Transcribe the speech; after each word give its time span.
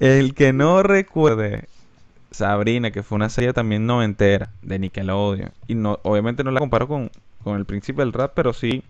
El 0.00 0.34
que 0.34 0.52
no 0.52 0.82
recuerde 0.82 1.68
Sabrina, 2.30 2.90
que 2.90 3.02
fue 3.02 3.16
una 3.16 3.28
serie 3.28 3.52
también 3.52 3.86
noventera 3.86 4.50
de 4.62 4.78
Nickelodeon. 4.78 5.52
Y 5.68 5.74
no, 5.74 6.00
obviamente 6.02 6.44
no 6.44 6.50
la 6.50 6.60
comparo 6.60 6.88
con, 6.88 7.10
con 7.42 7.56
El 7.56 7.64
Príncipe 7.64 8.02
del 8.02 8.12
Rap, 8.12 8.32
pero 8.34 8.52
sí 8.52 8.82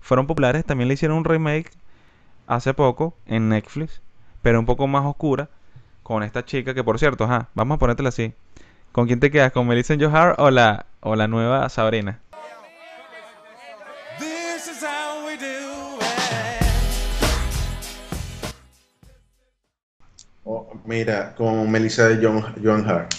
fueron 0.00 0.26
populares. 0.26 0.64
También 0.64 0.88
le 0.88 0.94
hicieron 0.94 1.18
un 1.18 1.24
remake 1.24 1.70
hace 2.46 2.74
poco 2.74 3.16
en 3.26 3.48
Netflix, 3.48 4.00
pero 4.42 4.60
un 4.60 4.66
poco 4.66 4.86
más 4.86 5.04
oscura, 5.04 5.48
con 6.02 6.22
esta 6.22 6.44
chica 6.44 6.74
que, 6.74 6.84
por 6.84 6.98
cierto, 6.98 7.24
ajá, 7.24 7.48
vamos 7.54 7.76
a 7.76 7.78
ponértela 7.78 8.10
así. 8.10 8.34
¿Con 8.92 9.06
quién 9.06 9.18
te 9.18 9.30
quedas? 9.30 9.50
¿Con 9.50 9.66
Melissa 9.66 9.96
Johar 9.98 10.36
o 10.38 10.50
la, 10.50 10.86
o 11.00 11.16
la 11.16 11.26
nueva 11.26 11.68
Sabrina? 11.68 12.20
Mira, 20.84 21.34
con 21.34 21.70
Melissa 21.70 22.08
de 22.08 22.24
John, 22.24 22.42
John 22.62 22.88
Hart, 22.88 23.10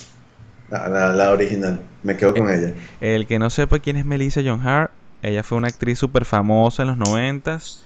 la, 0.70 0.90
la- 0.90 1.14
la 1.14 1.32
original. 1.32 1.82
Me 2.04 2.18
quedo 2.18 2.36
con 2.36 2.50
ella. 2.50 2.74
El 3.00 3.28
que 3.28 3.40
no 3.40 3.50
sepa 3.50 3.80
quién 3.80 3.98
es 3.98 4.06
Melissa 4.06 4.42
John 4.46 4.66
Hart, 4.68 4.92
ella 5.22 5.44
fue 5.44 5.58
una 5.58 5.68
actriz 5.70 6.00
súper 6.00 6.26
famosa 6.26 6.84
en 6.84 6.90
los 6.90 6.98
noventas, 6.98 7.80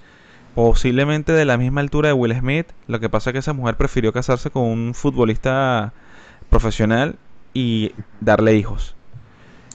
posiblemente 0.56 1.34
de 1.34 1.46
la 1.46 1.58
misma 1.58 1.82
altura 1.82 2.10
de 2.10 2.14
Will 2.14 2.36
Smith. 2.38 2.68
Lo 2.88 3.00
que 3.00 3.10
pasa 3.10 3.30
es 3.32 3.34
que 3.34 3.40
esa 3.40 3.54
mujer 3.54 3.78
prefirió 3.78 4.14
casarse 4.14 4.52
con 4.52 4.64
un 4.64 4.94
futbolista 4.96 5.94
profesional 6.50 7.20
y 7.54 7.94
darle 8.22 8.56
hijos. 8.56 8.96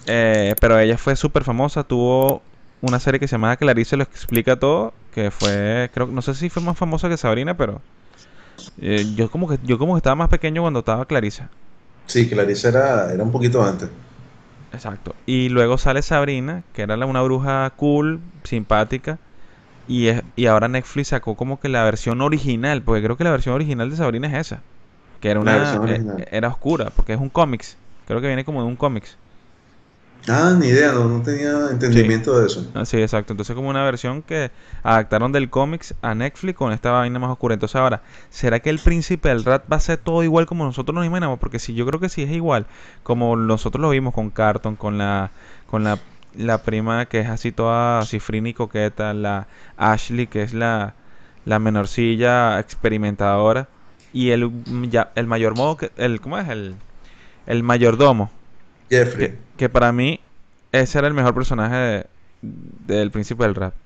Eh, 0.07 0.57
pero 0.61 0.79
ella 0.79 0.99
fue 0.99 1.17
súper 1.17 1.45
famosa, 1.45 1.85
tuvo 1.85 2.43
una 2.81 3.01
serie 3.01 3.21
que 3.21 3.29
se 3.29 3.33
llamaba 3.37 3.57
Clarice 3.57 3.97
lo 3.97 4.03
explica 4.05 4.59
todo, 4.59 4.95
que 5.13 5.31
fue, 5.31 5.91
creo, 5.95 6.07
no 6.09 6.23
sé 6.23 6.35
si 6.35 6.51
fue 6.51 6.63
más 6.63 6.77
famosa 6.79 7.09
que 7.09 7.17
Sabrina, 7.17 7.57
pero 7.57 7.83
eh, 8.77 9.07
yo 9.15 9.31
como 9.31 9.49
que 9.49 9.59
yo 9.63 9.79
como 9.79 9.95
que 9.95 9.99
estaba 9.99 10.17
más 10.17 10.29
pequeño 10.29 10.63
cuando 10.63 10.81
estaba 10.81 11.07
Clarice. 11.07 11.49
Sí, 12.07 12.29
Clarice 12.31 12.69
era, 12.69 13.13
era 13.13 13.23
un 13.25 13.31
poquito 13.31 13.63
antes. 13.63 13.91
Exacto. 14.71 15.17
Y 15.27 15.49
luego 15.51 15.79
sale 15.79 16.03
Sabrina, 16.03 16.65
que 16.73 16.83
era 16.83 16.97
la- 16.97 17.07
una 17.07 17.23
bruja 17.23 17.71
cool, 17.77 18.23
simpática. 18.45 19.21
Y, 19.87 20.09
es- 20.09 20.25
y 20.37 20.47
ahora 20.47 20.69
Netflix 20.69 21.09
sacó 21.09 21.37
como 21.37 21.61
que 21.61 21.69
la 21.71 21.85
versión 21.85 22.21
original, 22.23 22.85
porque 22.85 23.03
creo 23.05 23.17
que 23.17 23.25
la 23.25 23.33
versión 23.33 23.55
original 23.57 23.91
de 23.91 23.97
Sabrina 23.97 24.29
es 24.29 24.35
esa. 24.49 24.65
Que 25.21 25.31
era 25.31 25.41
una 25.41 25.55
versión 25.55 25.89
eh, 25.89 26.07
era 26.17 26.49
oscura, 26.49 26.91
porque 26.95 27.15
es 27.15 27.21
un 27.21 27.31
cómics. 27.31 27.79
Creo 28.07 28.21
que 28.21 28.29
viene 28.29 28.45
como 28.47 28.63
de 28.63 28.69
un 28.69 28.77
cómics. 28.77 29.19
Ah, 30.27 30.55
ni 30.59 30.69
idea, 30.69 30.93
no, 30.93 31.07
no 31.07 31.23
tenía 31.23 31.69
entendimiento 31.71 32.41
de 32.41 32.47
eso. 32.47 32.67
Ah, 32.75 32.87
Sí, 32.87 32.97
exacto. 33.01 33.35
Entonces 33.35 33.55
como 33.55 33.69
una 33.69 33.85
versión 33.85 34.23
que 34.23 34.51
adaptaron 34.83 35.33
del 35.33 35.51
cómics 35.51 35.95
a 36.01 36.15
Netflix 36.15 36.57
con 36.57 36.73
esta 36.73 36.93
vaina 36.93 37.19
más 37.19 37.31
oscura. 37.31 37.55
Entonces 37.55 37.77
ahora, 37.77 38.01
¿será 38.31 38.61
que 38.61 38.71
el 38.71 38.79
príncipe 38.79 39.29
del 39.29 39.45
rap 39.45 39.71
va 39.71 39.77
a 39.77 39.81
ser 39.81 39.99
todo 39.99 40.23
igual 40.23 40.47
como 40.47 40.65
nosotros 40.65 40.95
nos 40.95 41.05
imaginamos? 41.05 41.39
Porque 41.39 41.59
si 41.59 41.75
yo 41.75 41.85
creo 41.87 42.01
que 42.01 42.09
sí 42.09 42.23
es 42.23 42.31
igual, 42.31 42.67
como 43.03 43.37
nosotros 43.37 43.83
lo 43.83 43.91
vimos 43.91 44.15
con 44.15 44.31
Carton, 44.31 44.77
con 44.77 44.97
la, 44.97 45.31
con 45.67 45.85
la, 45.85 45.99
la 46.35 46.63
prima 46.63 47.05
que 47.07 47.21
es 47.21 47.29
así 47.29 47.53
toda 47.53 48.03
cifrina 48.07 48.49
y 48.49 48.55
coqueta, 48.55 49.13
la 49.13 49.47
Ashley 49.77 50.27
que 50.27 50.43
es 50.43 50.55
la, 50.55 50.95
la 51.45 51.59
menorcilla 51.59 52.59
experimentadora, 52.61 53.69
y 54.15 54.31
el, 54.31 54.51
ya, 54.91 55.11
el 55.17 55.27
mayordomo, 55.27 55.77
que- 55.77 55.91
el, 55.97 56.21
¿cómo 56.23 56.39
es? 56.39 56.49
El, 56.49 56.77
el 57.47 57.63
mayordomo 57.63 58.31
Jeffrey. 58.91 59.29
que, 59.29 59.45
que 59.57 59.69
para 59.69 59.93
mí 59.93 60.21
ese 60.73 60.99
era 60.99 61.09
el 61.09 61.15
mejor 61.15 61.35
personaje 61.35 61.77
de- 61.77 62.11
del 62.41 63.11
príncipe 63.11 63.45
del 63.45 63.55
rap. 63.55 63.77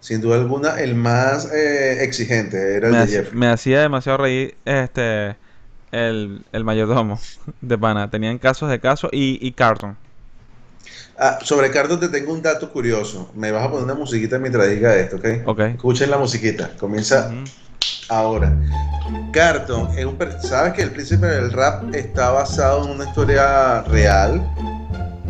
Sin 0.00 0.20
duda 0.20 0.36
alguna, 0.36 0.80
el 0.80 0.94
más 0.96 1.52
eh, 1.52 2.02
exigente 2.04 2.76
era 2.76 2.88
el 2.88 2.96
Me, 2.96 2.98
de 2.98 3.06
Jeffrey. 3.08 3.40
me 3.40 3.48
hacía 3.48 3.80
demasiado 3.80 4.18
reír 4.18 4.60
este 4.64 5.38
el, 5.90 6.46
el 6.52 6.64
mayordomo 6.64 7.20
de 7.60 7.78
pana. 7.78 8.10
Tenían 8.10 8.38
casos 8.38 8.70
de 8.70 8.80
casos 8.80 9.10
y, 9.12 9.38
y 9.46 9.54
Carton. 9.54 9.98
Ah, 11.16 11.38
sobre 11.42 11.70
Carton 11.70 12.00
te 12.00 12.08
tengo 12.08 12.32
un 12.32 12.42
dato 12.42 12.70
curioso. 12.72 13.30
Me 13.34 13.50
vas 13.52 13.64
a 13.66 13.70
poner 13.70 13.84
una 13.84 13.94
musiquita 13.94 14.38
mientras 14.38 14.68
diga 14.70 14.96
esto, 14.96 15.16
¿ok? 15.16 15.24
Ok. 15.42 15.60
Escuchen 15.74 16.10
la 16.10 16.18
musiquita. 16.18 16.76
Comienza. 16.76 17.42
Ahora. 18.08 18.52
Carton 19.32 19.88
es 19.96 20.04
un... 20.04 20.16
¿Sabes 20.42 20.72
que 20.74 20.82
el 20.82 20.90
príncipe 20.90 21.26
del 21.26 21.52
rap 21.52 21.94
está 21.94 22.30
basado 22.30 22.84
en 22.84 22.90
una 22.92 23.04
historia 23.04 23.82
real? 23.82 24.42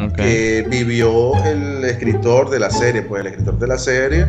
Ok. 0.00 0.14
que 0.14 0.66
vivió 0.70 1.34
el 1.44 1.84
escritor 1.84 2.50
de 2.50 2.60
la 2.60 2.70
serie. 2.70 3.02
Pues 3.02 3.20
el 3.22 3.26
escritor 3.28 3.58
de 3.58 3.66
la 3.66 3.78
serie 3.78 4.26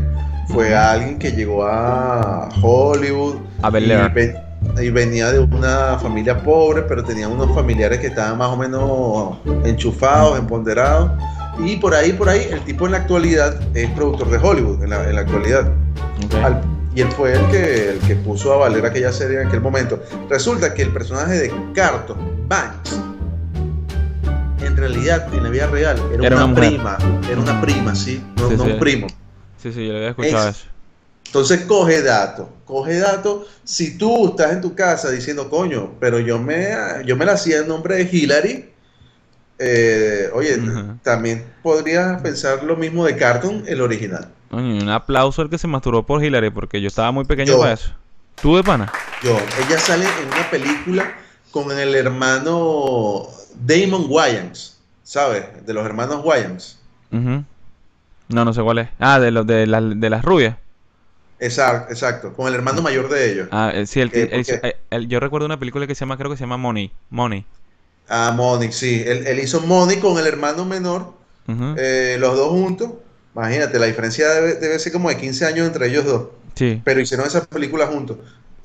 fue 0.48 0.76
alguien 0.76 1.20
que 1.20 1.32
llegó 1.32 1.64
a 1.64 2.50
Hollywood 2.62 3.36
A 3.62 3.70
Bel 3.70 4.36
y, 4.78 4.84
y 4.86 4.90
venía 4.90 5.32
de 5.32 5.40
una 5.40 6.00
familia 6.00 6.42
pobre, 6.42 6.82
pero 6.82 7.04
tenía 7.04 7.28
unos 7.28 7.54
familiares 7.54 8.00
que 8.00 8.08
estaban 8.08 8.40
más 8.40 8.50
o 8.50 8.58
menos 8.58 9.38
enchufados, 9.64 10.40
empoderados. 10.40 11.12
Y 11.64 11.76
por 11.76 11.94
ahí, 11.94 12.14
por 12.14 12.30
ahí, 12.30 12.48
el 12.50 12.62
tipo 12.62 12.88
en 12.88 12.94
la 12.94 13.00
actualidad 13.00 13.56
es 13.76 13.90
productor 13.92 14.30
de 14.32 14.38
Hollywood, 14.38 14.84
en 14.84 14.90
la, 14.90 15.08
en 15.08 15.16
la 15.16 15.22
actualidad. 15.22 15.68
Ok. 16.26 16.34
Al- 16.44 16.62
y 17.00 17.02
él 17.02 17.12
fue 17.14 17.32
el 17.32 17.48
que, 17.48 17.90
el 17.92 18.00
que 18.00 18.18
puso 18.18 18.52
a 18.54 18.58
valer 18.58 18.86
aquella 18.86 19.14
serie 19.14 19.40
en 19.40 19.48
aquel 19.48 19.62
momento. 19.62 20.04
Resulta 20.30 20.74
que 20.74 20.82
el 20.82 20.92
personaje 20.92 21.38
de 21.38 21.54
Carton 21.74 22.18
Banks, 22.46 23.00
en 24.62 24.76
realidad, 24.76 25.34
en 25.34 25.44
la 25.44 25.50
vida 25.50 25.68
real, 25.68 25.98
era, 26.14 26.28
Era 26.28 26.44
una, 26.44 26.54
prima. 26.54 26.98
Era 27.32 27.40
una 27.40 27.62
prima, 27.62 27.96
sí, 27.96 28.22
no, 28.36 28.50
Sí, 28.50 28.58
no 28.58 28.66
sí. 28.66 28.72
un 28.72 28.80
primo. 28.80 29.08
Sí, 29.64 29.72
sí, 29.72 29.88
yo 29.88 29.94
le 29.94 30.00
había 30.00 30.10
escuchado 30.10 30.50
Es- 30.50 30.58
eso. 30.58 30.66
Entonces 31.28 31.62
coge 31.62 32.02
datos, 32.02 32.48
coge 32.66 33.00
datos. 33.00 33.48
Si 33.64 33.98
tú 33.98 34.32
estás 34.32 34.52
en 34.52 34.60
tu 34.60 34.76
casa 34.76 35.10
diciendo, 35.10 35.50
coño, 35.50 35.92
pero 36.02 36.20
yo 36.20 36.38
me, 36.38 36.68
yo 37.06 37.16
me 37.16 37.24
la 37.24 37.34
hacía 37.34 37.60
en 37.60 37.70
nombre 37.70 37.96
de 37.96 38.10
Hillary, 38.12 38.70
eh, 39.58 40.30
oye, 40.34 40.58
también 41.02 41.46
podrías 41.64 42.22
pensar 42.22 42.62
lo 42.64 42.76
mismo 42.76 43.06
de 43.06 43.16
Carton, 43.16 43.64
el 43.68 43.80
original. 43.80 44.34
Un 44.52 44.90
aplauso 44.90 45.42
al 45.42 45.50
que 45.50 45.58
se 45.58 45.68
masturbó 45.68 46.04
por 46.04 46.24
Hillary 46.24 46.50
porque 46.50 46.82
yo 46.82 46.88
estaba 46.88 47.12
muy 47.12 47.26
pequeño 47.26 47.54
Yo. 47.54 47.60
para 47.60 47.74
eso. 47.74 47.92
¿Tú 48.42 48.56
de 48.56 48.64
pana? 48.64 48.92
Yo, 49.22 49.38
ella 49.68 49.78
sale 49.80 50.06
en 50.06 50.28
una 50.34 50.50
película 50.50 51.14
con 51.52 51.78
el 51.78 51.94
hermano 51.94 53.28
Damon 53.56 54.06
Wayans, 54.08 54.78
¿sabes? 55.04 55.46
De 55.66 55.74
los 55.74 55.86
hermanos 55.86 56.22
Wayans. 56.24 56.80
Ujú. 57.12 57.44
No, 58.30 58.46
no 58.46 58.54
sé 58.54 58.62
cuál 58.62 58.80
es. 58.80 58.90
Ah, 59.00 59.20
de 59.20 59.32
los 59.32 59.46
de, 59.46 59.68
las 59.68 60.00
de 60.00 60.10
las 60.10 60.24
rubias. 60.24 60.56
Exacto, 61.40 61.92
exacto, 61.94 62.34
con 62.34 62.48
el 62.48 62.54
hermano 62.56 62.82
mayor 62.82 63.10
de 63.10 63.32
ellos. 63.32 63.48
Ah, 63.52 63.72
eh, 63.74 63.86
sí, 63.88 64.02
el, 64.02 64.12
que- 64.12 64.24
Eh, 64.24 64.30
el- 64.32 64.46
eh, 64.64 64.78
el- 64.90 65.08
yo 65.08 65.20
recuerdo 65.20 65.46
una 65.46 65.58
película 65.60 65.88
que 65.88 65.96
se 65.96 66.02
llama, 66.02 66.18
creo 66.18 66.30
que 66.30 66.38
se 66.38 66.44
llama 66.44 66.58
Money. 66.58 66.92
Money. 67.10 67.46
Ah, 68.10 68.34
Money, 68.36 68.72
sí. 68.72 69.04
Él, 69.06 69.26
él 69.28 69.40
hizo 69.40 69.62
Money 69.62 70.00
con 70.00 70.18
el 70.18 70.28
hermano 70.28 70.66
menor, 70.66 71.14
eh, 71.78 72.18
los 72.20 72.36
dos 72.38 72.50
juntos. 72.50 72.92
Imagínate, 73.36 73.80
la 73.80 73.86
diferencia 73.86 74.28
debe, 74.30 74.54
debe 74.56 74.80
ser 74.80 74.92
como 74.92 75.10
de 75.10 75.18
15 75.18 75.46
años 75.46 75.68
entre 75.68 75.88
ellos 75.88 76.06
dos. 76.06 76.30
Sí. 76.56 76.82
Pero 76.84 77.00
hicieron 77.00 77.26
esa 77.28 77.46
película 77.46 77.88
juntos. 77.88 78.18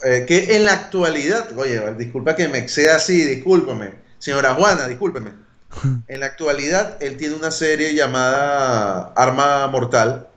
Eh, 0.05 0.25
que 0.27 0.57
en 0.57 0.65
la 0.65 0.73
actualidad, 0.73 1.57
oye, 1.57 1.81
disculpa 1.97 2.35
que 2.35 2.49
me 2.49 2.59
exceda 2.59 2.97
así, 2.97 3.25
discúlpame. 3.25 3.91
Señora 4.19 4.55
Juana, 4.55 4.89
discúlpeme. 4.89 5.31
En 6.09 6.21
la 6.21 6.27
actualidad, 6.27 6.97
él 7.01 7.17
tiene 7.17 7.35
una 7.35 7.51
serie 7.51 7.95
llamada 7.95 9.13
Arma 9.17 9.67
Mortal, 9.69 10.29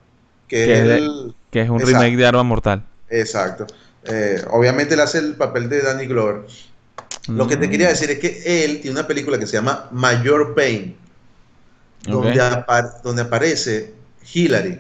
que 0.48 0.66
Que 0.66 0.74
es 0.74 0.80
el... 0.90 1.36
Que 1.52 1.62
es 1.62 1.70
un 1.70 1.80
Exacto. 1.80 2.00
remake 2.00 2.18
de 2.18 2.26
Arma 2.26 2.44
Mortal. 2.44 2.84
Exacto. 3.10 3.66
Eh, 4.06 4.42
obviamente 4.52 4.94
él 4.94 5.00
hace 5.02 5.18
el 5.20 5.36
papel 5.36 5.70
de 5.70 5.82
Danny 5.82 6.06
Glover. 6.08 6.42
Lo 7.28 7.48
que 7.48 7.58
te 7.58 7.68
Mm. 7.68 7.72
quería 7.72 7.88
decir 7.90 8.10
es 8.12 8.20
que 8.20 8.64
él 8.66 8.80
tiene 8.82 8.98
una 9.00 9.08
película 9.08 9.38
que 9.38 9.48
se 9.48 9.54
llama 9.54 9.88
Mayor 9.92 10.56
Pain, 10.56 10.96
donde 12.08 13.22
aparece 13.22 13.94
Hillary. 14.34 14.80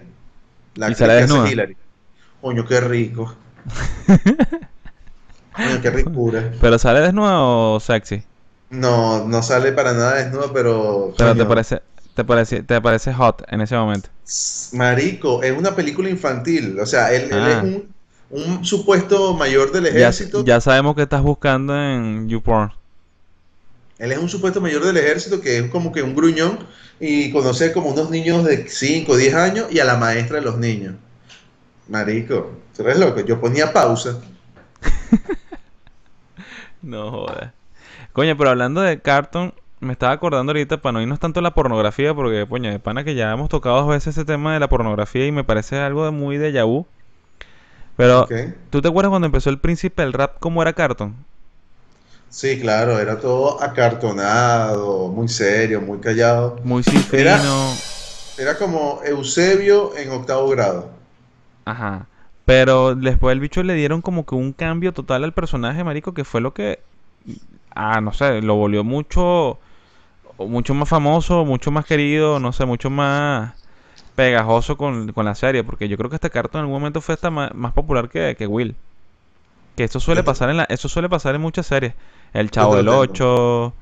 La 0.75 0.89
¿Y 0.89 0.91
actriz 0.91 0.97
sale 0.97 1.17
que 1.17 1.23
hace? 1.23 1.51
Hillary. 1.53 1.77
Coño, 2.41 2.65
qué 2.65 2.79
rico. 2.81 3.35
Coño, 5.55 5.81
qué 5.81 5.89
ricura. 5.89 6.51
¿Pero 6.61 6.77
sale 6.77 6.99
desnuda 7.01 7.41
o 7.41 7.79
sexy? 7.79 8.23
No, 8.69 9.25
no 9.25 9.41
sale 9.41 9.71
para 9.71 9.93
nada 9.93 10.15
desnudo, 10.15 10.51
pero. 10.53 11.13
Pero 11.17 11.35
te 11.35 11.45
parece, 11.45 11.81
te 12.13 12.23
parece, 12.23 12.63
te 12.63 12.81
parece 12.81 13.13
hot 13.13 13.43
en 13.47 13.61
ese 13.61 13.75
momento. 13.75 14.09
Marico, 14.73 15.41
es 15.41 15.57
una 15.57 15.75
película 15.75 16.09
infantil. 16.09 16.79
O 16.79 16.85
sea, 16.85 17.11
él, 17.13 17.31
él 17.31 17.33
Ah. 17.33 17.51
es 17.51 17.63
un, 17.63 17.95
un 18.29 18.65
supuesto 18.65 19.33
mayor 19.33 19.71
del 19.71 19.85
Ya, 19.85 19.89
ejército. 20.11 20.43
ya 20.43 20.59
sabemos 20.61 20.95
que 20.95 21.03
estás 21.03 21.21
buscando 21.23 21.75
en 21.75 22.27
YouPorn. 22.29 22.71
Él 23.99 24.11
es 24.11 24.17
un 24.19 24.29
supuesto 24.29 24.61
mayor 24.61 24.85
del 24.85 24.97
ejército 24.97 25.41
que 25.41 25.57
es 25.57 25.69
como 25.69 25.91
que 25.91 26.03
un 26.03 26.15
gruñón 26.15 26.59
y 26.99 27.31
conoce 27.31 27.73
como 27.73 27.89
unos 27.89 28.09
niños 28.09 28.43
de 28.43 28.67
5 28.67 29.11
o 29.11 29.15
10 29.15 29.33
años 29.33 29.67
y 29.71 29.79
a 29.79 29.85
la 29.85 29.97
maestra 29.97 30.37
de 30.37 30.45
los 30.45 30.57
niños. 30.57 30.95
Marico, 31.87 32.51
tú 32.75 32.83
eres 32.83 32.99
loco. 32.99 33.21
Yo 33.21 33.39
ponía 33.39 33.73
pausa. 33.73 34.19
No 36.79 37.11
jodas. 37.11 37.51
Coño, 38.13 38.37
pero 38.37 38.51
hablando 38.51 38.81
de 38.81 39.01
cartoon, 39.01 39.53
me 39.79 39.93
estaba 39.93 40.13
acordando 40.13 40.51
ahorita 40.51 40.81
para 40.81 40.93
no 40.93 41.01
irnos 41.01 41.19
tanto 41.19 41.39
a 41.39 41.43
la 41.43 41.53
pornografía, 41.53 42.13
porque, 42.13 42.45
coño, 42.47 42.71
de 42.71 42.79
pana 42.79 43.03
que 43.03 43.15
ya 43.15 43.31
hemos 43.31 43.49
tocado 43.49 43.77
dos 43.77 43.89
veces 43.89 44.15
ese 44.15 44.25
tema 44.25 44.53
de 44.53 44.59
la 44.59 44.69
pornografía 44.69 45.25
y 45.25 45.31
me 45.31 45.43
parece 45.43 45.77
algo 45.79 46.05
de 46.05 46.11
muy 46.11 46.37
de 46.37 46.63
vu. 46.63 46.85
Pero. 47.95 48.27
¿tú 48.69 48.81
te 48.81 48.87
acuerdas 48.87 49.09
cuando 49.09 49.25
empezó 49.25 49.49
el 49.49 49.59
príncipe 49.59 50.01
del 50.01 50.13
rap 50.13 50.37
cómo 50.39 50.61
era 50.61 50.73
Carton? 50.73 51.15
Sí, 52.29 52.59
claro, 52.59 52.99
era 52.99 53.19
todo 53.19 53.61
acartonado, 53.61 55.07
muy 55.09 55.27
serio, 55.27 55.81
muy 55.81 55.99
callado. 55.99 56.57
Muy 56.63 56.83
Era- 57.11 57.37
cifrino. 57.39 57.83
Era 58.37 58.57
como 58.57 59.01
Eusebio 59.03 59.95
en 59.97 60.11
octavo 60.11 60.47
grado. 60.49 60.89
Ajá. 61.65 62.07
Pero 62.45 62.95
después 62.95 63.33
el 63.33 63.39
bicho 63.39 63.63
le 63.63 63.73
dieron 63.73 64.01
como 64.01 64.25
que 64.25 64.35
un 64.35 64.53
cambio 64.53 64.93
total 64.93 65.23
al 65.23 65.33
personaje, 65.33 65.83
marico, 65.83 66.13
que 66.13 66.23
fue 66.23 66.39
lo 66.41 66.53
que, 66.53 66.79
ah, 67.75 67.99
no 68.01 68.13
sé, 68.13 68.41
lo 68.41 68.55
volvió 68.55 68.83
mucho, 68.83 69.59
mucho 70.37 70.73
más 70.73 70.87
famoso, 70.89 71.45
mucho 71.45 71.71
más 71.71 71.85
querido, 71.85 72.39
no 72.39 72.53
sé, 72.53 72.65
mucho 72.65 72.89
más 72.89 73.53
pegajoso 74.15 74.77
con, 74.77 75.11
con 75.13 75.25
la 75.25 75.35
serie, 75.35 75.63
porque 75.63 75.89
yo 75.89 75.97
creo 75.97 76.09
que 76.09 76.15
este 76.17 76.29
Carton 76.29 76.59
en 76.59 76.63
algún 76.65 76.79
momento 76.81 77.01
fue 77.01 77.15
hasta 77.15 77.29
más, 77.31 77.51
popular 77.73 78.09
que, 78.09 78.35
que 78.37 78.47
Will. 78.47 78.75
Que 79.75 79.83
eso 79.85 79.99
suele 79.99 80.19
Yo 80.21 80.23
te- 80.23 80.25
pasar 80.25 80.49
en 80.49 80.57
la, 80.57 80.63
eso 80.65 80.89
suele 80.89 81.09
pasar 81.09 81.35
en 81.35 81.41
muchas 81.41 81.67
series. 81.67 81.93
El 82.33 82.51
Chavo 82.51 82.75
del 82.75 82.85
lo 82.85 82.97
tengo. 82.99 83.01
8, 83.01 83.75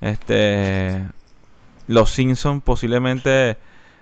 este, 0.00 1.08
Los 1.86 2.10
Simpsons, 2.12 2.62
posiblemente 2.62 3.58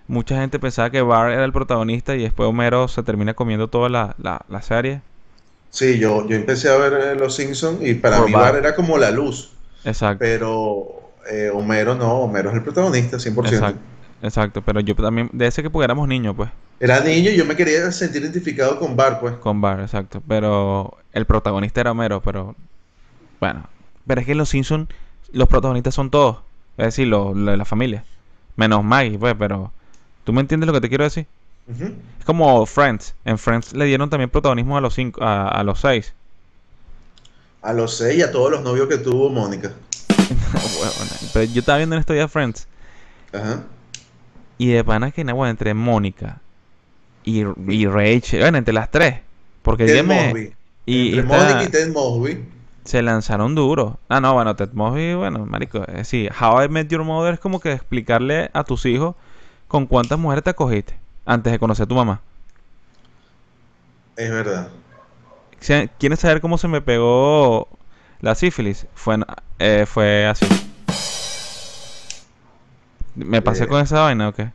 mucha 0.06 0.36
gente 0.40 0.58
pensaba 0.58 0.90
que 0.90 1.02
Bart 1.02 1.32
era 1.32 1.44
el 1.44 1.52
protagonista 1.52 2.14
y 2.16 2.22
después 2.22 2.48
Homero 2.48 2.88
se 2.88 3.02
termina 3.02 3.34
comiendo 3.34 3.68
toda 3.68 3.88
la, 3.88 4.14
la, 4.18 4.44
la 4.48 4.62
serie. 4.62 5.02
Sí, 5.70 5.98
yo, 5.98 6.26
yo 6.26 6.36
empecé 6.36 6.68
a 6.70 6.76
ver 6.76 6.92
eh, 6.94 7.14
Los 7.16 7.36
Simpsons 7.36 7.82
y 7.82 7.94
para 7.94 8.20
Por 8.20 8.26
mí 8.26 8.34
Bart. 8.34 8.54
Bart 8.54 8.56
era 8.56 8.74
como 8.74 8.98
la 8.98 9.10
luz, 9.10 9.56
Exacto, 9.84 10.18
pero 10.18 11.14
eh, 11.30 11.50
Homero 11.52 11.94
no, 11.94 12.20
Homero 12.22 12.50
es 12.50 12.56
el 12.56 12.62
protagonista, 12.62 13.18
100%. 13.18 13.46
exacto, 13.46 13.82
exacto. 14.22 14.62
Pero 14.62 14.80
yo 14.80 14.94
también, 14.94 15.30
de 15.32 15.46
ese 15.46 15.62
que 15.62 15.70
porque 15.70 15.84
éramos 15.84 16.08
niños, 16.08 16.34
pues, 16.36 16.50
Era 16.80 17.00
niño 17.00 17.30
y 17.30 17.36
yo 17.36 17.44
me 17.44 17.56
quería 17.56 17.90
sentir 17.92 18.22
identificado 18.22 18.78
con 18.78 18.96
Bart, 18.96 19.20
pues. 19.20 19.34
con 19.38 19.60
Bart, 19.60 19.80
exacto. 19.80 20.22
Pero 20.26 20.96
el 21.12 21.26
protagonista 21.26 21.80
era 21.80 21.92
Homero, 21.92 22.22
pero 22.22 22.56
bueno. 23.40 23.68
Pero 24.08 24.20
es 24.20 24.26
que 24.26 24.32
en 24.32 24.38
Los 24.38 24.48
Simpsons 24.48 24.88
los 25.30 25.46
protagonistas 25.46 25.94
son 25.94 26.10
todos. 26.10 26.38
Es 26.76 26.86
decir, 26.86 27.06
lo, 27.06 27.32
lo 27.34 27.52
de 27.52 27.56
la 27.56 27.64
familia. 27.64 28.04
Menos 28.56 28.82
Maggie, 28.82 29.16
pues, 29.18 29.36
pero... 29.38 29.70
¿Tú 30.24 30.32
me 30.32 30.40
entiendes 30.40 30.66
lo 30.66 30.72
que 30.72 30.80
te 30.80 30.88
quiero 30.88 31.04
decir? 31.04 31.26
Es 32.18 32.24
como 32.24 32.66
Friends. 32.66 33.14
En 33.24 33.38
Friends 33.38 33.72
le 33.74 33.84
dieron 33.84 34.10
también 34.10 34.28
protagonismo 34.30 34.76
a 34.76 34.80
los 34.80 34.94
cinco, 34.94 35.22
a, 35.22 35.48
a 35.48 35.62
los 35.62 35.80
seis. 35.80 36.12
A 37.62 37.72
los 37.72 37.96
seis 37.96 38.18
y 38.18 38.22
a 38.22 38.30
todos 38.32 38.50
los 38.50 38.62
novios 38.62 38.88
que 38.88 38.98
tuvo 38.98 39.28
Mónica. 39.30 39.72
Huevona. 40.54 41.10
Pero 41.32 41.44
yo 41.52 41.60
estaba 41.60 41.78
viendo 41.78 41.94
en 41.96 42.00
estos 42.00 42.14
días 42.14 42.30
Friends. 42.30 42.66
Ajá. 43.32 43.62
Y 44.58 44.68
de 44.68 44.82
pana 44.84 45.10
que, 45.10 45.22
bueno, 45.24 45.48
entre 45.50 45.74
Mónica 45.74 46.40
y, 47.24 47.40
y 47.68 47.86
Rachel, 47.86 48.40
bueno, 48.40 48.58
entre 48.58 48.74
las 48.74 48.90
tres. 48.90 49.20
Porque 49.62 49.86
Ted 49.86 50.04
Mosby. 50.04 50.52
y, 50.86 51.18
Entre 51.18 51.20
esta- 51.20 51.36
Mónica 51.54 51.64
y 51.64 51.68
Ted 51.68 51.92
Mosby. 51.92 52.44
Se 52.88 53.02
lanzaron 53.02 53.54
duro. 53.54 53.98
Ah, 54.08 54.20
no, 54.20 54.32
bueno, 54.34 54.56
Ted 54.56 54.70
Mosby, 54.72 55.14
bueno, 55.14 55.44
marico, 55.46 55.84
es 55.86 55.94
decir, 55.94 56.32
How 56.40 56.64
I 56.64 56.68
Met 56.68 56.88
Your 56.88 57.04
Mother 57.04 57.34
es 57.34 57.40
como 57.40 57.60
que 57.60 57.72
explicarle 57.72 58.50
a 58.54 58.64
tus 58.64 58.86
hijos 58.86 59.14
con 59.68 59.86
cuántas 59.86 60.18
mujeres 60.18 60.42
te 60.44 60.50
acogiste 60.50 60.98
antes 61.26 61.52
de 61.52 61.58
conocer 61.58 61.84
a 61.84 61.86
tu 61.86 61.94
mamá. 61.94 62.20
Es 64.16 64.30
verdad. 64.30 64.68
¿Quieres 65.98 66.20
saber 66.20 66.40
cómo 66.40 66.56
se 66.56 66.68
me 66.68 66.80
pegó 66.80 67.68
la 68.20 68.34
sífilis? 68.34 68.86
Fue, 68.94 69.18
eh, 69.58 69.84
fue 69.86 70.26
así. 70.26 70.46
¿Me 73.14 73.42
pasé 73.42 73.64
Eh. 73.64 73.68
con 73.68 73.80
esa 73.82 74.00
vaina 74.00 74.28
o 74.28 74.32
qué? 74.32 74.50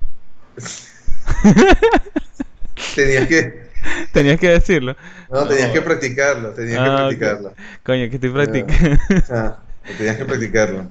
Tenías 2.96 3.28
que, 3.28 3.70
Tenías 4.14 4.40
que 4.40 4.50
decirlo. 4.50 4.96
no, 5.30 5.48
tenías 5.48 5.72
que 5.72 5.82
practicarlo, 5.82 6.50
tenías 6.54 6.80
que 6.80 6.90
Ah, 6.90 6.96
practicarlo. 6.98 7.54
Coño, 7.84 8.10
que 8.10 8.16
estoy 8.16 8.30
practicando. 8.30 8.74
Ah, 9.30 9.58
tenías 9.98 10.18
que 10.18 10.26
practicarlo. 10.26 10.86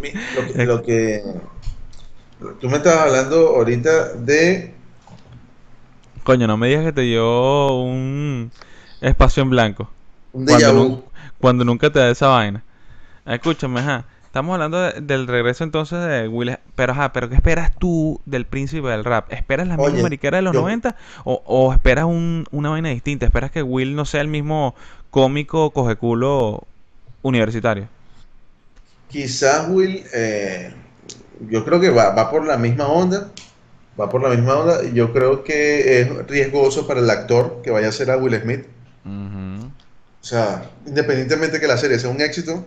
Mi- 0.00 0.12
Lo 0.34 0.46
que, 0.46 0.64
lo 0.66 0.82
que- 0.82 1.22
tú 2.60 2.68
me 2.68 2.78
estabas 2.78 3.06
hablando 3.06 3.48
ahorita 3.56 4.14
de 4.14 4.74
Coño, 6.24 6.46
no 6.46 6.56
me 6.56 6.68
digas 6.68 6.84
que 6.84 6.92
te 6.92 7.00
dio 7.02 7.74
un 7.76 8.50
espacio 9.00 9.42
en 9.42 9.50
blanco. 9.50 9.88
un 10.32 10.44
déjà 10.46 10.70
Cuando, 10.70 10.72
vu. 10.72 10.88
nu- 10.88 11.02
cuando 11.40 11.64
nunca 11.64 11.90
te 11.90 11.98
da 11.98 12.10
esa 12.10 12.28
vaina. 12.28 12.62
Escúchame, 13.26 13.80
ajá. 13.80 14.04
Estamos 14.30 14.54
hablando 14.54 14.80
de- 14.80 15.00
del 15.00 15.26
regreso 15.26 15.64
entonces 15.64 15.98
de 16.06 16.28
Will. 16.28 16.56
Pero, 16.76 16.92
ajá, 16.92 17.12
pero 17.12 17.28
¿qué 17.28 17.34
esperas 17.34 17.72
tú 17.76 18.20
del 18.26 18.46
príncipe 18.46 18.86
del 18.86 19.04
rap? 19.04 19.32
¿Esperas 19.32 19.66
la 19.66 19.76
misma 19.76 19.92
Oye, 19.92 20.02
mariquera 20.04 20.36
de 20.38 20.42
los 20.42 20.54
yo- 20.54 20.60
90? 20.60 20.94
O, 21.24 21.42
o 21.46 21.72
esperas 21.72 22.04
un- 22.04 22.46
una 22.52 22.70
vaina 22.70 22.90
distinta? 22.90 23.26
¿Esperas 23.26 23.50
que 23.50 23.62
Will 23.64 23.96
no 23.96 24.04
sea 24.04 24.20
el 24.20 24.28
mismo 24.28 24.76
cómico 25.10 25.70
cogeculo 25.72 26.62
universitario? 27.22 27.88
Quizás 29.08 29.66
Will, 29.68 30.04
eh, 30.14 30.72
yo 31.48 31.64
creo 31.64 31.80
que 31.80 31.90
va, 31.90 32.10
va 32.10 32.30
por 32.30 32.46
la 32.46 32.56
misma 32.56 32.86
onda, 32.86 33.32
va 34.00 34.08
por 34.08 34.22
la 34.22 34.28
misma 34.28 34.54
onda. 34.54 34.84
y 34.84 34.92
Yo 34.94 35.12
creo 35.12 35.42
que 35.42 36.00
es 36.02 36.26
riesgoso 36.28 36.86
para 36.86 37.00
el 37.00 37.10
actor 37.10 37.62
que 37.64 37.72
vaya 37.72 37.88
a 37.88 37.92
ser 37.92 38.12
a 38.12 38.16
Will 38.16 38.40
Smith. 38.40 38.64
O 40.22 40.24
sea, 40.24 40.70
independientemente 40.86 41.58
que 41.58 41.66
la 41.66 41.78
serie 41.78 41.98
sea 41.98 42.10
un 42.10 42.20
éxito, 42.20 42.64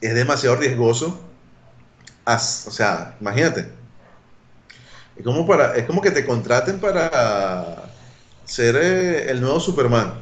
es 0.00 0.14
demasiado 0.14 0.56
riesgoso. 0.56 1.20
As- 2.24 2.66
o 2.68 2.70
sea, 2.70 3.16
imagínate. 3.20 3.72
Es 5.16 5.24
como, 5.24 5.46
para, 5.46 5.74
es 5.76 5.84
como 5.86 6.00
que 6.00 6.10
te 6.10 6.24
contraten 6.24 6.80
para 6.80 7.92
ser 8.44 8.76
eh, 8.76 9.30
el 9.30 9.40
nuevo 9.40 9.60
Superman. 9.60 10.14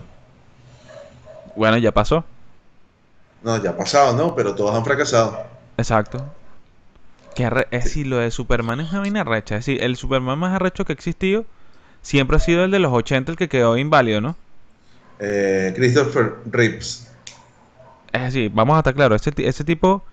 Bueno, 1.55 1.79
ya 1.79 1.93
pasó. 1.93 2.25
No, 3.41 3.57
ya 3.63 3.71
ha 3.71 3.77
pasado, 3.79 4.15
¿no? 4.15 4.35
Pero 4.35 4.55
todos 4.55 4.75
han 4.75 4.85
fracasado. 4.85 5.47
Exacto. 5.79 6.35
Que 7.35 7.45
es 7.71 7.85
decir, 7.85 8.07
lo 8.09 8.17
de 8.19 8.33
Superman 8.33 8.81
es 8.81 8.91
una 8.91 8.99
vaina 9.01 9.23
recha. 9.23 9.57
Es 9.57 9.67
decir, 9.67 9.81
el 9.83 9.97
Superman 9.97 10.39
más 10.41 10.55
arrecho 10.55 10.85
que 10.85 10.93
ha 10.93 10.95
existido 10.95 11.47
siempre 12.03 12.37
ha 12.39 12.41
sido 12.41 12.65
el 12.65 12.71
de 12.73 12.81
los 12.81 12.93
80, 12.93 13.33
el 13.33 13.39
que 13.39 13.49
quedó 13.51 13.77
inválido, 13.79 14.21
¿no? 14.21 14.37
Eh, 15.19 15.73
Christopher 15.77 16.37
Reeves. 16.47 17.09
Es 18.17 18.23
decir, 18.33 18.51
vamos 18.55 18.77
a 18.77 18.79
estar 18.79 18.95
claros, 18.95 19.27
ese, 19.27 19.33
ese 19.47 19.65
tipo 19.65 20.05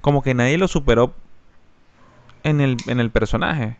como 0.00 0.22
que 0.22 0.34
nadie 0.34 0.58
lo 0.58 0.68
superó 0.68 1.14
en 2.42 2.60
el, 2.60 2.76
en 2.86 3.00
el 3.00 3.10
personaje. 3.10 3.76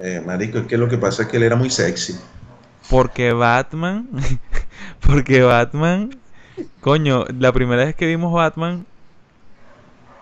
Eh, 0.00 0.22
marico, 0.24 0.58
es 0.58 0.66
que 0.66 0.78
lo 0.78 0.88
que 0.88 0.98
pasa 0.98 1.22
es 1.22 1.28
que 1.28 1.36
él 1.36 1.42
era 1.42 1.56
muy 1.56 1.70
sexy. 1.70 2.18
Porque 2.90 3.32
Batman, 3.32 4.08
porque 5.06 5.42
Batman, 5.42 6.16
coño, 6.80 7.24
la 7.38 7.52
primera 7.52 7.84
vez 7.84 7.94
que 7.94 8.06
vimos 8.06 8.32
Batman, 8.32 8.86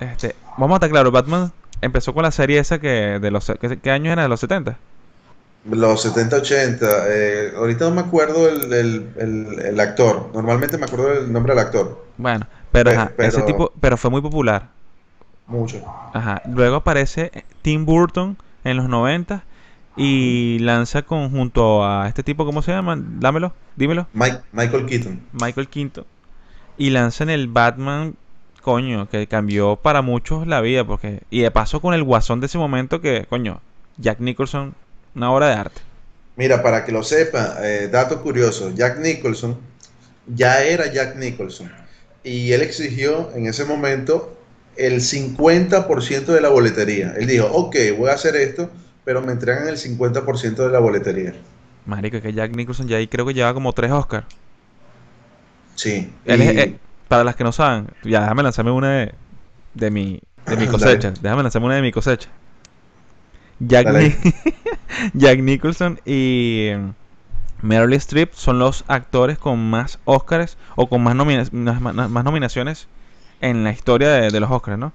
este, 0.01 0.35
vamos 0.57 0.73
a 0.73 0.77
estar 0.77 0.91
claros, 0.91 1.13
Batman 1.13 1.53
empezó 1.81 2.15
con 2.15 2.23
la 2.23 2.31
serie 2.31 2.59
esa 2.59 2.81
que 2.81 3.19
de 3.21 3.31
los, 3.31 3.53
¿qué, 3.61 3.79
qué 3.79 3.91
años 3.91 4.13
era? 4.13 4.23
De 4.23 4.29
los 4.29 4.41
70. 4.41 4.79
Los 5.71 6.05
70-80. 6.05 6.79
eh, 7.09 7.53
ahorita 7.57 7.87
no 7.89 7.95
me 7.95 8.01
acuerdo 8.03 8.49
el, 8.49 8.73
el- 8.73 9.09
el- 9.17 9.59
el 9.61 9.81
actor. 9.81 10.31
Normalmente 10.35 10.77
me 10.79 10.85
acuerdo 10.85 11.13
el 11.13 11.33
nombre 11.33 11.55
del 11.55 11.65
actor. 11.65 12.05
Bueno, 12.19 12.47
pero, 12.71 12.91
ese 13.19 13.43
tipo, 13.43 13.73
pero 13.81 13.97
fue 13.97 14.11
muy 14.11 14.21
popular. 14.21 14.69
Mucho. 15.47 15.83
Ajá. 16.13 16.43
Luego 16.49 16.77
aparece 16.77 17.31
Tim 17.63 17.85
Burton 17.85 18.37
en 18.65 18.77
los 18.77 18.89
90 18.89 19.43
y 19.97 20.59
lanza 20.61 21.03
con 21.03 21.31
junto 21.31 21.85
a 21.85 22.09
este 22.09 22.23
tipo, 22.23 22.45
¿cómo 22.45 22.63
se 22.63 22.73
llama? 22.73 22.97
Dámelo, 22.99 23.53
dímelo. 23.77 24.07
Mike- 24.13 24.41
Michael 24.53 24.87
Keaton. 24.87 25.21
Michael 25.33 25.69
Quinto. 25.69 26.07
Y 26.77 26.91
lanzan 26.91 27.31
el 27.31 27.47
Batman, 27.49 28.17
coño, 28.63 29.09
que 29.09 29.27
cambió 29.29 29.77
para 29.77 30.03
muchos 30.03 30.47
la 30.47 30.61
vida, 30.61 30.85
porque... 30.85 31.23
Y 31.31 31.41
de 31.41 31.51
paso 31.51 31.81
con 31.81 31.95
el 31.95 32.03
guasón 32.03 32.41
de 32.41 32.47
ese 32.47 32.59
momento 32.59 33.01
que, 33.01 33.27
coño, 33.29 33.61
Jack 33.99 34.19
Nicholson, 34.21 34.75
una 35.15 35.31
obra 35.33 35.49
de 35.49 35.55
arte. 35.55 35.83
Mira, 36.37 36.63
para 36.63 36.85
que 36.85 36.93
lo 36.93 37.03
sepa, 37.03 37.57
eh, 37.63 37.89
dato 37.89 38.21
curioso, 38.23 38.73
Jack 38.75 38.99
Nicholson 38.99 39.57
ya 40.27 40.63
era 40.65 40.93
Jack 40.93 41.17
Nicholson 41.17 41.73
y 42.25 42.53
él 42.53 42.63
exigió 42.63 43.33
en 43.35 43.47
ese 43.47 43.65
momento 43.67 44.39
el 44.77 45.01
50% 45.03 46.33
de 46.33 46.41
la 46.41 46.49
boletería. 46.51 47.15
Él 47.19 47.27
dijo, 47.29 47.47
ok, 47.49 47.77
voy 47.99 48.11
a 48.11 48.15
hacer 48.15 48.37
esto, 48.37 48.71
pero 49.05 49.23
me 49.23 49.33
entregan 49.33 49.69
el 49.69 49.79
50% 49.79 50.65
de 50.65 50.71
la 50.73 50.81
boletería. 50.81 51.35
Marico, 51.85 52.21
que 52.21 52.33
Jack 52.35 52.53
Nicholson 52.55 52.89
ya 52.89 52.97
ahí 52.99 53.09
creo 53.09 53.25
que 53.27 53.33
lleva 53.35 53.55
como 53.55 53.73
tres 53.73 53.91
Oscars. 53.93 54.27
Sí. 55.75 56.21
Él 56.25 56.43
es- 56.43 56.57
Y- 56.57 56.57
eh, 56.57 56.81
para 57.09 57.25
las 57.25 57.37
que 57.37 57.45
no 57.45 57.53
saben, 57.53 57.89
ya 58.03 58.23
déjame 58.23 58.43
lanzarme 58.43 58.71
una 58.71 58.91
de, 58.99 59.15
de 59.75 59.91
mi, 59.91 60.21
de 60.47 60.57
mi 60.57 60.69
cosecha. 60.69 61.13
Déjame 61.21 61.43
lanzarme 61.45 61.67
una 61.67 61.77
de 61.77 61.83
mi 61.83 61.93
cosecha. 61.93 62.31
Jack. 63.61 63.89
Ni- 63.93 64.15
Jack 65.15 65.39
Nicholson 65.41 66.01
y 66.05 66.71
mm, 66.77 67.67
Meryl 67.67 67.93
Streep 67.95 68.33
son 68.35 68.59
los 68.59 68.85
actores 68.89 69.39
con 69.39 69.59
más 69.71 69.99
Oscars 70.05 70.57
o 70.77 70.89
con 70.89 71.03
más, 71.03 71.15
nomina- 71.15 71.45
más, 71.53 71.81
más- 71.81 72.11
más 72.11 72.25
nominaciones 72.25 72.87
en 73.41 73.65
la 73.65 73.71
historia 73.73 74.09
de, 74.11 74.31
de 74.31 74.41
los 74.41 74.51
Oscars, 74.51 74.79
¿no? 74.79 74.93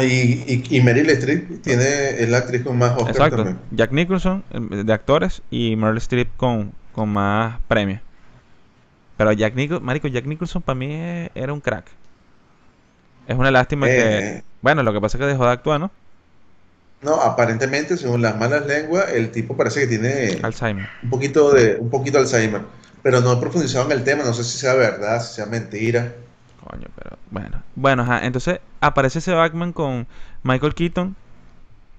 Y, 0.00 0.04
y, 0.04 0.64
y 0.70 0.80
Meryl 0.80 1.10
Streep 1.10 1.60
tiene, 1.62 2.10
es 2.22 2.28
la 2.28 2.38
actriz 2.38 2.62
con 2.62 2.78
más 2.78 2.92
Oscar 2.92 3.10
Exacto. 3.10 3.36
también. 3.38 3.58
Jack 3.72 3.90
Nicholson 3.90 4.44
eh, 4.52 4.60
de 4.84 4.92
actores 4.92 5.42
y 5.50 5.74
Meryl 5.74 5.98
Streep 5.98 6.28
con, 6.36 6.72
con 6.92 7.08
más 7.08 7.58
premios. 7.66 8.00
Pero 9.16 9.32
Jack 9.32 9.54
Nicholson, 9.56 9.84
marico, 9.84 10.06
Jack 10.08 10.24
Nicholson 10.26 10.62
para 10.62 10.74
mí 10.76 10.88
era 11.34 11.52
un 11.52 11.60
crack. 11.60 11.86
Es 13.26 13.36
una 13.36 13.50
lástima 13.50 13.86
que, 13.86 14.18
Eh. 14.18 14.42
bueno, 14.62 14.82
lo 14.84 14.92
que 14.92 15.00
pasa 15.00 15.16
es 15.16 15.20
que 15.20 15.26
dejó 15.26 15.44
de 15.46 15.52
actuar, 15.52 15.80
¿no? 15.80 15.90
No, 17.02 17.14
aparentemente, 17.20 17.96
según 17.96 18.22
las 18.22 18.38
malas 18.38 18.66
lenguas, 18.66 19.10
el 19.10 19.30
tipo 19.32 19.56
parece 19.56 19.80
que 19.80 19.86
tiene 19.88 20.38
Alzheimer. 20.42 20.88
un 21.02 21.10
poquito 21.10 21.52
de, 21.52 21.76
un 21.78 21.90
poquito 21.90 22.18
de 22.18 22.24
Alzheimer. 22.24 22.62
Pero 23.02 23.20
no 23.20 23.32
he 23.32 23.36
profundizado 23.38 23.86
en 23.86 23.92
el 23.92 24.04
tema, 24.04 24.22
no 24.22 24.32
sé 24.32 24.44
si 24.44 24.56
sea 24.58 24.74
verdad, 24.74 25.20
si 25.20 25.34
sea 25.34 25.46
mentira. 25.46 26.14
Coño, 26.64 26.86
pero 26.94 27.18
bueno. 27.32 27.60
Bueno, 27.74 28.02
ajá, 28.04 28.24
entonces 28.24 28.60
aparece 28.80 29.18
ese 29.18 29.32
Batman 29.32 29.72
con 29.72 30.06
Michael 30.44 30.74
Keaton 30.74 31.16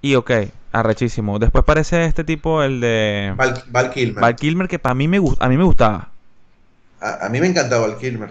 y 0.01 0.15
ok, 0.15 0.31
arrechísimo. 0.71 1.37
Después 1.39 1.63
aparece 1.63 2.05
este 2.05 2.23
tipo, 2.23 2.63
el 2.63 2.79
de 2.79 3.33
Val, 3.35 3.61
Val 3.67 3.89
Kilmer. 3.91 4.21
Val 4.21 4.35
Kilmer, 4.37 4.67
que 4.69 4.79
para 4.79 4.95
mí 4.95 5.09
me 5.09 5.17
a 5.39 5.49
mí 5.49 5.57
me 5.57 5.63
gustaba. 5.65 6.09
A, 7.01 7.25
a 7.25 7.29
mí 7.29 7.41
me 7.41 7.47
encantaba 7.47 7.87
Val 7.87 7.97
Kilmer. 7.97 8.29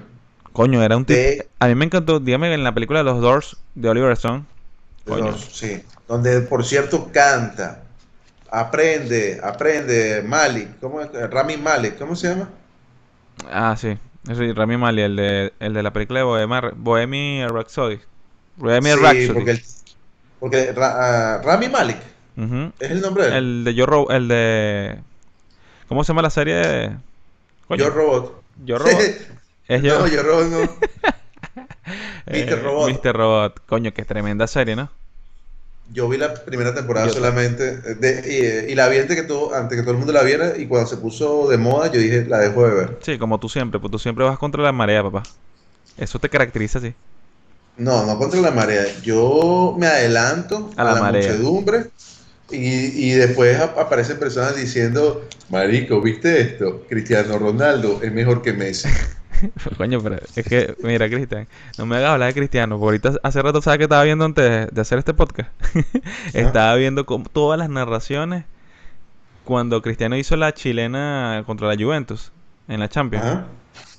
Coño, 0.54 0.82
era 0.82 0.96
un 0.96 1.04
tipo. 1.04 1.18
De- 1.20 1.46
A 1.58 1.68
mí 1.68 1.74
me 1.74 1.84
encantó, 1.84 2.18
dígame, 2.20 2.52
en 2.54 2.64
la 2.64 2.72
película 2.72 3.00
de 3.00 3.04
los 3.04 3.20
Doors 3.20 3.58
de 3.74 3.90
Oliver 3.90 4.12
Stone. 4.12 4.44
Coño. 5.06 5.32
los- 5.32 5.44
sí. 5.52 5.82
Donde, 6.12 6.42
por 6.42 6.62
cierto, 6.62 7.08
canta. 7.10 7.80
Aprende, 8.50 9.40
aprende 9.42 10.22
Malik. 10.22 10.78
¿Cómo 10.78 11.00
es? 11.00 11.08
Rami 11.30 11.56
Malek, 11.56 11.96
¿cómo 11.98 12.14
se 12.14 12.28
llama? 12.28 12.50
Ah, 13.50 13.74
sí. 13.78 13.96
Sí, 14.26 14.52
Rami 14.52 14.76
Malek, 14.76 15.06
el 15.06 15.16
de, 15.16 15.52
el 15.58 15.72
de 15.72 15.82
la 15.82 15.90
película 15.90 16.18
de 16.20 16.24
Bohemia, 16.24 16.60
Bohemia 16.76 17.48
Rhapsody. 17.48 17.98
Bohemia 18.56 18.94
Sí, 18.94 19.00
Rhapsody. 19.00 19.32
porque, 19.32 19.50
el- 19.52 19.62
porque 20.38 20.72
Ra- 20.72 21.36
ah, 21.36 21.42
Rami 21.42 21.70
Malek 21.70 21.96
Ujú. 22.36 22.72
es 22.78 22.90
el 22.90 23.00
nombre 23.00 23.22
de 23.24 23.28
él. 23.30 23.34
El 23.36 23.64
de 23.64 23.74
Yo 23.74 23.86
Ro- 23.86 24.10
el 24.10 24.28
de... 24.28 24.98
¿Cómo 25.88 26.04
se 26.04 26.08
llama 26.08 26.20
la 26.20 26.28
serie 26.30 26.54
de... 26.56 26.96
Yo 27.70 27.88
Robot. 27.94 28.42
Yo 28.66 28.78
Robot. 28.78 29.00
Es 29.66 29.82
yo. 29.82 29.98
No, 30.00 30.06
Yo 30.08 30.22
Robot 30.22 30.46
no. 30.48 30.58
Mr. 32.26 32.62
Robot. 32.62 32.90
Mr. 33.02 33.16
Robot. 33.16 33.60
Coño, 33.66 33.94
qué 33.94 34.04
tremenda 34.04 34.46
serie, 34.46 34.76
¿no? 34.76 34.90
Yo 35.84 36.08
vi 36.08 36.16
la 36.16 36.44
primera 36.44 36.74
temporada 36.74 37.08
Yo 37.08 37.12
solamente 37.12 37.68
eh, 37.84 37.94
de- 37.96 38.66
y, 38.68 38.72
y 38.72 38.74
la 38.74 38.88
vi 38.88 38.98
antes 38.98 39.16
que, 39.16 39.22
todo, 39.24 39.54
antes 39.54 39.76
que 39.76 39.82
todo 39.82 39.92
el 39.92 39.98
mundo 39.98 40.12
la 40.12 40.22
viera 40.22 40.56
y 40.56 40.66
cuando 40.66 40.88
se 40.88 40.96
puso 40.96 41.48
de 41.48 41.58
moda 41.58 41.90
yo 41.92 42.00
dije, 42.00 42.24
la 42.26 42.38
dejo 42.38 42.66
de 42.66 42.74
ver. 42.74 42.98
Sí, 43.00 43.18
como 43.18 43.38
tú 43.40 43.48
siempre, 43.50 43.80
pues 43.80 43.90
tú 43.90 43.98
siempre 43.98 44.24
vas 44.24 44.38
contra 44.38 44.62
la 44.62 44.72
marea, 44.72 45.02
papá. 45.02 45.22
Eso 45.96 46.20
te 46.20 46.30
caracteriza 46.30 46.78
así. 46.80 46.96
No, 47.76 48.04
no 48.06 48.18
contra 48.18 48.40
la 48.40 48.50
marea. 48.50 48.84
Yo 49.02 49.74
me 49.78 49.86
adelanto 49.86 50.76
A 50.76 50.84
a 50.84 50.90
la 50.90 50.94
la, 50.94 51.02
marea. 51.02 51.42
muchedumbre 51.42 51.90
y, 52.50 53.10
y 53.10 53.12
después 53.12 53.58
ap- 53.60 53.78
aparecen 53.78 54.18
personas 54.18 54.56
diciendo, 54.56 55.28
Marico, 55.48 56.00
¿viste 56.02 56.40
esto? 56.40 56.86
Cristiano 56.88 57.38
Ronaldo 57.38 58.00
es 58.02 58.12
mejor 58.12 58.42
que 58.42 58.52
Messi. 58.52 58.88
Coño, 59.76 60.00
pero 60.02 60.16
es 60.36 60.44
que, 60.46 60.76
mira, 60.82 61.08
Cristian, 61.08 61.48
no 61.78 61.86
me 61.86 61.96
hagas 61.96 62.10
hablar 62.10 62.28
de 62.28 62.34
Cristiano, 62.34 62.78
porque 62.78 63.06
ahorita 63.06 63.20
hace 63.22 63.42
rato, 63.42 63.62
¿sabes 63.62 63.78
qué 63.78 63.84
estaba 63.84 64.04
viendo 64.04 64.24
antes 64.24 64.72
de, 64.72 64.80
hacer 64.80 64.98
este 64.98 65.14
podcast? 65.14 65.50
Estaba 66.34 66.74
viendo 66.76 67.06
como 67.06 67.24
todas 67.26 67.58
las 67.58 67.68
narraciones 67.68 68.44
cuando 69.44 69.82
Cristiano 69.82 70.16
hizo 70.16 70.36
la 70.36 70.52
chilena 70.54 71.42
contra 71.46 71.68
la 71.68 71.74
Juventus 71.82 72.32
en 72.68 72.80
la 72.80 72.88
Champions. 72.88 73.24
Ajá, 73.24 73.46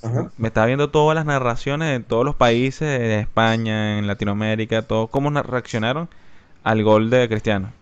ajá. 0.02 0.30
Me 0.38 0.48
estaba 0.48 0.66
viendo 0.66 0.90
todas 0.90 1.14
las 1.14 1.26
narraciones 1.26 1.90
de 1.98 2.04
todos 2.04 2.24
los 2.24 2.34
países, 2.34 2.88
de 2.98 3.20
España, 3.20 3.98
en 3.98 4.06
Latinoamérica, 4.06 4.82
todo, 4.82 5.08
cómo 5.08 5.30
na- 5.30 5.42
reaccionaron 5.42 6.08
al 6.62 6.82
gol 6.82 7.10
de 7.10 7.28
Cristiano. 7.28 7.72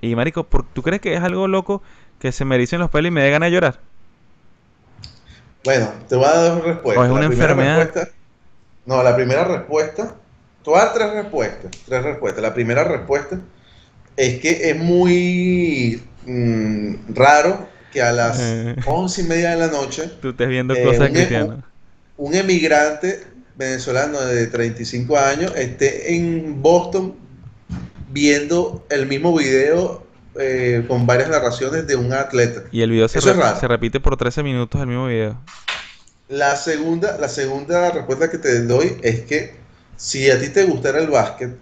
Y 0.00 0.14
marico, 0.14 0.44
¿por- 0.44 0.64
¿tú 0.64 0.82
crees 0.82 1.00
que 1.00 1.14
es 1.14 1.22
algo 1.22 1.48
loco 1.48 1.82
que 2.18 2.32
se 2.32 2.44
me 2.44 2.56
ericen 2.56 2.80
los 2.80 2.90
pelos 2.90 3.08
y 3.08 3.12
me 3.12 3.22
dé 3.22 3.30
ganas 3.30 3.48
de 3.48 3.54
llorar? 3.54 3.80
Bueno, 5.66 5.92
te 6.08 6.14
voy 6.14 6.24
a 6.26 6.30
dar 6.30 6.54
dos 6.54 6.64
respuestas. 6.64 7.02
¿O 7.02 7.06
es 7.06 7.10
una 7.12 7.26
enfermedad? 7.26 7.76
respuesta, 7.78 8.10
no, 8.86 9.02
la 9.02 9.16
primera 9.16 9.42
respuesta, 9.44 10.14
te 10.62 10.70
voy 10.70 10.78
a 10.78 10.84
dar 10.84 10.94
tres 10.94 11.10
respuestas, 11.12 11.72
tres 11.84 12.02
respuestas. 12.04 12.40
La 12.42 12.54
primera 12.54 12.84
respuesta 12.84 13.40
es 14.16 14.38
que 14.40 14.70
es 14.70 14.76
muy 14.76 16.02
mm, 16.24 17.14
raro 17.14 17.68
que 17.92 18.00
a 18.00 18.12
las 18.12 18.38
Eh. 18.40 18.76
once 18.86 19.22
y 19.22 19.24
media 19.24 19.50
de 19.50 19.56
la 19.56 19.66
noche 19.66 20.08
Tú 20.22 20.30
estés 20.30 20.48
viendo 20.48 20.72
Eh, 20.74 20.84
cosas 20.84 21.12
de 21.12 21.42
un- 21.42 21.64
un 22.18 22.34
emigrante 22.34 23.24
venezolano 23.56 24.20
de 24.20 24.46
35 24.46 25.18
años 25.18 25.52
esté 25.56 26.14
en 26.14 26.62
Boston 26.62 27.16
viendo 28.12 28.86
el 28.88 29.06
mismo 29.06 29.36
video 29.36 30.05
eh, 30.38 30.84
con 30.88 31.06
varias 31.06 31.28
narraciones 31.28 31.86
de 31.86 31.96
un 31.96 32.12
atleta. 32.12 32.62
Y 32.72 32.82
el 32.82 32.90
video 32.90 33.08
se, 33.08 33.20
re- 33.20 33.68
repite 33.68 34.00
por 34.00 34.16
13 34.16 34.42
minutos 34.42 34.80
el 34.80 34.86
mismo 34.86 35.06
video. 35.06 35.36
La 36.28 36.56
segunda, 36.56 37.16
la 37.18 37.28
segunda 37.28 37.90
respuesta 37.90 38.30
que 38.30 38.38
te 38.38 38.62
doy 38.64 38.96
es 39.02 39.20
que 39.20 39.54
si 39.96 40.30
a 40.30 40.40
ti 40.40 40.48
te 40.48 40.64
gustara 40.64 40.98
el 41.00 41.08
básquet, 41.08 41.56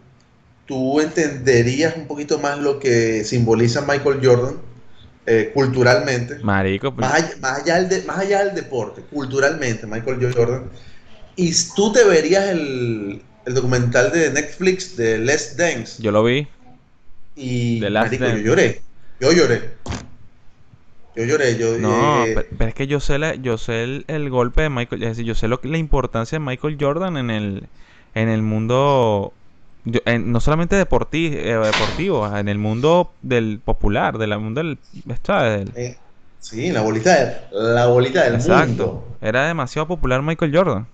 tú 0.66 1.00
entenderías 1.00 1.96
un 1.96 2.06
poquito 2.06 2.38
más 2.38 2.58
lo 2.58 2.78
que 2.78 3.24
simboliza 3.24 3.82
Michael 3.82 4.20
Jordan 4.22 4.56
eh, 5.26 5.50
culturalmente. 5.54 6.38
Marico, 6.42 6.94
pues, 6.94 7.06
Más 7.08 7.14
allá, 7.22 7.34
más, 7.40 7.58
allá 7.62 7.82
de- 7.82 8.02
más 8.02 8.18
allá 8.18 8.44
del 8.44 8.54
deporte, 8.54 9.02
culturalmente, 9.02 9.86
Michael 9.86 10.32
Jordan. 10.34 10.64
Y 11.36 11.52
tú 11.74 11.92
te 11.92 12.04
verías 12.04 12.44
el, 12.48 13.22
el 13.44 13.54
documental 13.54 14.12
de 14.12 14.30
Netflix 14.30 14.96
de 14.96 15.18
Les 15.18 15.56
Dance. 15.56 16.02
yo 16.02 16.10
lo 16.12 16.24
vi. 16.24 16.46
Y 17.36 17.80
marico, 17.90 18.24
yo 18.24 18.36
lloré. 18.38 18.82
Yo 19.20 19.32
lloré. 19.32 19.60
Yo 21.14 21.24
lloré. 21.24 21.56
Yo, 21.58 21.76
No, 21.76 22.24
eh, 22.24 22.34
pe- 22.34 22.46
pero, 22.56 22.68
es 22.68 22.74
que 22.74 22.86
yo 22.86 23.00
sé, 23.00 23.18
la- 23.18 23.34
yo 23.34 23.56
sé 23.58 23.84
el, 23.84 24.04
el 24.08 24.30
golpe 24.30 24.62
de 24.62 24.70
Michael, 24.70 25.02
es 25.02 25.10
decir, 25.10 25.24
yo 25.24 25.34
sé 25.34 25.48
lo 25.48 25.60
que, 25.60 25.68
la 25.68 25.78
importancia 25.78 26.38
de 26.38 26.44
Michael 26.44 26.76
Jordan 26.80 27.16
en 27.16 27.30
el, 27.30 27.68
en 28.14 28.28
el 28.28 28.42
mundo, 28.42 29.32
en- 30.06 30.32
no 30.32 30.40
solamente 30.40 30.76
deportivo, 30.76 31.36
deportivo, 31.36 32.36
en 32.36 32.48
el 32.48 32.58
mundo 32.58 33.12
del 33.22 33.60
popular, 33.64 34.18
del 34.18 34.38
mundo 34.38 34.62
del, 34.62 34.78
¿sabes? 35.22 35.66
Eh, 35.76 35.96
sí, 36.40 36.70
la 36.70 36.80
bolita, 36.82 37.14
del- 37.52 37.74
la 37.74 37.86
bolita 37.86 38.24
del 38.24 38.34
Exacto. 38.34 38.86
mundo. 38.86 39.16
Era 39.20 39.46
demasiado 39.46 39.86
popular 39.88 40.22
Michael 40.22 40.54
Jordan. 40.54 40.86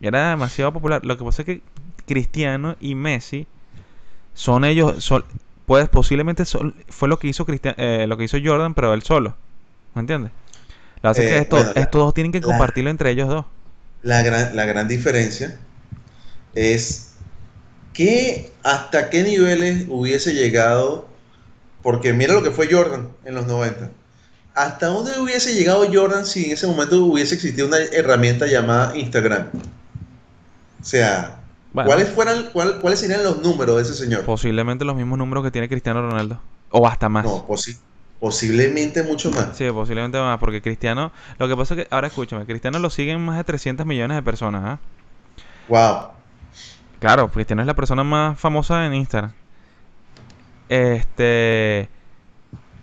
Era 0.00 0.30
demasiado 0.30 0.72
popular. 0.72 1.04
Lo 1.04 1.16
que 1.18 1.24
pasa 1.24 1.42
es 1.42 1.46
que 1.46 1.62
Cristiano 2.06 2.76
y 2.80 2.94
Messi 2.94 3.46
son 4.34 4.64
ellos, 4.64 5.04
son, 5.04 5.24
pues 5.68 5.88
posiblemente 5.88 6.42
fue 6.88 7.08
lo 7.08 7.18
que 7.20 7.28
hizo 7.28 7.46
Cristian, 7.46 7.76
eh, 7.78 8.06
lo 8.08 8.16
que 8.16 8.24
hizo 8.24 8.38
Jordan, 8.42 8.74
pero 8.74 8.92
él 8.92 9.02
solo. 9.02 9.36
¿Me 9.94 10.00
entiendes? 10.00 10.32
Lo 10.96 10.96
que 10.96 11.00
pasa 11.02 11.22
es 11.22 11.28
que 11.28 11.36
Eh, 11.36 11.40
esto- 11.42 11.56
bueno, 11.56 11.72
la- 11.74 11.80
estos 11.82 12.00
dos 12.00 12.14
tienen 12.14 12.32
que 12.32 12.40
la- 12.40 12.46
compartirlo 12.46 12.90
entre 12.90 13.10
ellos 13.10 13.28
dos. 13.28 13.46
La 14.02 14.22
gran, 14.22 14.56
la 14.56 14.64
gran 14.64 14.88
diferencia 14.88 15.56
es 16.54 17.12
que 17.92 18.52
hasta 18.62 19.10
qué 19.10 19.22
niveles 19.22 19.86
hubiese 19.88 20.34
llegado, 20.34 21.08
porque 21.82 22.12
mira 22.12 22.34
lo 22.34 22.42
que 22.42 22.50
fue 22.50 22.68
Jordan 22.72 23.08
en 23.24 23.34
los 23.34 23.46
90. 23.46 23.90
¿Hasta 24.54 24.86
dónde 24.86 25.20
hubiese 25.20 25.54
llegado 25.54 25.86
Jordan 25.92 26.26
si 26.26 26.46
en 26.46 26.52
ese 26.52 26.66
momento 26.66 27.04
hubiese 27.04 27.36
existido 27.36 27.68
una 27.68 27.78
herramienta 27.78 28.46
llamada 28.46 28.96
Instagram? 28.96 29.48
O 30.80 30.84
sea, 30.84 31.37
Bueno, 31.72 31.88
¿cuáles, 31.88 32.08
fueran, 32.10 32.48
cuál- 32.52 32.78
¿cuáles 32.80 33.00
serían 33.00 33.22
los 33.22 33.42
números 33.42 33.76
de 33.76 33.82
ese 33.82 33.94
señor? 33.94 34.24
posiblemente 34.24 34.84
los 34.84 34.96
mismos 34.96 35.18
números 35.18 35.44
que 35.44 35.50
tiene 35.50 35.68
Cristiano 35.68 36.00
Ronaldo. 36.02 36.40
O 36.70 36.86
hasta 36.86 37.08
más. 37.08 37.24
No, 37.24 37.46
posi- 37.46 37.78
posiblemente 38.20 39.02
mucho 39.02 39.30
más. 39.30 39.56
Sí, 39.56 39.70
posiblemente 39.70 40.18
más, 40.18 40.38
porque 40.38 40.60
Cristiano, 40.62 41.12
lo 41.38 41.46
que 41.48 41.56
pasa 41.56 41.74
es 41.74 41.82
que, 41.84 41.88
ahora 41.94 42.08
escúchame, 42.08 42.46
Cristiano 42.46 42.78
lo 42.78 42.90
siguen 42.90 43.20
más 43.24 43.36
de 43.36 43.44
300 43.44 43.86
millones 43.86 44.16
de 44.16 44.22
personas, 44.22 44.62
¿ah? 44.64 44.78
Wow. 45.68 46.08
Claro, 47.00 47.28
Cristiano 47.30 47.62
es 47.62 47.66
la 47.66 47.74
persona 47.74 48.02
más 48.02 48.40
famosa 48.40 48.84
en 48.86 48.94
Instagram. 48.94 49.32
Este. 50.68 51.88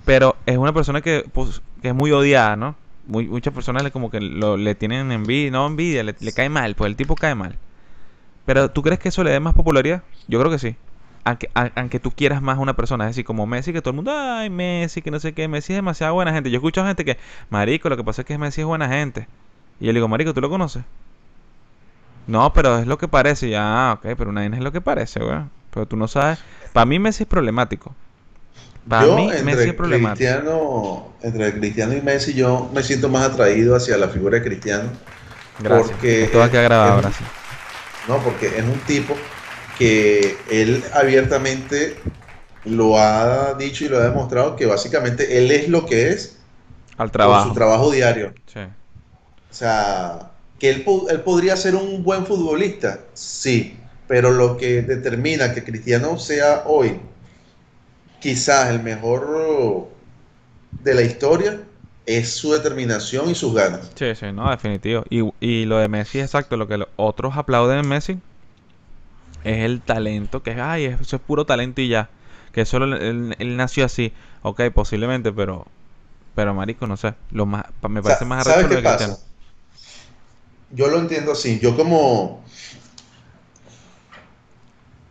Pero 0.05 0.35
es 0.45 0.57
una 0.57 0.73
persona 0.73 1.01
que, 1.01 1.25
pues, 1.33 1.61
que 1.81 1.89
es 1.89 1.95
muy 1.95 2.11
odiada, 2.11 2.55
¿no? 2.55 2.75
Muy, 3.07 3.27
muchas 3.27 3.53
personas 3.53 3.83
le, 3.83 3.91
como 3.91 4.09
que 4.09 4.19
lo- 4.21 4.57
le 4.57 4.75
tienen 4.75 5.11
envidia, 5.11 5.51
no 5.51 5.65
envidia, 5.67 6.03
le, 6.03 6.15
le 6.19 6.31
cae 6.31 6.49
mal, 6.49 6.75
pues 6.75 6.89
el 6.89 6.95
tipo 6.95 7.15
cae 7.15 7.35
mal. 7.35 7.57
Pero 8.45 8.69
¿tú 8.69 8.81
crees 8.81 8.99
que 8.99 9.09
eso 9.09 9.23
le 9.23 9.31
dé 9.31 9.39
más 9.39 9.53
popularidad? 9.53 10.03
Yo 10.27 10.39
creo 10.39 10.51
que 10.51 10.59
sí. 10.59 10.75
Aunque, 11.23 11.49
a- 11.55 11.71
aunque 11.75 11.99
tú 11.99 12.11
quieras 12.11 12.41
más 12.41 12.57
a 12.57 12.61
una 12.61 12.75
persona, 12.75 13.05
es 13.05 13.11
decir, 13.11 13.25
como 13.25 13.47
Messi, 13.47 13.73
que 13.73 13.81
todo 13.81 13.89
el 13.91 13.95
mundo, 13.95 14.11
ay, 14.15 14.49
Messi, 14.51 15.01
que 15.01 15.09
no 15.09 15.19
sé 15.19 15.33
qué, 15.33 15.47
Messi 15.47 15.73
es 15.73 15.77
demasiado 15.77 16.13
buena 16.13 16.31
gente. 16.31 16.51
Yo 16.51 16.57
escucho 16.57 16.81
a 16.81 16.87
gente 16.87 17.03
que, 17.03 17.17
Marico, 17.49 17.89
lo 17.89 17.97
que 17.97 18.03
pasa 18.03 18.21
es 18.21 18.27
que 18.27 18.37
Messi 18.37 18.61
es 18.61 18.67
buena 18.67 18.87
gente. 18.87 19.27
Y 19.79 19.85
yo 19.87 19.91
le 19.91 19.97
digo, 19.97 20.07
Marico, 20.07 20.33
¿tú 20.33 20.41
lo 20.41 20.49
conoces? 20.49 20.83
No, 22.27 22.53
pero 22.53 22.77
es 22.79 22.87
lo 22.87 22.97
que 22.97 23.07
parece. 23.07 23.49
Ya, 23.49 23.61
ah, 23.89 23.93
ok, 23.93 24.15
pero 24.17 24.31
nadie 24.31 24.49
es 24.53 24.59
lo 24.59 24.71
que 24.71 24.81
parece, 24.81 25.19
weón. 25.19 25.49
Pero 25.71 25.87
tú 25.87 25.95
no 25.97 26.07
sabes. 26.07 26.39
Para 26.73 26.85
mí 26.85 26.99
Messi 26.99 27.23
es 27.23 27.29
problemático. 27.29 27.93
Para 28.87 29.05
Yo 29.05 29.15
mí 29.15 29.27
Messi 29.27 29.39
es 29.39 29.51
entre 29.51 29.73
problemático. 29.73 30.17
Cristiano, 30.17 31.07
entre 31.23 31.53
Cristiano 31.59 31.93
y 31.93 32.01
Messi, 32.01 32.33
yo 32.33 32.69
me 32.73 32.83
siento 32.83 33.09
más 33.09 33.23
atraído 33.31 33.75
hacia 33.75 33.97
la 33.97 34.07
figura 34.09 34.37
de 34.37 34.43
Cristiano. 34.43 34.89
Gracias. 35.59 35.91
porque 35.91 36.23
Esto 36.25 36.39
va 36.39 36.45
a 36.45 36.51
quedar 36.51 36.63
grabado 36.65 37.11
sí. 37.11 37.23
No, 38.07 38.21
porque 38.23 38.47
es 38.47 38.63
un 38.63 38.79
tipo 38.81 39.15
que 39.77 40.37
él 40.49 40.83
abiertamente 40.93 41.97
lo 42.65 42.97
ha 42.97 43.53
dicho 43.55 43.85
y 43.85 43.89
lo 43.89 43.97
ha 43.97 44.03
demostrado 44.03 44.55
que 44.55 44.65
básicamente 44.65 45.37
él 45.37 45.51
es 45.51 45.69
lo 45.69 45.85
que 45.85 46.09
es 46.09 46.37
Al 46.97 47.07
por 47.07 47.11
trabajo. 47.11 47.49
su 47.49 47.53
trabajo 47.53 47.91
diario. 47.91 48.33
Sí. 48.51 48.59
O 49.51 49.53
sea, 49.53 50.31
que 50.59 50.69
él, 50.69 50.85
él 51.09 51.21
podría 51.21 51.55
ser 51.57 51.75
un 51.75 52.03
buen 52.03 52.25
futbolista, 52.25 52.99
sí, 53.13 53.77
pero 54.07 54.31
lo 54.31 54.57
que 54.57 54.81
determina 54.81 55.53
que 55.53 55.63
Cristiano 55.63 56.17
sea 56.19 56.63
hoy 56.65 56.99
quizás 58.19 58.69
el 58.69 58.81
mejor 58.81 59.89
de 60.83 60.93
la 60.93 61.01
historia 61.01 61.59
es 62.05 62.31
su 62.35 62.51
determinación 62.53 63.29
y 63.29 63.35
sus 63.35 63.53
ganas. 63.53 63.91
Sí, 63.95 64.13
sí, 64.15 64.31
no, 64.31 64.49
definitivo. 64.49 65.03
Y, 65.09 65.21
y 65.39 65.65
lo 65.65 65.77
de 65.77 65.87
Messi 65.87 66.19
es 66.19 66.25
exacto, 66.25 66.57
lo 66.57 66.67
que 66.67 66.77
los 66.77 66.89
otros 66.97 67.35
aplauden 67.37 67.79
en 67.79 67.87
Messi 67.87 68.21
es 69.43 69.59
el 69.63 69.81
talento, 69.81 70.41
que 70.43 70.51
es, 70.51 70.57
ay, 70.59 70.85
eso 70.85 71.15
es 71.17 71.21
puro 71.21 71.45
talento 71.45 71.81
y 71.81 71.89
ya. 71.89 72.09
Que 72.51 72.65
solo 72.65 72.95
él, 72.95 73.35
nació 73.57 73.85
así. 73.85 74.13
Ok, 74.41 74.61
posiblemente, 74.73 75.31
pero, 75.33 75.67
pero 76.35 76.53
marico, 76.53 76.87
no 76.87 76.97
sé. 76.97 77.15
Lo 77.31 77.45
más, 77.45 77.65
me 77.89 78.01
O 78.01 78.05
sea, 78.05 78.17
parece 78.17 78.25
más 78.25 78.39
¿sabes 78.39 78.45
arrecho 78.47 78.67
qué 78.67 78.75
lo 78.75 78.81
de? 78.81 78.81
Cristiano. 78.81 79.19
Yo 80.71 80.87
lo 80.87 80.99
entiendo 80.99 81.31
así. 81.31 81.59
Yo 81.59 81.75
como 81.75 82.43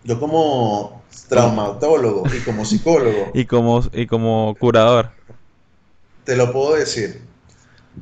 yo 0.05 0.21
como 0.21 1.03
traumatólogo 1.29 2.27
y 2.35 2.41
como 2.41 2.65
psicólogo 2.65 3.33
Y 3.35 3.47
como, 3.47 3.83
y 3.93 4.07
como 4.07 4.57
curador. 4.59 5.11
Te 6.25 6.37
lo 6.37 6.53
puedo 6.53 6.77
decir. 6.77 7.23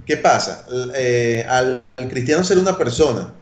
¿Qué 0.07 0.17
pasa? 0.17 0.64
Eh, 0.95 1.45
al, 1.49 1.83
al 1.97 2.09
cristiano 2.09 2.43
ser 2.45 2.59
una 2.59 2.79
persona 2.79 3.33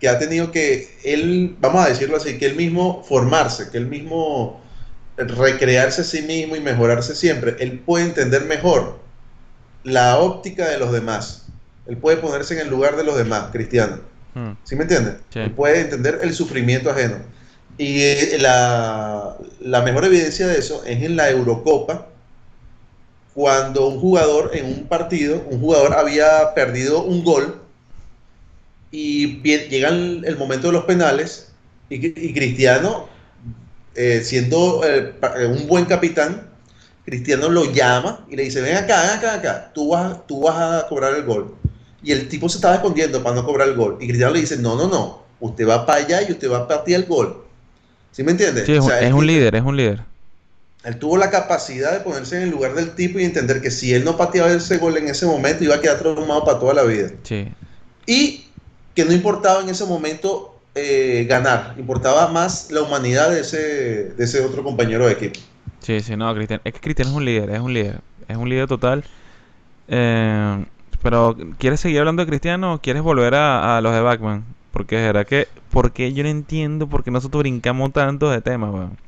que 0.00 0.08
ha 0.08 0.18
tenido 0.18 0.52
que, 0.52 0.96
él, 1.04 1.56
vamos 1.60 1.84
a 1.84 1.88
decirlo 1.88 2.16
así, 2.16 2.38
que 2.38 2.46
él 2.46 2.56
mismo 2.56 3.02
formarse, 3.04 3.70
que 3.70 3.78
él 3.78 3.86
mismo 3.86 4.60
recrearse 5.16 6.02
a 6.02 6.04
sí 6.04 6.22
mismo 6.22 6.56
y 6.56 6.60
mejorarse 6.60 7.14
siempre, 7.14 7.56
él 7.58 7.78
puede 7.78 8.04
entender 8.04 8.44
mejor 8.44 8.98
la 9.84 10.18
óptica 10.18 10.68
de 10.68 10.78
los 10.78 10.92
demás. 10.92 11.46
Él 11.86 11.96
puede 11.96 12.18
ponerse 12.18 12.54
en 12.54 12.60
el 12.60 12.68
lugar 12.68 12.96
de 12.96 13.04
los 13.04 13.16
demás, 13.16 13.50
cristiano. 13.52 14.00
Hmm, 14.34 14.52
¿Sí 14.64 14.76
me 14.76 14.82
entiendes? 14.82 15.14
Sí. 15.32 15.38
Él 15.38 15.52
puede 15.52 15.80
entender 15.80 16.18
el 16.22 16.34
sufrimiento 16.34 16.90
ajeno. 16.90 17.16
Y 17.78 18.02
eh, 18.02 18.36
la, 18.40 19.36
la 19.60 19.82
mejor 19.82 20.04
evidencia 20.04 20.46
de 20.46 20.58
eso 20.58 20.82
es 20.84 21.02
en 21.02 21.16
la 21.16 21.30
Eurocopa, 21.30 22.08
cuando 23.36 23.86
un 23.88 24.00
jugador 24.00 24.52
en 24.54 24.64
un 24.64 24.84
partido, 24.88 25.44
un 25.50 25.60
jugador 25.60 25.92
había 25.92 26.54
perdido 26.54 27.02
un 27.02 27.22
gol 27.22 27.60
y 28.90 29.42
llega 29.42 29.90
el, 29.90 30.36
momento 30.38 30.68
de 30.68 30.72
los 30.72 30.84
penales 30.84 31.52
y, 31.90 31.96
y 32.06 32.32
Cristiano, 32.32 33.08
eh, 33.94 34.22
siendo 34.24 34.80
eh, 34.86 35.12
un 35.50 35.66
buen 35.66 35.84
capitán, 35.84 36.48
Cristiano 37.04 37.50
lo 37.50 37.70
llama 37.70 38.24
y 38.30 38.36
le 38.36 38.44
dice, 38.44 38.62
ven 38.62 38.78
acá, 38.78 39.02
ven 39.02 39.10
acá, 39.18 39.34
acá, 39.34 39.70
tú 39.74 39.90
vas, 39.90 40.26
tú 40.26 40.40
vas 40.44 40.84
a 40.84 40.88
cobrar 40.88 41.12
el 41.12 41.24
gol. 41.24 41.54
Y 42.02 42.12
el 42.12 42.28
tipo 42.30 42.48
se 42.48 42.56
estaba 42.56 42.76
escondiendo 42.76 43.22
para 43.22 43.34
no 43.36 43.44
cobrar 43.44 43.68
el 43.68 43.74
gol. 43.76 43.98
Y 44.00 44.06
Cristiano 44.06 44.32
le 44.32 44.40
dice, 44.40 44.56
no, 44.56 44.76
no, 44.76 44.88
no, 44.88 45.24
usted 45.40 45.68
va 45.68 45.84
para 45.84 46.00
allá 46.06 46.26
y 46.26 46.32
usted 46.32 46.50
va 46.50 46.60
a 46.60 46.68
partir 46.68 46.96
el 46.96 47.04
gol. 47.04 47.44
¿Sí 48.12 48.22
me 48.22 48.30
entiende? 48.30 48.64
Sí, 48.64 48.72
es, 48.72 48.78
O 48.78 48.84
un- 48.84 48.88
sea, 48.88 49.02
es 49.02 49.12
él- 49.12 49.14
un 49.14 49.26
líder, 49.26 49.56
es 49.56 49.62
un 49.62 49.76
líder. 49.76 50.00
Él 50.86 51.00
tuvo 51.00 51.16
la 51.16 51.30
capacidad 51.30 51.92
de 51.92 51.98
ponerse 51.98 52.36
en 52.36 52.44
el 52.44 52.50
lugar 52.50 52.74
del 52.74 52.92
tipo 52.92 53.18
y 53.18 53.24
entender 53.24 53.60
que 53.60 53.72
si 53.72 53.92
él 53.92 54.04
no 54.04 54.16
pateaba 54.16 54.52
ese 54.52 54.78
gol 54.78 54.96
en 54.96 55.08
ese 55.08 55.26
momento 55.26 55.64
iba 55.64 55.74
a 55.74 55.80
quedar 55.80 55.98
traumado 55.98 56.44
para 56.44 56.60
toda 56.60 56.74
la 56.74 56.84
vida. 56.84 57.10
Sí. 57.24 57.48
Y 58.06 58.46
que 58.94 59.04
no 59.04 59.12
importaba 59.12 59.62
en 59.62 59.68
ese 59.68 59.84
momento 59.84 60.60
eh, 60.76 61.26
ganar, 61.28 61.74
importaba 61.76 62.28
más 62.28 62.70
la 62.70 62.82
humanidad 62.82 63.30
de 63.30 63.40
ese, 63.40 64.14
de 64.16 64.24
ese 64.24 64.44
otro 64.44 64.62
compañero 64.62 65.06
de 65.06 65.14
equipo. 65.14 65.40
Sí, 65.80 65.98
sí, 65.98 66.14
no, 66.16 66.32
Cristian, 66.36 66.60
es 66.62 66.72
que 66.72 66.80
Cristian 66.80 67.08
es 67.08 67.14
un 67.14 67.24
líder, 67.24 67.50
es 67.50 67.60
un 67.60 67.74
líder, 67.74 67.98
es 68.28 68.36
un 68.36 68.48
líder 68.48 68.68
total. 68.68 69.02
Eh, 69.88 70.64
pero, 71.02 71.36
¿quieres 71.58 71.80
seguir 71.80 71.98
hablando 71.98 72.22
de 72.22 72.28
Cristiano 72.28 72.74
o 72.74 72.78
quieres 72.78 73.02
volver 73.02 73.34
a, 73.34 73.76
a 73.76 73.80
los 73.80 73.92
de 73.92 74.00
Batman? 74.02 74.44
Porque 74.70 74.94
verdad 74.94 75.26
que, 75.26 75.48
porque 75.70 76.12
yo 76.12 76.22
no 76.22 76.28
entiendo 76.28 76.86
por 76.86 77.02
qué 77.02 77.10
nosotros 77.10 77.42
brincamos 77.42 77.92
tanto 77.92 78.30
de 78.30 78.40
temas, 78.40 78.72
weón. 78.72 79.05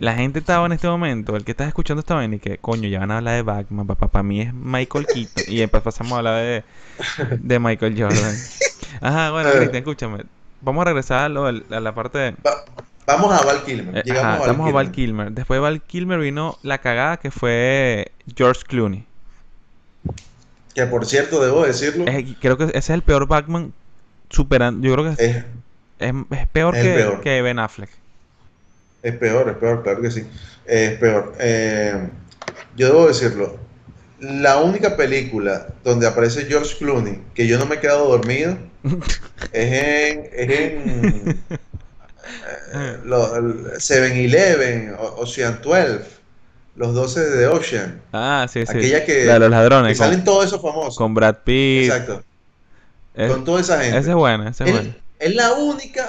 La 0.00 0.14
gente 0.14 0.38
estaba 0.38 0.64
en 0.66 0.72
este 0.72 0.86
momento, 0.86 1.34
el 1.36 1.44
que 1.44 1.50
está 1.50 1.66
escuchando 1.66 2.00
esta 2.00 2.14
vaina 2.14 2.36
y 2.36 2.38
que, 2.38 2.58
coño, 2.58 2.88
ya 2.88 3.00
van 3.00 3.10
a 3.10 3.18
hablar 3.18 3.34
de 3.34 3.42
Batman, 3.42 3.86
papá, 3.86 4.06
para 4.08 4.22
mí 4.22 4.40
es 4.42 4.54
Michael 4.54 5.06
Keaton. 5.06 5.44
Y 5.48 5.58
después 5.58 5.82
pasamos 5.82 6.12
a 6.12 6.16
hablar 6.18 6.42
de, 6.42 6.64
de 7.38 7.58
Michael 7.58 8.00
Jordan. 8.00 8.34
Ajá, 9.00 9.30
bueno, 9.32 9.48
Eh. 9.50 9.52
Cristian, 9.56 9.76
escúchame. 9.76 10.24
Vamos 10.60 10.82
a 10.82 10.84
regresar 10.86 11.18
a, 11.24 11.28
lo 11.28 11.46
a 11.46 11.52
la 11.52 11.94
parte 11.94 12.18
de... 12.18 12.30
Va- 12.46 12.64
vamos 13.06 13.32
a 13.32 13.44
Val 13.44 13.64
Kilmer. 13.64 13.98
Eh, 13.98 14.02
Llegamos 14.04 14.24
ajá, 14.24 14.34
a 14.34 14.38
Val 14.38 14.40
estamos 14.50 14.60
a 14.60 14.68
Kilmer. 14.68 14.74
Val 14.74 14.92
Kilmer. 14.92 15.32
Después 15.32 15.56
de 15.56 15.60
Val 15.62 15.82
Kilmer 15.82 16.18
vino 16.20 16.58
la 16.62 16.78
cagada 16.78 17.16
que 17.16 17.30
fue 17.32 18.12
George 18.36 18.62
Clooney. 18.68 19.04
Que 20.74 20.86
por 20.86 21.06
cierto, 21.06 21.42
debo 21.44 21.64
decirlo, 21.64 22.06
Es- 22.06 22.24
creo 22.40 22.56
que 22.56 22.64
ese 22.64 22.78
es 22.78 22.90
el 22.90 23.02
peor 23.02 23.26
Batman 23.26 23.72
superando. 24.30 24.86
Yo 24.86 24.94
creo 24.94 25.04
que 25.16 25.24
es, 25.24 25.44
es, 25.98 26.46
peor, 26.52 26.74
que, 26.74 26.82
peor. 26.94 27.20
que 27.20 27.42
Ben 27.42 27.58
Affleck. 27.58 27.90
Es 29.02 29.14
peor, 29.16 29.48
es 29.50 29.56
peor, 29.56 29.82
claro 29.82 30.00
que 30.02 30.10
sí. 30.10 30.26
Es 30.66 30.98
peor. 30.98 31.34
Eh, 31.38 32.08
yo 32.76 32.86
debo 32.88 33.08
decirlo. 33.08 33.56
La 34.20 34.58
única 34.58 34.96
película 34.96 35.68
donde 35.84 36.06
aparece 36.06 36.46
George 36.46 36.76
Clooney 36.78 37.22
que 37.34 37.46
yo 37.46 37.56
no 37.58 37.66
me 37.66 37.76
he 37.76 37.80
quedado 37.80 38.08
dormido 38.08 38.58
es 39.52 39.72
en, 39.72 40.28
es 40.32 40.50
en 40.50 41.38
eh, 42.74 42.98
lo- 43.04 43.36
el 43.36 43.64
7-Eleven, 43.74 44.96
O- 44.98 45.20
Ocean 45.22 45.60
12, 45.62 46.00
los 46.76 46.94
12 46.94 47.20
de 47.30 47.46
Ocean, 47.46 48.00
Ah, 48.12 48.46
sí, 48.52 48.64
sí. 48.66 48.76
Aquella 48.76 49.04
que- 49.04 49.24
La 49.24 49.34
de 49.34 49.38
los 49.40 49.48
que 49.48 49.54
ladrones. 49.54 49.98
Con, 49.98 50.06
salen 50.08 50.24
todos 50.24 50.46
esos 50.46 50.60
famosos. 50.60 50.96
con 50.96 51.14
Brad 51.14 51.36
Pitt. 51.44 51.84
Exacto, 51.90 52.22
Es- 53.14 53.30
con 53.30 53.44
toda 53.44 53.60
esa 53.60 53.80
gente. 53.80 53.98
ese 53.98 54.10
es 54.10 54.16
bueno, 54.16 54.48
ese 54.48 54.64
es 54.64 54.72
bueno. 54.72 54.94
es 55.18 55.34
la 55.34 55.52
única 55.52 56.07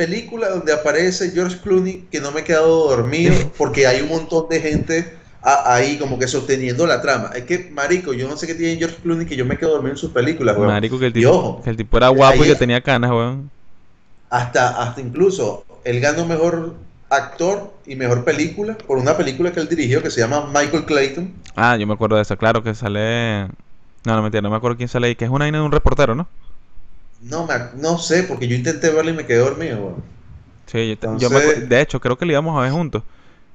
película 0.00 0.48
donde 0.48 0.72
aparece 0.72 1.30
George 1.30 1.58
Clooney 1.62 1.94
que 2.10 2.20
no 2.20 2.30
me 2.32 2.40
he 2.40 2.44
quedado 2.44 2.88
dormido 2.88 3.34
porque 3.58 3.86
hay 3.86 4.00
un 4.00 4.08
montón 4.08 4.48
de 4.48 4.60
gente 4.60 4.96
a- 5.42 5.74
ahí 5.74 5.98
como 5.98 6.18
que 6.18 6.26
sosteniendo 6.28 6.86
la 6.86 7.00
trama. 7.00 7.30
Es 7.34 7.44
que, 7.44 7.70
marico, 7.70 8.12
yo 8.12 8.28
no 8.28 8.36
sé 8.36 8.46
qué 8.46 8.54
tiene 8.54 8.76
George 8.76 8.96
Clooney 9.02 9.26
que 9.26 9.36
yo 9.36 9.44
me 9.44 9.56
quedo 9.58 9.72
dormido 9.72 9.92
en 9.92 9.98
sus 9.98 10.10
películas, 10.10 10.56
weón. 10.56 10.68
Marico, 10.68 10.98
que 10.98 11.06
el 11.06 11.12
tipo, 11.12 11.30
ojo, 11.30 11.62
que 11.62 11.70
el 11.70 11.76
tipo 11.76 11.96
era 11.96 12.08
guapo 12.08 12.44
y 12.44 12.48
que 12.48 12.56
tenía 12.56 12.80
canas, 12.80 13.10
weón. 13.10 13.50
hasta, 14.30 14.82
hasta 14.82 15.00
incluso 15.00 15.64
él 15.84 16.00
ganó 16.00 16.24
mejor 16.26 16.74
actor 17.10 17.72
y 17.86 17.96
mejor 17.96 18.24
película 18.24 18.76
por 18.86 18.98
una 18.98 19.16
película 19.16 19.52
que 19.52 19.60
él 19.60 19.68
dirigió 19.68 20.02
que 20.02 20.10
se 20.10 20.20
llama 20.20 20.46
Michael 20.46 20.84
Clayton. 20.84 21.32
Ah, 21.56 21.76
yo 21.76 21.86
me 21.86 21.94
acuerdo 21.94 22.16
de 22.16 22.22
eso, 22.22 22.36
claro, 22.36 22.62
que 22.62 22.74
sale... 22.74 23.46
No, 24.04 24.16
no, 24.16 24.22
mentira, 24.22 24.40
no 24.40 24.50
me 24.50 24.56
acuerdo 24.56 24.76
quién 24.76 24.88
sale 24.88 25.08
ahí, 25.08 25.14
que 25.16 25.24
es 25.24 25.30
una 25.30 25.44
vaina 25.44 25.58
de 25.58 25.64
un 25.64 25.72
reportero, 25.72 26.14
¿no? 26.14 26.28
No, 27.22 27.46
me, 27.46 27.54
no 27.76 27.98
sé, 27.98 28.22
porque 28.22 28.48
yo 28.48 28.56
intenté 28.56 28.90
verla 28.90 29.10
y 29.10 29.14
me 29.14 29.26
quedé 29.26 29.38
dormido. 29.38 29.96
Sí, 30.66 30.88
yo, 30.88 30.98
te- 30.98 31.06
yo 31.18 31.30
me 31.30 31.36
Entonces- 31.38 31.68
de 31.68 31.80
hecho, 31.80 32.00
creo 32.00 32.16
que 32.16 32.26
la 32.26 32.32
íbamos 32.32 32.58
a 32.58 32.62
ver 32.62 32.72
juntos, 32.72 33.02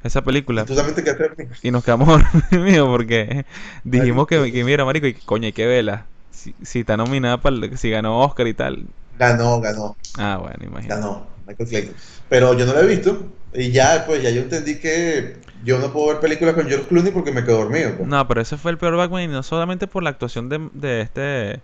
esa 0.03 0.21
película. 0.23 0.65
Tú 0.65 0.75
también 0.75 0.95
te 0.95 1.03
quedaste 1.03 1.23
dormido. 1.29 1.51
Y 1.63 1.71
nos 1.71 1.83
quedamos 1.83 2.07
dormidos 2.51 2.87
porque 2.89 3.45
dijimos 3.83 4.27
que, 4.27 4.51
que 4.51 4.63
mira, 4.63 4.85
marico, 4.85 5.07
y 5.07 5.13
que, 5.15 5.21
coño, 5.25 5.45
hay 5.47 5.53
que 5.53 5.65
verla. 5.65 6.05
Si, 6.31 6.53
si 6.63 6.81
está 6.81 6.97
nominada 6.97 7.41
para 7.41 7.55
si 7.77 7.89
ganó 7.89 8.19
Oscar 8.19 8.47
y 8.47 8.53
tal. 8.53 8.85
Ganó, 9.17 9.59
ganó. 9.61 9.95
Ah, 10.17 10.37
bueno, 10.41 10.57
imagínate. 10.61 11.01
Ganó 11.01 11.25
Michael 11.47 11.69
Clayton. 11.69 11.95
Pero 12.29 12.53
yo 12.53 12.65
no 12.65 12.73
la 12.73 12.81
he 12.81 12.85
visto. 12.87 13.31
Y 13.53 13.71
ya, 13.71 14.03
pues, 14.05 14.21
ya 14.21 14.29
yo 14.29 14.41
entendí 14.41 14.79
que 14.79 15.37
yo 15.63 15.79
no 15.79 15.91
puedo 15.93 16.07
ver 16.07 16.19
películas 16.19 16.53
con 16.53 16.67
George 16.67 16.87
Clooney 16.87 17.11
porque 17.13 17.31
me 17.31 17.43
quedo 17.45 17.59
dormido. 17.59 17.95
pues. 17.95 18.07
No, 18.07 18.27
pero 18.27 18.41
ese 18.41 18.57
fue 18.57 18.71
el 18.71 18.77
peor 18.77 18.97
Batman 18.97 19.23
y 19.23 19.27
no 19.27 19.41
solamente 19.43 19.87
por 19.87 20.03
la 20.03 20.09
actuación 20.09 20.49
de, 20.49 20.69
de 20.73 21.01
este 21.01 21.61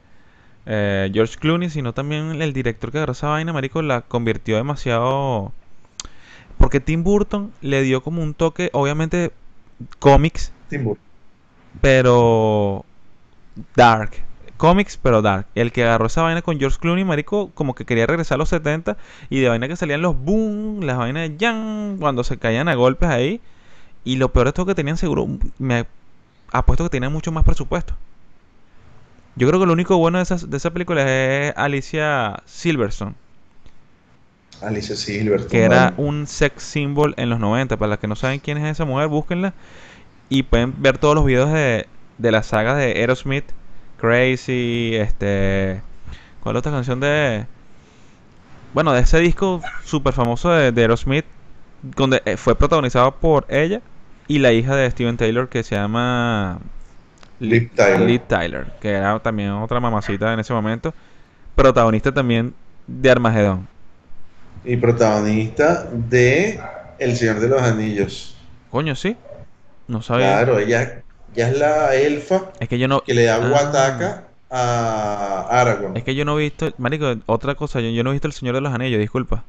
eh, 0.65 1.09
George 1.13 1.37
Clooney, 1.37 1.69
sino 1.69 1.93
también 1.93 2.41
el 2.41 2.53
director 2.53 2.91
que 2.91 2.97
agarró 2.97 3.13
esa 3.13 3.29
vaina, 3.29 3.53
marico, 3.53 3.81
la 3.81 4.01
convirtió 4.01 4.57
demasiado... 4.57 5.51
Porque 6.57 6.79
Tim 6.79 7.03
Burton 7.03 7.51
le 7.61 7.81
dio 7.81 8.03
como 8.03 8.21
un 8.21 8.35
toque, 8.35 8.69
obviamente, 8.73 9.31
cómics, 9.97 10.51
Tim 10.69 10.83
Burton. 10.83 11.03
pero 11.81 12.85
dark. 13.75 14.11
Cómics, 14.57 14.99
pero 15.01 15.23
dark. 15.23 15.47
El 15.55 15.71
que 15.71 15.83
agarró 15.83 16.05
esa 16.05 16.21
vaina 16.21 16.43
con 16.43 16.59
George 16.59 16.77
Clooney, 16.79 17.03
marico, 17.03 17.49
como 17.55 17.73
que 17.73 17.83
quería 17.83 18.05
regresar 18.05 18.35
a 18.35 18.37
los 18.37 18.49
70 18.49 18.95
y 19.31 19.39
de 19.39 19.49
vaina 19.49 19.67
que 19.67 19.75
salían 19.75 20.03
los 20.03 20.15
boom, 20.15 20.81
las 20.83 20.97
vainas 20.97 21.29
de 21.29 21.37
yang, 21.37 21.97
cuando 21.97 22.23
se 22.23 22.37
caían 22.37 22.67
a 22.67 22.75
golpes 22.75 23.09
ahí. 23.09 23.41
Y 24.03 24.17
lo 24.17 24.31
peor 24.31 24.47
de 24.47 24.53
todo 24.53 24.67
que 24.67 24.75
tenían 24.75 24.97
seguro, 24.97 25.27
me 25.57 25.87
apuesto 26.51 26.83
que 26.83 26.89
tenían 26.91 27.11
mucho 27.11 27.31
más 27.31 27.43
presupuesto. 27.43 27.95
Yo 29.35 29.47
creo 29.47 29.59
que 29.59 29.65
lo 29.65 29.73
único 29.73 29.97
bueno 29.97 30.17
de 30.17 30.23
esa, 30.23 30.37
de 30.37 30.57
esa 30.57 30.71
película 30.71 31.03
es 31.03 31.53
Alicia 31.55 32.43
Silverstone, 32.45 33.15
Alicia 34.61 34.95
Silverstone. 34.95 35.49
que 35.49 35.63
era 35.63 35.93
un 35.97 36.27
sex 36.27 36.63
symbol 36.63 37.13
en 37.17 37.29
los 37.29 37.39
90. 37.39 37.77
Para 37.77 37.89
las 37.91 37.99
que 37.99 38.07
no 38.07 38.15
saben 38.15 38.39
quién 38.39 38.57
es 38.57 38.71
esa 38.71 38.85
mujer, 38.85 39.07
búsquenla. 39.07 39.53
Y 40.29 40.43
pueden 40.43 40.73
ver 40.81 40.97
todos 40.97 41.15
los 41.15 41.25
videos 41.25 41.51
de, 41.51 41.87
de 42.17 42.31
la 42.31 42.43
saga 42.43 42.75
de 42.75 42.93
Aerosmith, 42.93 43.45
Crazy, 43.97 44.91
este... 44.95 45.81
¿Cuál 46.41 46.55
otra 46.57 46.71
canción 46.71 46.99
de...? 46.99 47.47
Bueno, 48.73 48.93
de 48.93 49.01
ese 49.01 49.19
disco 49.19 49.61
súper 49.83 50.13
famoso 50.13 50.51
de, 50.51 50.71
de 50.71 50.81
Aerosmith, 50.81 51.25
donde 51.81 52.21
eh, 52.25 52.37
fue 52.37 52.55
protagonizado 52.55 53.19
por 53.19 53.45
ella 53.49 53.81
y 54.27 54.39
la 54.39 54.53
hija 54.53 54.75
de 54.75 54.89
Steven 54.91 55.17
Taylor 55.17 55.49
que 55.49 55.63
se 55.63 55.75
llama 55.75 56.59
Liv 57.41 57.71
Tyler. 57.75 58.01
Liv 58.01 58.21
Tyler, 58.27 58.67
que 58.79 58.89
era 58.91 59.19
también 59.19 59.49
otra 59.51 59.79
mamacita 59.79 60.31
en 60.33 60.39
ese 60.39 60.53
momento, 60.53 60.93
protagonista 61.55 62.11
también 62.13 62.53
de 62.87 63.09
Armagedón. 63.11 63.67
Y 64.63 64.77
protagonista 64.77 65.87
de 65.91 66.59
El 66.99 67.17
Señor 67.17 67.39
de 67.39 67.47
los 67.49 67.61
Anillos. 67.61 68.37
Coño, 68.69 68.95
sí. 68.95 69.17
No 69.87 70.01
sabía. 70.01 70.33
Claro, 70.37 70.59
ella, 70.59 71.01
ella 71.35 71.47
es 71.49 71.57
la 71.57 71.95
elfa 71.95 72.51
Es 72.59 72.69
que 72.69 72.77
yo 72.77 72.87
no. 72.87 73.01
que 73.01 73.13
le 73.13 73.23
da 73.25 73.35
Ah. 73.35 73.47
guataca 73.49 74.23
a 74.51 75.47
Aragorn. 75.49 75.97
Es 75.97 76.03
que 76.03 76.13
yo 76.13 76.25
no 76.25 76.37
he 76.39 76.43
visto, 76.43 76.71
marico, 76.77 77.15
otra 77.25 77.55
cosa, 77.55 77.79
yo, 77.81 77.89
yo 77.89 78.03
no 78.03 78.11
he 78.11 78.13
visto 78.13 78.27
El 78.27 78.33
Señor 78.33 78.53
de 78.55 78.61
los 78.61 78.73
Anillos, 78.73 78.99
disculpa. 78.99 79.43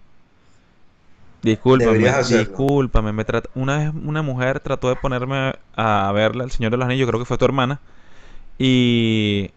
Discúlpame, 1.42 1.98
discúlpame, 2.38 3.12
me 3.12 3.24
trat- 3.26 3.48
una 3.54 3.78
vez 3.78 3.90
una 4.04 4.22
mujer 4.22 4.60
trató 4.60 4.88
de 4.88 4.96
ponerme 4.96 5.54
a 5.74 6.12
verla 6.14 6.44
El 6.44 6.52
Señor 6.52 6.70
de 6.70 6.76
los 6.76 6.86
Anillos, 6.86 7.08
creo 7.08 7.18
que 7.18 7.26
fue 7.26 7.36
tu 7.38 7.44
hermana, 7.44 7.80
y 8.58 9.50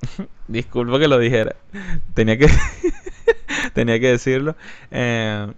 disculpa 0.48 0.98
que 0.98 1.08
lo 1.08 1.18
dijera, 1.18 1.56
tenía 2.14 2.38
que 2.38 2.48
tenía 3.74 4.00
que 4.00 4.08
decirlo, 4.12 4.56
eh, 4.90 5.52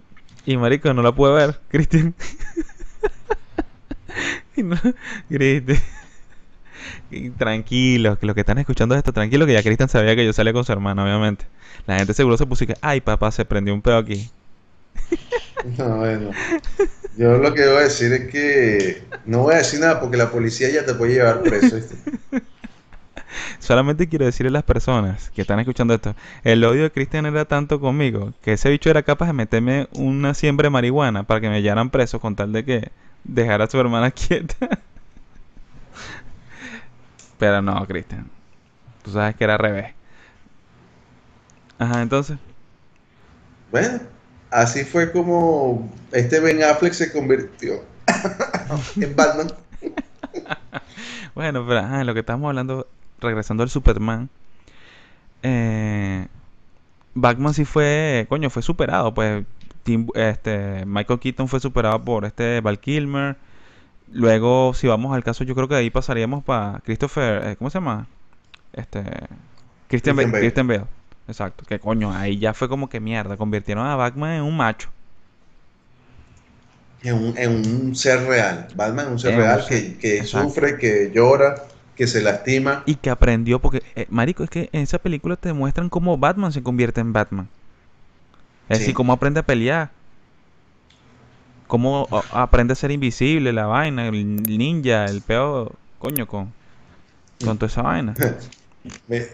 y 0.45 0.57
marico, 0.57 0.93
no 0.93 1.01
la 1.01 1.13
pude 1.13 1.33
ver, 1.33 1.59
Cristian. 1.69 2.13
No- 4.57 4.75
Cristian. 5.29 5.79
Y 7.11 7.29
Tranquilo, 7.31 8.17
que 8.19 8.25
los 8.25 8.35
que 8.35 8.41
están 8.41 8.57
escuchando 8.59 8.95
esto, 8.95 9.13
tranquilo, 9.13 9.45
que 9.45 9.53
ya 9.53 9.63
Cristian 9.63 9.89
sabía 9.89 10.15
que 10.15 10.25
yo 10.25 10.33
salía 10.33 10.53
con 10.53 10.65
su 10.65 10.71
hermana, 10.71 11.03
obviamente. 11.03 11.45
La 11.87 11.97
gente 11.97 12.13
seguro 12.13 12.37
se 12.37 12.45
puso 12.45 12.65
y 12.65 12.67
que, 12.67 12.75
ay 12.81 13.01
papá, 13.01 13.31
se 13.31 13.45
prendió 13.45 13.73
un 13.73 13.81
pedo 13.81 13.97
aquí. 13.97 14.29
No, 15.77 15.97
bueno. 15.97 16.31
Yo 17.17 17.37
lo 17.37 17.53
que 17.53 17.67
voy 17.67 17.77
a 17.77 17.81
decir 17.81 18.13
es 18.13 18.29
que 18.31 19.03
no 19.25 19.39
voy 19.39 19.55
a 19.55 19.57
decir 19.57 19.81
nada 19.81 19.99
porque 19.99 20.15
la 20.15 20.31
policía 20.31 20.69
ya 20.69 20.85
te 20.85 20.93
puede 20.93 21.15
llevar 21.15 21.41
preso. 21.41 21.75
¿viste? 21.75 21.95
Solamente 23.59 24.07
quiero 24.07 24.25
decirle 24.25 24.49
a 24.49 24.53
las 24.53 24.63
personas 24.63 25.29
que 25.31 25.41
están 25.41 25.59
escuchando 25.59 25.93
esto, 25.93 26.15
el 26.43 26.63
odio 26.63 26.83
de 26.83 26.91
Cristian 26.91 27.25
era 27.25 27.45
tanto 27.45 27.79
conmigo 27.79 28.33
que 28.41 28.53
ese 28.53 28.69
bicho 28.69 28.89
era 28.89 29.03
capaz 29.03 29.27
de 29.27 29.33
meterme 29.33 29.87
una 29.91 30.33
siembra 30.33 30.67
de 30.67 30.71
marihuana 30.71 31.23
para 31.23 31.41
que 31.41 31.49
me 31.49 31.61
llevaran 31.61 31.89
preso 31.89 32.19
con 32.19 32.35
tal 32.35 32.53
de 32.53 32.63
que 32.63 32.91
dejara 33.23 33.65
a 33.65 33.69
su 33.69 33.79
hermana 33.79 34.11
quieta. 34.11 34.79
Pero 37.37 37.61
no, 37.61 37.85
Cristian. 37.85 38.29
Tú 39.03 39.11
sabes 39.11 39.35
que 39.35 39.43
era 39.43 39.53
al 39.53 39.59
revés. 39.59 39.93
Ajá, 41.77 42.01
entonces. 42.01 42.37
Bueno, 43.71 43.99
así 44.51 44.83
fue 44.83 45.11
como 45.11 45.89
este 46.11 46.39
Ben 46.39 46.63
Affleck 46.63 46.93
se 46.93 47.11
convirtió 47.11 47.83
en 48.99 49.15
Batman. 49.15 49.47
Bueno, 51.35 51.65
pero 51.65 51.79
ajá, 51.79 52.01
en 52.01 52.07
lo 52.07 52.13
que 52.13 52.19
estamos 52.21 52.49
hablando, 52.49 52.87
regresando 53.21 53.63
al 53.63 53.69
Superman, 53.69 54.29
eh, 55.43 56.27
Batman 57.13 57.53
sí 57.53 57.65
fue, 57.65 58.25
coño, 58.29 58.49
fue 58.49 58.61
superado, 58.61 59.13
pues 59.13 59.45
Tim- 59.83 60.09
este, 60.15 60.85
Michael 60.85 61.19
Keaton 61.19 61.47
fue 61.47 61.59
superado 61.59 62.03
por 62.03 62.25
este 62.25 62.61
Val 62.61 62.79
Kilmer. 62.79 63.37
Luego, 64.11 64.73
si 64.73 64.87
vamos 64.87 65.15
al 65.15 65.23
caso, 65.23 65.43
yo 65.43 65.55
creo 65.55 65.67
que 65.67 65.75
de 65.75 65.81
ahí 65.81 65.89
pasaríamos 65.91 66.43
para 66.43 66.81
Christopher, 66.85 67.43
eh, 67.47 67.55
¿cómo 67.57 67.69
se 67.69 67.77
llama? 67.79 68.07
Este, 68.73 69.03
Christian, 69.87 70.15
Christian 70.15 70.31
Bale. 70.31 70.39
Christian 70.41 70.67
Bale. 70.67 70.85
Exacto, 71.29 71.63
que 71.65 71.79
coño, 71.79 72.11
ahí 72.11 72.39
ya 72.39 72.53
fue 72.53 72.67
como 72.67 72.89
que 72.89 72.99
mierda, 72.99 73.37
convirtieron 73.37 73.85
a 73.85 73.95
Batman 73.95 74.31
en 74.37 74.41
un 74.43 74.57
macho. 74.57 74.89
En 77.01 77.13
un, 77.15 77.37
en 77.37 77.49
un 77.51 77.95
ser 77.95 78.25
real. 78.27 78.67
Batman 78.75 79.05
es 79.05 79.11
un 79.11 79.19
ser 79.19 79.31
En 79.31 79.37
un 79.37 79.43
real 79.43 79.63
ser- 79.63 79.97
que, 79.97 79.97
que 80.19 80.25
sufre, 80.25 80.77
que 80.77 81.11
llora, 81.13 81.55
que 81.95 82.07
se 82.07 82.21
lastima. 82.21 82.83
Y 82.85 82.95
que 82.95 83.09
aprendió, 83.09 83.59
porque, 83.59 83.83
eh, 83.95 84.07
marico, 84.09 84.43
es 84.43 84.49
que 84.49 84.69
en 84.73 84.81
esa 84.81 84.97
película 84.97 85.35
te 85.37 85.53
muestran 85.53 85.89
cómo 85.89 86.17
Batman 86.17 86.51
se 86.51 86.63
convierte 86.63 86.99
en 86.99 87.13
Batman. 87.13 87.47
Es 88.67 88.77
Sí. 88.77 88.83
decir, 88.83 88.95
cómo 88.95 89.13
aprende 89.13 89.39
a 89.39 89.43
pelear. 89.45 89.91
Cómo 91.67 92.07
aprende 92.31 92.73
a 92.73 92.75
ser 92.75 92.89
invisible, 92.91 93.53
la 93.53 93.67
vaina, 93.67 94.07
el 94.07 94.43
ninja, 94.43 95.05
el 95.05 95.21
peor, 95.21 95.73
coño, 95.99 96.25
con, 96.27 96.51
con 97.43 97.57
toda 97.57 97.67
esa 97.67 97.81
vaina. 97.83 98.15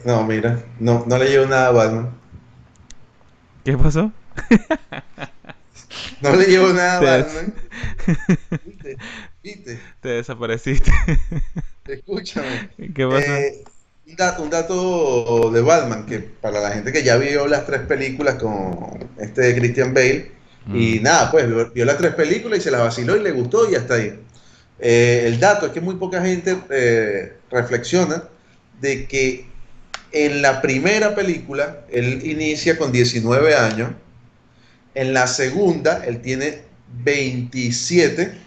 No, 0.05 0.23
mira, 0.25 0.63
no, 0.79 1.03
no 1.05 1.17
le 1.17 1.29
llevo 1.29 1.45
nada 1.45 1.67
a 1.67 1.71
Batman. 1.71 2.10
¿Qué 3.63 3.77
pasó? 3.77 4.12
No 6.21 6.36
le 6.36 6.45
llevo 6.45 6.73
nada 6.73 6.97
a 6.97 7.01
Batman. 7.01 7.53
¿Viste? 8.63 8.97
¿Viste? 9.43 9.79
Te 10.01 10.10
desapareciste. 10.10 10.91
Escúchame. 11.88 12.69
¿Qué 12.93 13.05
pasó? 13.08 13.31
Eh, 13.31 13.63
un, 14.08 14.15
dato, 14.15 14.43
un 14.43 14.49
dato 14.49 15.51
de 15.51 15.62
Batman, 15.62 16.05
que 16.05 16.19
para 16.19 16.60
la 16.62 16.71
gente 16.71 16.91
que 16.91 17.03
ya 17.03 17.17
vio 17.17 17.47
las 17.47 17.65
tres 17.65 17.81
películas 17.81 18.36
con 18.36 19.12
este 19.17 19.55
Christian 19.55 19.93
Bale, 19.93 20.31
y 20.71 20.99
Mm. 20.99 21.03
nada, 21.03 21.29
pues 21.31 21.47
vio, 21.47 21.71
vio 21.71 21.86
las 21.86 21.97
tres 21.97 22.15
películas 22.15 22.60
y 22.60 22.62
se 22.63 22.71
las 22.71 22.81
vaciló 22.81 23.15
y 23.15 23.21
le 23.21 23.31
gustó 23.31 23.69
y 23.69 23.75
hasta 23.75 23.95
ahí. 23.95 24.19
Eh, 24.79 25.23
el 25.27 25.39
dato 25.39 25.67
es 25.67 25.71
que 25.71 25.81
muy 25.81 25.95
poca 25.95 26.21
gente 26.21 26.58
eh, 26.69 27.41
reflexiona 27.51 28.23
de 28.81 29.07
que 29.07 29.47
en 30.11 30.41
la 30.41 30.61
primera 30.61 31.15
película 31.15 31.85
él 31.91 32.21
inicia 32.25 32.77
con 32.77 32.91
19 32.91 33.55
años, 33.55 33.91
en 34.95 35.13
la 35.13 35.27
segunda 35.27 36.03
él 36.05 36.21
tiene 36.21 36.63
27 36.88 38.38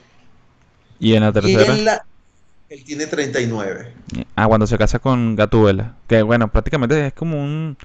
Y 1.01 1.15
en 1.15 1.23
la 1.23 1.33
y 1.41 1.63
tercera. 1.63 1.63
en 1.63 1.85
la 1.85 2.07
él 2.69 2.85
tiene 2.85 3.07
39. 3.07 3.95
Ah, 4.37 4.47
cuando 4.47 4.67
se 4.67 4.79
casa 4.79 4.99
con 4.99 5.37
Gatúbela. 5.37 5.97
Que 6.07 6.23
bueno, 6.23 6.51
prácticamente 6.51 7.07
es 7.09 7.13
como 7.15 7.43
un, 7.43 7.77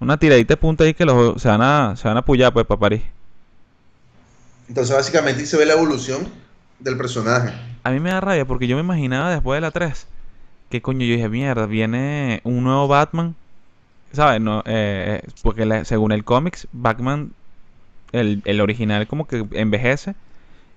una 0.00 0.18
tiradita 0.18 0.54
de 0.54 0.58
punta 0.58 0.84
ahí 0.84 0.94
que 0.94 1.06
los, 1.06 1.40
se 1.42 1.48
van 1.48 1.62
a, 1.62 1.96
se 1.96 2.08
van 2.08 2.16
a 2.18 2.24
pullar 2.24 2.52
pues 2.52 2.66
para 2.66 2.80
París. 2.80 3.02
Entonces, 4.68 4.94
básicamente, 4.96 5.44
se 5.46 5.56
ve 5.58 5.66
la 5.66 5.74
evolución 5.74 6.46
del 6.78 6.96
personaje. 6.96 7.52
A 7.82 7.90
mí 7.90 8.00
me 8.00 8.10
da 8.10 8.20
rabia 8.20 8.46
porque 8.46 8.66
yo 8.66 8.76
me 8.76 8.82
imaginaba 8.82 9.30
después 9.30 9.56
de 9.56 9.60
la 9.62 9.70
3 9.70 10.06
que 10.70 10.80
coño 10.82 11.04
yo 11.04 11.14
dije, 11.14 11.28
mierda, 11.28 11.66
viene 11.66 12.40
un 12.44 12.64
nuevo 12.64 12.88
Batman. 12.88 13.34
¿Sabes? 14.12 14.40
No, 14.40 14.60
eh, 14.66 15.20
eh, 15.22 15.28
porque 15.42 15.66
la- 15.66 15.84
según 15.84 16.12
el 16.12 16.24
cómics, 16.24 16.66
Batman, 16.72 17.30
el, 18.12 18.42
el 18.44 18.60
original 18.60 19.06
como 19.06 19.26
que 19.26 19.44
envejece 19.52 20.14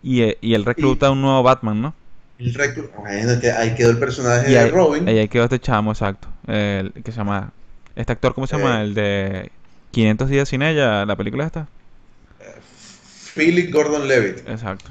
y, 0.03 0.21
eh, 0.21 0.37
y 0.41 0.53
él 0.53 0.65
recluta 0.65 1.07
a 1.07 1.11
un 1.11 1.21
nuevo 1.21 1.41
Batman, 1.43 1.81
¿no? 1.81 1.93
El 2.37 2.53
reclu- 2.53 2.89
Bueno, 2.97 3.39
que 3.39 3.51
ahí 3.51 3.73
quedó 3.75 3.91
el 3.91 3.97
personaje 3.97 4.49
Y 4.49 4.53
de 4.53 4.59
ahí, 4.59 4.69
Robin. 4.69 5.07
ahí 5.07 5.27
quedó 5.29 5.45
este 5.45 5.59
chamo, 5.59 5.91
exacto. 5.91 6.27
El, 6.47 6.91
que 6.91 7.11
se 7.11 7.17
llama... 7.17 7.51
Este 7.95 8.11
actor, 8.11 8.33
¿cómo 8.33 8.47
se 8.47 8.57
llama? 8.57 8.81
Eh. 8.81 8.83
El 8.83 8.93
de 8.95 9.51
500 9.91 10.29
días 10.29 10.49
sin 10.49 10.61
ella, 10.63 11.05
la 11.05 11.15
película 11.15 11.45
esta. 11.45 11.67
Philip 13.35 13.71
Gordon 13.73 14.07
Levitt. 14.07 14.47
Exacto. 14.47 14.89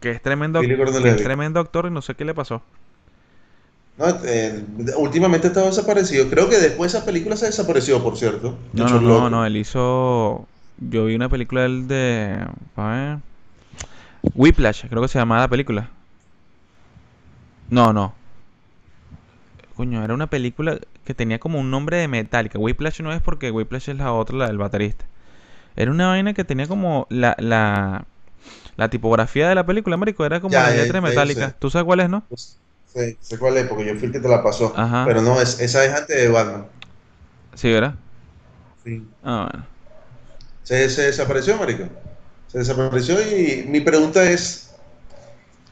Que 0.00 0.12
es 0.12 0.22
tremendo, 0.22 0.60
que 0.60 1.10
es 1.10 1.16
tremendo 1.22 1.60
actor 1.60 1.86
y 1.86 1.90
no 1.90 2.00
sé 2.00 2.14
qué 2.14 2.24
le 2.24 2.34
pasó. 2.34 2.62
No, 4.00 4.06
eh, 4.24 4.64
últimamente 4.96 5.46
ha 5.46 5.50
estado 5.50 5.66
desaparecido. 5.66 6.28
Creo 6.28 6.48
que 6.48 6.58
después 6.58 6.90
de 6.92 6.98
esa 6.98 7.06
película 7.06 7.36
se 7.36 7.46
desapareció, 7.46 8.02
por 8.02 8.16
cierto. 8.16 8.58
No, 8.72 8.88
no, 8.88 9.00
no, 9.00 9.30
no, 9.30 9.44
él 9.46 9.56
hizo. 9.56 10.46
Yo 10.78 11.04
vi 11.06 11.14
una 11.14 11.28
película 11.28 11.62
de 11.62 11.66
él 11.66 11.88
de. 11.88 12.46
A 12.76 12.88
ver. 12.88 13.18
Whiplash, 14.34 14.86
creo 14.88 15.02
que 15.02 15.08
se 15.08 15.18
llamaba 15.18 15.42
la 15.42 15.48
película. 15.48 15.90
No, 17.70 17.92
no. 17.92 18.14
Coño, 19.76 20.04
era 20.04 20.14
una 20.14 20.28
película 20.28 20.78
que 21.04 21.14
tenía 21.14 21.38
como 21.38 21.58
un 21.60 21.70
nombre 21.70 21.96
de 21.96 22.08
Metallica. 22.08 22.58
Whiplash 22.58 23.00
no 23.02 23.12
es 23.12 23.22
porque 23.22 23.50
Whiplash 23.50 23.90
es 23.90 23.96
la 23.96 24.12
otra, 24.12 24.36
la 24.36 24.46
del 24.48 24.58
baterista. 24.58 25.06
Era 25.76 25.90
una 25.92 26.08
vaina 26.08 26.34
que 26.34 26.44
tenía 26.44 26.68
como 26.68 27.06
la, 27.10 27.36
la, 27.40 28.06
la 28.76 28.90
tipografía 28.90 29.48
de 29.48 29.56
la 29.56 29.66
película, 29.66 29.96
marico, 29.98 30.24
era 30.26 30.40
como 30.40 30.54
Ya, 30.54 30.62
la 30.62 30.72
ya, 30.74 30.76
letra 30.76 31.00
de 31.00 31.02
ya, 31.02 31.12
yo 31.14 31.24
Metallica. 31.24 31.26
sé. 31.26 31.54
¿Tú 31.58 31.70
sabes 31.70 31.86
cuál 31.86 32.00
es, 32.00 32.10
no? 32.10 32.24
Pues, 32.28 32.58
sí, 32.94 33.16
sé 33.20 33.38
cuál 33.38 33.56
es, 33.56 33.66
porque 33.66 33.86
yo 33.86 33.94
fui 33.96 34.06
el 34.06 34.12
que 34.12 34.20
te 34.20 34.28
la 34.28 34.42
pasó. 34.42 34.72
Ajá. 34.76 35.04
Pero 35.06 35.22
no, 35.22 35.40
es, 35.40 35.60
esa 35.60 35.84
es 35.84 35.92
antes 35.92 36.16
de 36.16 36.28
Batman. 36.28 36.66
Sí, 37.54 37.72
¿verdad? 37.72 37.94
Sí. 38.84 39.02
Ah, 39.22 39.48
bueno. 39.50 39.66
Se, 40.62 40.88
se 40.88 41.02
desapareció, 41.02 41.56
marico. 41.56 41.84
Se 42.48 42.58
desapareció 42.58 43.20
y 43.20 43.64
mi 43.68 43.80
pregunta 43.80 44.22
es, 44.28 44.70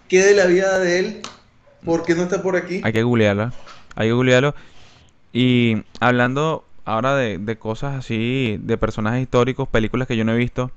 ¿qué 0.09 0.23
de 0.23 0.35
la 0.35 0.47
vida 0.47 0.79
de 0.79 0.99
él? 0.99 1.23
¿Por 1.85 2.05
qué 2.05 2.15
no 2.15 2.23
está 2.23 2.43
por 2.43 2.57
aquí? 2.57 2.81
Hay 2.85 2.93
que 2.93 3.03
googlearlo. 3.03 3.53
Hay 3.95 4.09
que 4.09 4.13
googlearlo. 4.13 4.55
Y 5.33 5.83
hablando 6.01 6.65
ahora 6.85 7.17
de, 7.17 7.39
de 7.39 7.59
cosas 7.59 7.97
así, 7.97 8.59
de 8.63 8.79
personajes 8.79 9.23
históricos, 9.23 9.69
películas 9.69 10.09
que 10.09 10.17
yo 10.17 10.25
no 10.25 10.33
he 10.33 10.37
visto, 10.37 10.71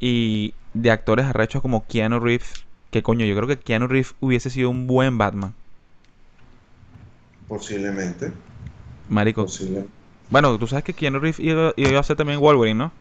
y 0.00 0.54
de 0.74 0.90
actores 0.90 1.26
arrechos 1.26 1.62
como 1.62 1.86
Keanu 1.86 2.20
Reeves, 2.20 2.64
que 2.90 3.02
coño, 3.02 3.24
yo 3.24 3.34
creo 3.36 3.48
que 3.48 3.58
Keanu 3.58 3.86
Reeves 3.86 4.14
hubiese 4.20 4.50
sido 4.50 4.70
un 4.70 4.86
buen 4.86 5.18
Batman. 5.18 5.54
Posiblemente. 7.48 8.32
Marico. 9.08 9.42
Posiblemente. 9.44 9.92
Bueno, 10.30 10.58
tú 10.58 10.66
sabes 10.66 10.84
que 10.84 10.94
Keanu 10.94 11.20
Reeves 11.20 11.40
iba, 11.40 11.72
iba 11.76 12.00
a 12.00 12.02
ser 12.02 12.16
también 12.16 12.40
Wolverine, 12.40 12.78
¿no? 12.78 12.92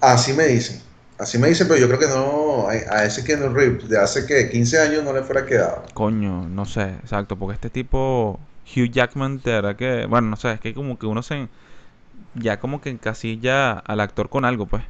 Así 0.00 0.32
me 0.32 0.46
dicen. 0.46 0.80
Así 1.18 1.38
me 1.38 1.48
dicen, 1.48 1.66
pero 1.68 1.80
yo 1.80 1.86
creo 1.88 1.98
que 1.98 2.06
no. 2.06 2.68
A, 2.68 3.04
ese 3.04 3.24
Keanu 3.24 3.52
Reeves 3.52 3.88
de 3.88 3.98
hace 3.98 4.26
que 4.26 4.48
15 4.50 4.78
años 4.80 5.02
no 5.04 5.12
le 5.12 5.22
fuera 5.22 5.44
quedado. 5.46 5.84
Coño, 5.94 6.48
no 6.48 6.64
sé, 6.64 6.94
exacto, 7.02 7.36
porque 7.36 7.54
este 7.54 7.70
tipo, 7.70 8.38
Hugh 8.74 8.90
Jackman, 8.90 9.42
de 9.42 9.52
verdad 9.52 9.76
que, 9.76 10.06
bueno, 10.06 10.28
no 10.28 10.36
sé, 10.36 10.52
es 10.52 10.60
que 10.60 10.72
como 10.74 10.98
que 10.98 11.06
uno 11.06 11.22
se, 11.22 11.48
ya 12.34 12.60
como 12.60 12.80
que 12.80 12.90
encasilla 12.90 13.72
al 13.74 14.00
actor 14.00 14.28
con 14.30 14.44
algo, 14.46 14.66
pues. 14.66 14.84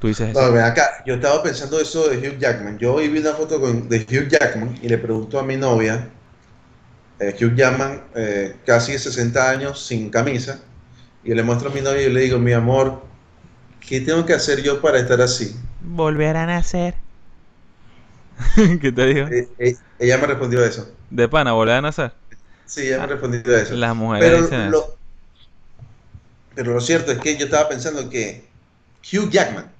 Tú 0.00 0.08
dices 0.08 0.28
No, 0.34 0.40
eso. 0.40 0.52
ven 0.52 0.62
acá, 0.64 1.02
yo 1.06 1.14
estaba 1.14 1.42
pensando 1.42 1.78
eso 1.80 2.08
de 2.08 2.16
Hugh 2.18 2.38
Jackman. 2.38 2.78
Yo 2.78 2.94
hoy 2.94 3.08
vi 3.08 3.20
una 3.20 3.32
foto 3.34 3.60
con- 3.60 3.88
de 3.88 3.98
Hugh 4.00 4.28
Jackman 4.28 4.78
y 4.82 4.88
le 4.88 4.98
pregunto 4.98 5.38
a 5.38 5.42
mi 5.42 5.56
novia, 5.56 6.08
eh, 7.20 7.34
Hugh 7.40 7.54
Jackman, 7.54 8.02
eh, 8.14 8.56
casi 8.66 8.92
de 8.92 8.98
60 8.98 9.50
años, 9.50 9.86
sin 9.86 10.10
camisa, 10.10 10.60
y 11.22 11.30
yo 11.30 11.34
le 11.34 11.42
muestro 11.42 11.70
a 11.70 11.72
mi 11.74 11.80
novia 11.80 12.02
y 12.02 12.12
le 12.12 12.20
digo, 12.20 12.38
mi 12.38 12.52
amor, 12.52 13.02
¿qué 13.86 14.00
tengo 14.00 14.24
que 14.26 14.34
hacer 14.34 14.62
yo 14.62 14.80
para 14.80 14.98
estar 14.98 15.20
así? 15.20 15.54
Volver 15.80 16.36
a 16.36 16.46
nacer. 16.46 16.94
¿Qué 18.80 18.92
te 18.92 19.06
digo? 19.06 19.26
Eh, 19.28 19.48
eh, 19.58 19.76
ella 19.98 20.18
me 20.18 20.26
respondió 20.26 20.64
eso. 20.64 20.88
De 21.10 21.28
pana, 21.28 21.52
volver 21.52 21.76
a 21.76 21.82
nacer. 21.82 22.12
Sí, 22.66 22.86
ella 22.88 23.00
me 23.00 23.06
respondió 23.06 23.56
eso. 23.56 23.74
Las 23.76 23.94
mujeres 23.94 24.30
Pero 24.30 24.42
dicen 24.42 24.60
eso. 24.60 24.70
lo, 24.70 24.94
pero 26.54 26.74
lo 26.74 26.80
cierto 26.80 27.12
es 27.12 27.18
que 27.18 27.36
yo 27.36 27.46
estaba 27.46 27.68
pensando 27.68 28.08
que 28.08 28.44
Hugh 29.12 29.30
Jackman, 29.30 29.70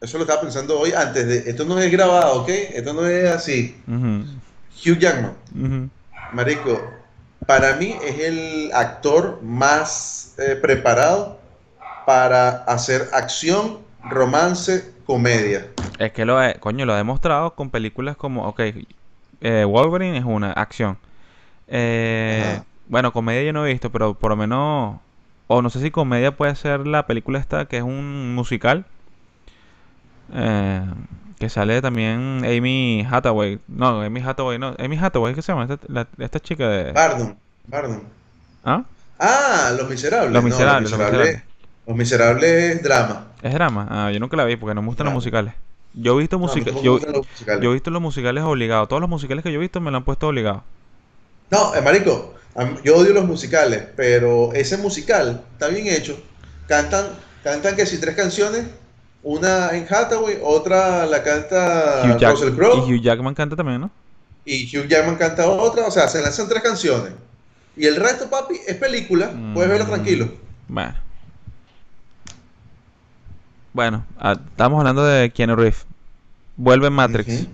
eso 0.00 0.18
lo 0.18 0.24
estaba 0.24 0.40
pensando 0.40 0.78
hoy 0.78 0.92
antes 0.92 1.26
de, 1.26 1.50
esto 1.50 1.64
no 1.64 1.78
es 1.78 1.90
grabado, 1.90 2.42
¿ok? 2.42 2.48
Esto 2.48 2.92
no 2.92 3.06
es 3.06 3.30
así. 3.30 3.76
Hugh 3.86 4.98
Jackman, 4.98 5.32
ujú. 5.54 5.90
Marico, 6.32 6.80
para 7.46 7.74
mí 7.76 7.94
es 8.02 8.18
el 8.20 8.70
actor 8.74 9.40
más 9.42 10.34
eh, 10.38 10.56
preparado 10.56 11.38
para 12.06 12.64
hacer 12.64 13.08
acción, 13.12 13.78
romance, 14.10 14.92
comedia. 15.06 15.66
Es 15.98 16.12
que 16.12 16.24
lo, 16.24 16.42
he- 16.42 16.54
coño, 16.60 16.86
lo 16.86 16.92
ha 16.94 16.96
demostrado 16.96 17.54
con 17.54 17.70
películas 17.70 18.16
como, 18.16 18.46
ok, 18.46 18.60
eh, 19.40 19.64
Wolverine 19.64 20.18
es 20.18 20.24
una 20.24 20.52
acción. 20.52 20.98
Eh, 21.68 22.60
bueno, 22.88 23.12
comedia 23.12 23.42
yo 23.42 23.52
no 23.52 23.66
he 23.66 23.72
visto, 23.72 23.90
pero 23.92 24.14
por 24.14 24.30
lo 24.30 24.36
menos, 24.36 24.96
o 25.46 25.62
no 25.62 25.70
sé 25.70 25.80
si 25.80 25.90
comedia 25.90 26.36
puede 26.36 26.54
ser 26.56 26.86
la 26.86 27.06
película 27.06 27.38
esta 27.38 27.66
que 27.66 27.78
es 27.78 27.82
un 27.82 28.34
musical, 28.34 28.86
eh, 30.34 30.82
que 31.38 31.48
sale 31.48 31.80
también 31.82 32.42
Amy 32.44 33.06
Hathaway. 33.10 33.58
No, 33.68 34.00
Amy 34.02 34.20
Hathaway, 34.20 34.58
no, 34.58 34.74
Amy 34.78 34.96
Hathaway, 34.98 35.34
¿qué 35.34 35.42
se 35.42 35.52
llama? 35.52 35.64
Esta, 35.64 35.78
la- 35.88 36.06
esta 36.18 36.40
chica 36.40 36.68
de... 36.68 36.92
Bardon, 36.92 37.36
Bardon. 37.66 38.02
¿Ah? 38.64 38.82
Ah, 39.18 39.72
Los 39.76 39.88
Miserables. 39.88 40.32
Los 40.32 40.42
No, 40.42 40.48
Miserables, 40.48 40.90
Los 40.90 40.98
Miserables. 41.00 41.42
Los 41.86 41.96
Miserables 41.96 42.50
es 42.76 42.82
drama. 42.82 43.26
¿Es 43.42 43.52
drama? 43.54 43.86
Ah, 43.90 44.10
yo 44.12 44.20
nunca 44.20 44.36
la 44.36 44.44
vi 44.44 44.56
porque 44.56 44.74
no 44.74 44.82
me 44.82 44.88
gustan 44.88 45.06
los 45.06 45.14
musicales. 45.14 45.54
Yo 45.94 46.16
he 46.16 46.18
visto 46.20 46.38
No, 46.38 46.54
yo, 46.82 46.98
los 46.98 47.26
musicales. 47.26 47.62
yo 47.62 47.70
he 47.70 47.72
visto 47.74 47.90
los 47.90 48.02
musicales 48.02 48.44
obligados. 48.44 48.88
Todos 48.88 49.00
los 49.00 49.08
musicales 49.08 49.42
que 49.42 49.50
yo 49.50 49.58
he 49.58 49.60
visto 49.60 49.80
me 49.80 49.90
lo 49.90 49.96
han 49.96 50.04
puesto 50.04 50.28
obligado. 50.28 50.62
No, 51.50 51.74
eh, 51.74 51.80
marico, 51.80 52.34
yo 52.84 52.96
odio 52.96 53.14
los 53.14 53.24
musicales, 53.24 53.84
pero 53.96 54.52
ese 54.52 54.76
musical 54.76 55.42
está 55.52 55.68
bien 55.68 55.86
hecho. 55.86 56.20
Cantan, 56.66 57.06
cantan 57.42 57.74
que 57.74 57.86
si 57.86 57.98
tres 57.98 58.14
canciones, 58.14 58.66
una 59.22 59.70
en 59.76 59.86
Hathaway, 59.92 60.38
otra 60.42 61.04
la 61.06 61.22
canta 61.22 62.02
Hugh 62.04 62.18
Jack- 62.18 62.32
Russell 62.32 62.54
Crowe 62.54 62.86
y 62.88 62.94
Hugh 62.94 63.02
Jackman 63.02 63.34
canta 63.34 63.56
también, 63.56 63.80
¿no? 63.80 63.90
y 64.44 64.64
Hugh 64.74 64.86
Jackman 64.88 65.16
canta 65.16 65.46
otra, 65.46 65.86
o 65.86 65.90
sea, 65.90 66.08
se 66.08 66.22
lanzan 66.22 66.48
tres 66.48 66.62
canciones. 66.62 67.12
Y 67.76 67.86
el 67.86 67.96
resto, 67.96 68.28
papi, 68.30 68.58
es 68.66 68.76
película, 68.76 69.30
puedes 69.54 69.70
verlo 69.70 69.84
Mm, 69.84 69.88
tranquilo. 69.88 70.28
Bueno. 70.68 70.94
Bueno, 73.72 74.04
ah, 74.18 74.32
estamos 74.48 74.78
hablando 74.80 75.04
de 75.04 75.30
Keanu 75.30 75.54
Reeves. 75.54 75.86
Vuelve 76.56 76.90
Matrix. 76.90 77.46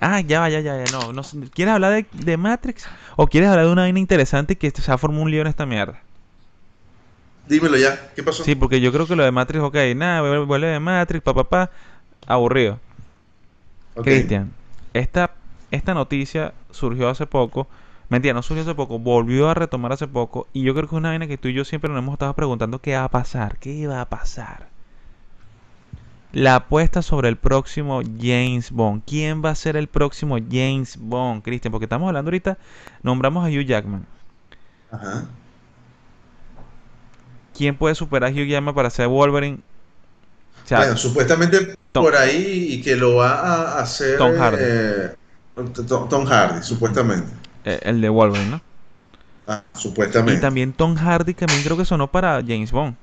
Ah, 0.00 0.20
ya 0.20 0.40
va, 0.40 0.48
ya, 0.48 0.60
ya, 0.60 0.82
ya. 0.84 0.92
No, 0.92 1.12
no 1.12 1.22
¿Quieres 1.52 1.74
hablar 1.74 1.92
de, 1.92 2.06
de 2.12 2.36
Matrix? 2.36 2.86
¿O 3.16 3.26
quieres 3.26 3.50
hablar 3.50 3.66
de 3.66 3.72
una 3.72 3.82
vaina 3.82 3.98
interesante 3.98 4.56
que 4.56 4.70
se 4.70 4.90
ha 4.92 4.96
formado 4.98 5.22
un 5.24 5.30
lío 5.30 5.40
en 5.40 5.46
esta 5.48 5.66
mierda? 5.66 6.00
Dímelo 7.46 7.76
ya, 7.76 8.10
¿qué 8.14 8.22
pasó? 8.22 8.42
Sí, 8.42 8.54
porque 8.54 8.80
yo 8.80 8.90
creo 8.92 9.06
que 9.06 9.16
lo 9.16 9.24
de 9.24 9.30
Matrix, 9.30 9.62
ok, 9.62 9.76
nada, 9.96 10.44
vuelve 10.44 10.68
de 10.68 10.80
Matrix, 10.80 11.22
pa, 11.22 11.34
pa, 11.34 11.44
pa, 11.44 11.70
aburrido. 12.26 12.80
Ok. 13.96 14.04
Cristian, 14.04 14.52
esta, 14.94 15.32
esta 15.70 15.94
noticia 15.94 16.54
surgió 16.70 17.08
hace 17.08 17.26
poco. 17.26 17.68
Mentira, 18.08 18.34
no 18.34 18.42
surgió 18.42 18.62
hace 18.62 18.74
poco, 18.74 18.98
volvió 18.98 19.48
a 19.48 19.54
retomar 19.54 19.92
hace 19.92 20.08
poco. 20.08 20.46
Y 20.52 20.62
yo 20.62 20.74
creo 20.74 20.88
que 20.88 20.94
es 20.94 20.98
una 20.98 21.10
vaina 21.10 21.26
que 21.26 21.38
tú 21.38 21.48
y 21.48 21.54
yo 21.54 21.64
siempre 21.64 21.90
nos 21.90 21.98
hemos 21.98 22.14
estado 22.14 22.34
preguntando 22.34 22.80
qué 22.80 22.94
va 22.94 23.04
a 23.04 23.10
pasar, 23.10 23.58
qué 23.58 23.86
va 23.86 24.00
a 24.00 24.08
pasar. 24.08 24.68
La 26.32 26.56
apuesta 26.56 27.02
sobre 27.02 27.28
el 27.28 27.36
próximo 27.36 28.02
James 28.20 28.72
Bond. 28.72 29.02
¿Quién 29.06 29.44
va 29.44 29.50
a 29.50 29.54
ser 29.54 29.76
el 29.76 29.86
próximo 29.86 30.36
James 30.38 30.96
Bond, 30.98 31.42
Cristian? 31.42 31.70
Porque 31.70 31.84
estamos 31.84 32.08
hablando 32.08 32.28
ahorita, 32.30 32.58
nombramos 33.02 33.44
a 33.44 33.48
Hugh 33.48 33.64
Jackman. 33.64 34.06
Ajá. 34.90 35.26
¿Quién 37.54 37.76
puede 37.78 37.94
superar 37.94 38.30
a 38.30 38.34
Hugh 38.34 38.46
Jackman 38.48 38.74
para 38.74 38.90
ser 38.90 39.08
Wolverine? 39.08 39.60
O 40.64 40.66
sea, 40.68 40.80
Bueno, 40.80 40.96
supuestamente 40.96 41.74
Tom- 41.92 42.02
por 42.02 42.16
ahí 42.16 42.74
y 42.74 42.82
que 42.82 42.96
lo 42.96 43.16
va 43.16 43.40
a 43.40 43.80
hacer 43.80 44.18
Tom 44.18 44.34
Hardy. 44.34 44.58
eh, 44.58 45.14
Tom, 45.86 46.08
Tom 46.08 46.24
Hardy, 46.26 46.62
supuestamente. 46.62 47.32
eh, 47.64 47.80
el 47.82 48.00
de 48.00 48.08
Wolverine, 48.08 48.50
¿no? 48.50 48.62
Ah, 49.46 49.64
Y 50.26 50.36
supuestamente. 50.36 50.38
también 50.38 50.72
Tom 50.72 50.96
Hardy, 50.96 51.34
que 51.34 51.40
también 51.42 51.62
creo 51.62 51.76
que 51.76 51.84
sonó 51.84 52.10
para 52.10 52.42
James 52.44 52.72
Bond. 52.72 52.96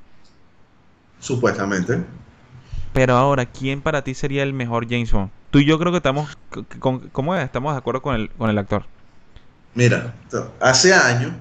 Supuestamente. 1.20 2.04
Pero 2.94 3.16
ahora, 3.16 3.46
¿quién 3.46 3.82
para 3.82 4.04
ti 4.04 4.14
sería 4.14 4.44
el 4.44 4.54
mejor 4.54 4.88
James 4.90 5.12
Bond? 5.12 5.32
Tú 5.50 5.60
y 5.60 5.66
yo 5.66 5.78
creo 5.80 5.92
que 5.92 5.98
estamos, 5.98 6.38
con, 6.80 7.10
¿cómo 7.10 7.36
es? 7.36 7.44
Estamos 7.44 7.74
de 7.74 7.80
acuerdo 7.80 8.02
con 8.02 8.16
el, 8.16 8.30
con 8.32 8.50
el 8.50 8.58
actor. 8.58 8.86
Mira, 9.74 10.14
hace 10.60 10.94
años, 10.94 11.34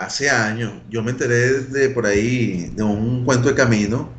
hace 0.00 0.30
años, 0.30 0.72
yo 0.88 1.02
me 1.02 1.10
enteré 1.10 1.60
de 1.60 1.90
por 1.90 2.06
ahí 2.06 2.72
de 2.74 2.82
un 2.82 3.22
cuento 3.24 3.50
de 3.50 3.54
camino 3.54 4.10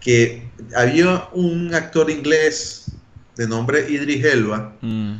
que 0.00 0.48
había 0.76 1.28
un 1.32 1.74
actor 1.74 2.08
inglés 2.10 2.92
de 3.36 3.48
nombre 3.48 3.90
Idris 3.90 4.24
Elba 4.24 4.72
Mm, 4.80 5.14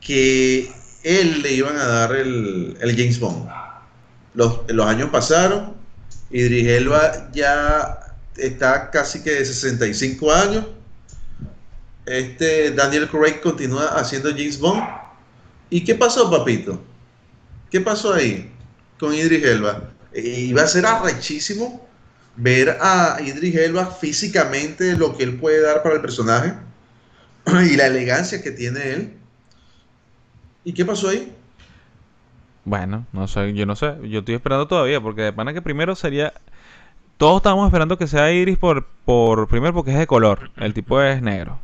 que 0.00 0.72
él 1.02 1.42
le 1.42 1.52
iban 1.52 1.76
a 1.76 1.84
dar 1.84 2.16
el, 2.16 2.78
el 2.80 2.96
James 2.96 3.20
Bond. 3.20 3.46
Los, 4.34 4.60
los 4.68 4.86
años 4.86 5.10
pasaron, 5.10 5.74
Idris 6.30 6.66
Elba 6.66 7.30
ya 7.32 7.98
está 8.36 8.90
casi 8.90 9.22
que 9.22 9.32
de 9.32 9.44
65 9.44 10.32
años. 10.32 10.64
Este 12.06 12.70
Daniel 12.70 13.08
Craig 13.08 13.40
continúa 13.42 13.86
haciendo 13.98 14.30
James 14.30 14.58
Bond. 14.58 14.82
¿Y 15.68 15.84
qué 15.84 15.94
pasó, 15.94 16.30
papito? 16.30 16.80
¿Qué 17.70 17.80
pasó 17.80 18.14
ahí 18.14 18.50
con 18.98 19.14
Idris 19.14 19.44
Elba? 19.44 19.90
Eh, 20.12 20.46
Iba 20.48 20.62
a 20.62 20.66
ser 20.66 20.86
arrechísimo 20.86 21.86
ver 22.36 22.76
a 22.80 23.18
Idris 23.20 23.56
Elba 23.56 23.86
físicamente 23.86 24.96
lo 24.96 25.16
que 25.16 25.24
él 25.24 25.38
puede 25.38 25.62
dar 25.62 25.82
para 25.82 25.96
el 25.96 26.00
personaje 26.00 26.54
y 27.70 27.76
la 27.76 27.86
elegancia 27.86 28.42
que 28.42 28.50
tiene 28.50 28.92
él. 28.92 29.12
¿Y 30.64 30.72
qué 30.72 30.84
pasó 30.84 31.08
ahí? 31.08 31.32
Bueno, 32.64 33.06
no 33.12 33.28
sé, 33.28 33.54
yo 33.54 33.64
no 33.66 33.76
sé. 33.76 33.94
Yo 34.08 34.18
estoy 34.18 34.34
esperando 34.34 34.66
todavía, 34.66 35.00
porque 35.00 35.22
de 35.22 35.32
pana 35.32 35.54
que 35.54 35.62
primero 35.62 35.94
sería. 35.94 36.34
Todos 37.16 37.38
estábamos 37.38 37.66
esperando 37.68 37.96
que 37.96 38.08
sea 38.08 38.32
Iris 38.32 38.58
por, 38.58 38.86
por 39.04 39.48
primero 39.48 39.72
porque 39.72 39.92
es 39.92 39.98
de 39.98 40.06
color. 40.06 40.50
El 40.56 40.74
tipo 40.74 41.00
es 41.00 41.22
negro. 41.22 41.60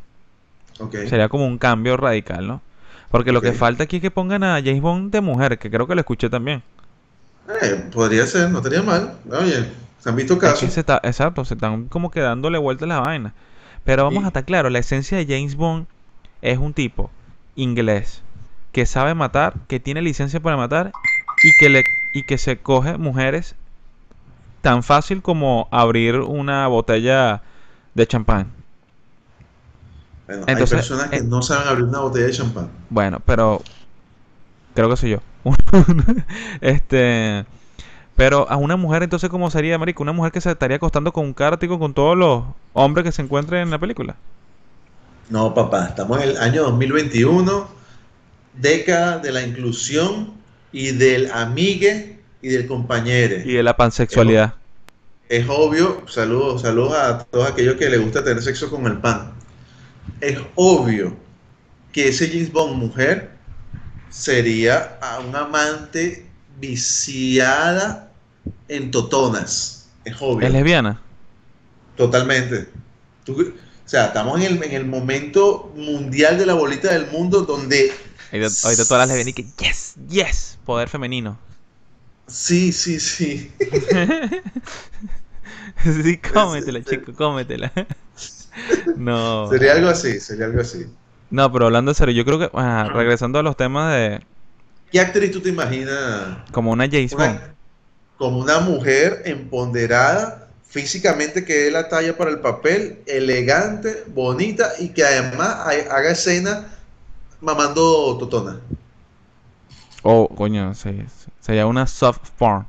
Ok. 0.79 0.95
Sería 1.09 1.29
como 1.29 1.45
un 1.45 1.57
cambio 1.57 1.97
radical, 1.97 2.47
¿no? 2.47 2.61
Porque 3.13 3.31
lo 3.31 3.41
que 3.43 3.53
falta 3.53 3.83
aquí 3.83 3.97
es 3.97 4.01
que 4.01 4.09
pongan 4.09 4.43
a 4.43 4.55
James 4.55 4.81
Bond 4.81 5.11
de 5.11 5.21
mujer, 5.21 5.59
que 5.59 5.69
creo 5.69 5.85
que 5.85 5.93
lo 5.93 6.01
escuché 6.01 6.31
también. 6.31 6.63
Eh, 7.61 7.89
podría 7.93 8.25
ser, 8.25 8.49
no 8.49 8.57
estaría 8.57 8.81
mal. 8.81 9.19
Oye, 9.29 9.65
se 9.99 10.09
han 10.09 10.15
visto 10.15 10.33
Es 10.33 10.39
que 10.39 10.45
casos. 10.47 10.73
se 10.73 10.79
está, 10.79 10.99
exacto, 11.03 11.45
se 11.45 11.53
están 11.53 11.85
como 11.89 12.09
que 12.09 12.21
dándole 12.21 12.57
vuelta 12.57 12.85
a 12.85 12.87
la 12.87 12.99
vaina. 13.01 13.35
Pero 13.83 14.05
vamos 14.05 14.23
Y- 14.23 14.25
a 14.25 14.27
estar 14.29 14.45
claro, 14.45 14.71
la 14.71 14.79
esencia 14.79 15.15
de 15.15 15.27
James 15.27 15.55
Bond 15.55 15.85
es 16.41 16.57
un 16.57 16.73
tipo 16.73 17.11
inglés 17.55 18.23
que 18.71 18.87
sabe 18.87 19.13
matar, 19.13 19.53
que 19.67 19.79
tiene 19.79 20.01
licencia 20.01 20.39
para 20.39 20.57
matar 20.57 20.91
y 21.43 21.51
que 21.59 21.69
le 21.69 21.83
y 22.15 22.23
que 22.23 22.39
se 22.39 22.57
coge 22.57 22.97
mujeres 22.97 23.53
tan 24.61 24.81
fácil 24.81 25.21
como 25.21 25.67
abrir 25.69 26.15
una 26.15 26.65
botella 26.67 27.43
de 27.93 28.07
champán. 28.07 28.47
Bueno, 30.37 30.51
Entonces, 30.51 30.73
hay 30.73 30.77
personas 30.77 31.09
que 31.09 31.17
eh, 31.17 31.23
no 31.23 31.41
saben 31.41 31.67
abrir 31.67 31.85
una 31.85 31.99
botella 31.99 32.27
de 32.27 32.31
champán. 32.31 32.69
Bueno, 32.89 33.21
pero 33.25 33.61
creo 34.73 34.89
que 34.89 34.97
soy 34.97 35.11
yo. 35.11 35.19
este, 36.61 37.45
pero 38.15 38.49
a 38.49 38.57
una 38.57 38.75
mujer 38.75 39.03
entonces 39.03 39.29
cómo 39.29 39.49
sería, 39.49 39.77
marico, 39.77 40.03
una 40.03 40.13
mujer 40.13 40.31
que 40.31 40.41
se 40.41 40.51
estaría 40.51 40.77
acostando 40.77 41.11
con 41.11 41.25
un 41.25 41.33
cártico 41.33 41.79
con 41.79 41.93
todos 41.93 42.17
los 42.17 42.43
hombres 42.73 43.03
que 43.03 43.11
se 43.11 43.21
encuentren 43.21 43.61
en 43.63 43.71
la 43.71 43.79
película. 43.79 44.15
No, 45.29 45.53
papá, 45.53 45.87
estamos 45.87 46.21
en 46.21 46.29
el 46.29 46.37
año 46.37 46.63
2021, 46.63 47.67
década 48.53 49.17
de 49.19 49.31
la 49.31 49.41
inclusión 49.41 50.33
y 50.71 50.91
del 50.91 51.31
amigue 51.31 52.19
y 52.41 52.49
del 52.49 52.67
compañero. 52.67 53.37
Y 53.43 53.53
de 53.53 53.63
la 53.63 53.75
pansexualidad. 53.75 54.53
es 55.29 55.45
obvio, 55.49 56.03
saludos, 56.07 56.61
saludos 56.61 56.93
a 56.93 57.23
todos 57.23 57.49
aquellos 57.49 57.75
que 57.75 57.89
les 57.89 58.01
gusta 58.01 58.23
tener 58.23 58.43
sexo 58.43 58.69
con 58.69 58.85
el 58.85 58.97
pan. 58.97 59.31
Es 60.19 60.39
obvio 60.55 61.17
que 61.91 62.07
ese 62.09 62.27
James 62.29 62.51
Bond 62.51 62.77
mujer 62.77 63.39
sería 64.09 64.97
a 65.01 65.19
un 65.21 65.35
amante 65.35 66.31
viciada 66.59 68.11
en 68.67 68.91
totonas. 68.91 69.89
Es 70.05 70.15
obvio. 70.21 70.47
¿Es 70.47 70.53
lesbiana? 70.53 71.01
Totalmente. 71.95 72.69
Tú- 73.23 73.53
o 73.85 73.89
sea, 73.89 74.07
estamos 74.07 74.39
en 74.41 74.57
el, 74.57 74.63
en 74.63 74.71
el 74.73 74.85
momento 74.85 75.71
mundial 75.75 76.37
de 76.37 76.45
la 76.45 76.53
bolita 76.53 76.93
del 76.93 77.07
mundo 77.11 77.41
donde 77.41 77.91
Ahorita, 78.63 78.85
todas 78.85 79.07
las 79.07 79.17
lesbianas 79.17 79.35
que, 79.35 79.45
yes, 79.63 79.93
yes, 80.09 80.57
poder 80.63 80.89
femenino. 80.89 81.37
sí, 82.27 82.71
sí, 82.71 82.99
sí. 82.99 83.51
sí, 85.83 86.17
cómetela, 86.19 86.83
chico, 86.83 87.13
cómetela. 87.13 87.71
no. 88.95 89.49
Sería 89.49 89.73
algo 89.73 89.89
así, 89.89 90.19
sería 90.19 90.45
algo 90.45 90.61
así. 90.61 90.85
No, 91.29 91.51
pero 91.51 91.65
hablando 91.65 91.91
en 91.91 91.95
serio, 91.95 92.13
yo 92.15 92.25
creo 92.25 92.39
que, 92.39 92.49
ah, 92.53 92.89
regresando 92.93 93.39
a 93.39 93.43
los 93.43 93.57
temas 93.57 93.93
de, 93.93 94.21
¿Qué 94.91 94.99
actriz 94.99 95.31
tú 95.31 95.41
te 95.41 95.49
imaginas 95.49 96.37
como 96.51 96.71
una 96.71 96.87
James 96.89 97.15
Bond. 97.15 97.41
una- 97.41 97.55
como 98.17 98.39
una 98.39 98.59
mujer 98.61 99.23
empoderada, 99.25 100.49
físicamente 100.67 101.45
que 101.45 101.55
dé 101.65 101.71
la 101.71 101.89
talla 101.89 102.17
para 102.17 102.31
el 102.31 102.39
papel, 102.41 103.03
elegante, 103.07 104.03
bonita 104.07 104.73
y 104.79 104.89
que 104.89 105.03
además 105.05 105.49
ha- 105.49 105.95
haga 105.97 106.11
escena 106.11 106.67
mamando 107.41 108.17
totona? 108.19 108.61
Oh, 110.03 110.27
coño, 110.35 110.73
sí, 110.73 111.03
sería 111.39 111.65
una 111.67 111.87
soft 111.87 112.29
porn. 112.37 112.67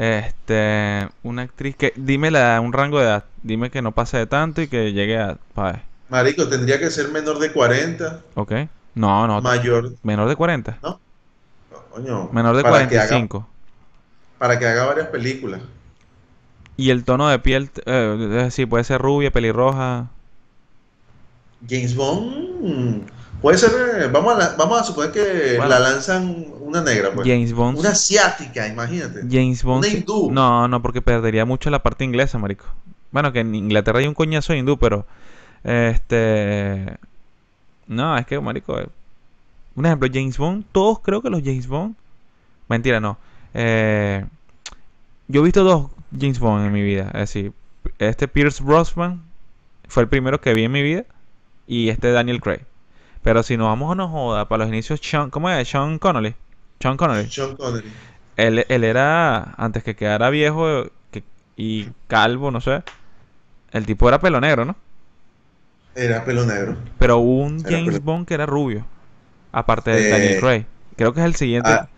Este, 0.00 1.08
una 1.22 1.42
actriz 1.42 1.76
que, 1.76 1.92
dime 1.94 2.30
la, 2.30 2.58
un 2.62 2.72
rango 2.72 2.98
de 2.98 3.04
edad, 3.04 3.24
dime 3.42 3.70
que 3.70 3.82
no 3.82 3.92
pase 3.92 4.16
de 4.16 4.26
tanto 4.26 4.62
y 4.62 4.68
que 4.68 4.92
llegue 4.94 5.18
a, 5.18 5.36
pa, 5.54 5.82
Marico, 6.08 6.48
tendría 6.48 6.78
que 6.78 6.90
ser 6.90 7.08
menor 7.08 7.38
de 7.38 7.52
40, 7.52 8.20
¿ok? 8.34 8.52
No, 8.94 9.26
no, 9.26 9.40
mayor, 9.42 9.92
menor 10.02 10.28
de 10.28 10.36
40, 10.36 10.78
¿no? 10.82 11.00
Coño, 11.92 12.30
menor 12.32 12.56
de 12.56 12.62
para 12.62 12.88
que 12.88 12.98
haga- 12.98 13.08
45. 13.10 13.46
para 14.38 14.58
que 14.58 14.66
haga 14.66 14.86
varias 14.86 15.08
películas. 15.08 15.60
Y 16.76 16.90
el 16.90 17.04
tono 17.04 17.28
de 17.28 17.38
piel, 17.38 17.70
eh, 17.86 18.16
decir, 18.18 18.68
puede 18.68 18.84
ser 18.84 19.00
rubia, 19.00 19.30
pelirroja. 19.30 20.08
James 21.68 21.94
Bond 21.94 23.04
puede 23.40 23.58
ser, 23.58 23.70
eh, 24.02 24.06
vamos 24.08 24.34
a, 24.34 24.38
la- 24.38 24.54
vamos 24.56 24.80
a 24.80 24.84
suponer 24.84 25.10
que 25.12 25.54
Bueno. 25.56 25.68
la 25.68 25.78
lanzan 25.80 26.46
una 26.60 26.82
negra, 26.82 27.10
pues. 27.12 27.26
James 27.26 27.52
Bond. 27.52 27.78
Una 27.78 27.90
asiática, 27.90 28.66
imagínate. 28.68 29.20
James 29.30 29.62
Bond. 29.62 29.84
una 29.84 29.92
hindú. 29.94 30.30
No, 30.30 30.68
no, 30.68 30.82
porque 30.82 31.02
perdería 31.02 31.44
mucho 31.44 31.70
la 31.70 31.82
parte 31.82 32.04
inglesa, 32.04 32.38
marico. 32.38 32.66
Bueno, 33.12 33.32
que 33.32 33.40
en 33.40 33.54
Inglaterra 33.54 33.98
hay 33.98 34.06
un 34.06 34.14
coñazo 34.14 34.54
hindú, 34.54 34.78
pero. 34.78 35.06
Este. 35.64 36.96
No, 37.86 38.16
es 38.16 38.26
que, 38.26 38.38
marico. 38.40 38.78
eh, 38.78 38.88
Un 39.74 39.86
ejemplo, 39.86 40.08
James 40.12 40.38
Bond. 40.38 40.64
Todos 40.72 41.00
creo 41.00 41.22
que 41.22 41.30
los 41.30 41.42
James 41.42 41.66
Bond. 41.66 41.94
Mentira, 42.68 43.00
no. 43.00 43.18
Eh, 43.54 44.24
yo 45.28 45.40
he 45.40 45.44
visto 45.44 45.64
dos 45.64 45.90
James 46.18 46.38
Bond 46.38 46.66
en 46.66 46.72
mi 46.72 46.82
vida. 46.82 47.06
Es 47.14 47.20
decir, 47.20 47.52
este 47.98 48.28
Pierce 48.28 48.62
Brosnan 48.62 49.22
fue 49.88 50.04
el 50.04 50.08
primero 50.08 50.40
que 50.40 50.54
vi 50.54 50.64
en 50.64 50.72
mi 50.72 50.82
vida. 50.82 51.04
Y 51.66 51.88
este 51.88 52.10
Daniel 52.12 52.40
Craig. 52.40 52.60
Pero 53.22 53.42
si 53.42 53.56
nos 53.56 53.66
vamos 53.68 53.92
a 53.92 53.94
no 53.94 54.08
joda, 54.08 54.48
para 54.48 54.64
los 54.64 54.68
inicios, 54.72 55.00
Sean, 55.02 55.30
¿cómo 55.30 55.50
es? 55.50 55.68
Sean 55.68 55.98
Connolly. 55.98 56.34
Sean 56.80 56.96
Connery. 56.96 57.30
Sean 57.30 57.56
Connery. 57.56 57.92
Él, 58.36 58.64
él 58.68 58.84
era, 58.84 59.54
antes 59.58 59.82
que 59.84 59.94
quedara 59.94 60.30
viejo 60.30 60.84
que- 61.10 61.24
y 61.56 61.88
calvo, 62.08 62.50
no 62.50 62.60
sé. 62.62 62.82
El 63.72 63.84
tipo 63.84 64.08
era 64.08 64.18
pelo 64.20 64.40
negro, 64.40 64.64
¿no? 64.64 64.76
Era 65.94 66.24
pelo 66.24 66.46
negro. 66.46 66.76
Pero 66.98 67.18
hubo 67.18 67.42
un 67.44 67.60
Era 67.60 67.70
James 67.78 67.96
pelo- 67.96 68.00
Bond 68.04 68.26
que 68.26 68.34
era 68.34 68.46
rubio. 68.46 68.86
Aparte 69.52 69.90
de 69.90 70.06
Eh, 70.08 70.10
Daniel 70.10 70.40
Craig. 70.40 70.66
Creo 70.96 71.12
que 71.12 71.20
es 71.20 71.26
el 71.26 71.34
siguiente. 71.34 71.70
ah, 71.70 71.88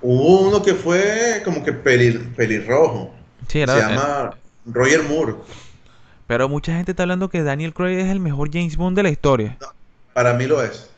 Hubo 0.00 0.40
uno 0.48 0.62
que 0.62 0.74
fue 0.74 1.42
como 1.44 1.62
que 1.64 1.72
pelir- 1.72 2.34
pelirrojo. 2.34 3.12
sí, 3.48 3.60
era. 3.60 3.72
Se 3.74 3.78
eh, 3.80 3.82
llama 3.96 4.30
Roger 4.66 5.02
Moore. 5.02 5.34
Pero 6.26 6.48
mucha 6.48 6.72
gente 6.74 6.92
está 6.92 7.04
hablando 7.04 7.28
que 7.30 7.42
Daniel 7.42 7.72
Craig 7.74 7.98
es 7.98 8.10
el 8.10 8.20
mejor 8.20 8.50
James 8.52 8.76
Bond 8.76 8.96
de 8.96 9.02
la 9.04 9.10
historia. 9.10 9.56
Para 10.12 10.32
mí 10.34 10.46
lo 10.46 10.62
es. 10.62 10.88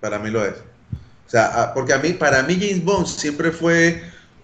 Para 0.00 0.18
mí 0.18 0.30
lo 0.30 0.44
es. 0.44 0.54
O 0.54 1.30
sea, 1.30 1.50
ah, 1.54 1.74
porque 1.74 1.92
a 1.92 1.98
mí, 1.98 2.12
para 2.14 2.42
mí 2.42 2.54
James 2.58 2.82
Bond 2.84 3.06
siempre 3.06 3.50
fue 3.52 4.02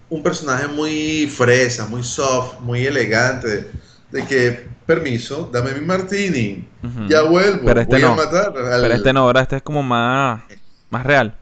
un 0.09 0.21
personaje 0.21 0.67
muy 0.67 1.27
fresa, 1.27 1.87
muy 1.87 2.03
soft, 2.03 2.59
muy 2.59 2.85
elegante. 2.85 3.71
De 4.11 4.23
que, 4.25 4.67
permiso, 4.85 5.49
dame 5.51 5.73
mi 5.73 5.85
martini. 5.85 6.67
Ya 7.07 7.23
vuelvo. 7.23 7.65
Pero 7.65 7.81
este 7.81 7.93
voy 7.95 8.01
no. 8.03 8.11
a 8.11 8.15
matar 8.15 8.53
al- 8.55 8.81
Pero 8.81 8.93
este 8.93 9.13
no, 9.13 9.21
ahora 9.21 9.41
este 9.41 9.55
es 9.57 9.63
como 9.63 9.81
más, 9.81 10.43
más 10.91 11.03
real. 11.05 11.33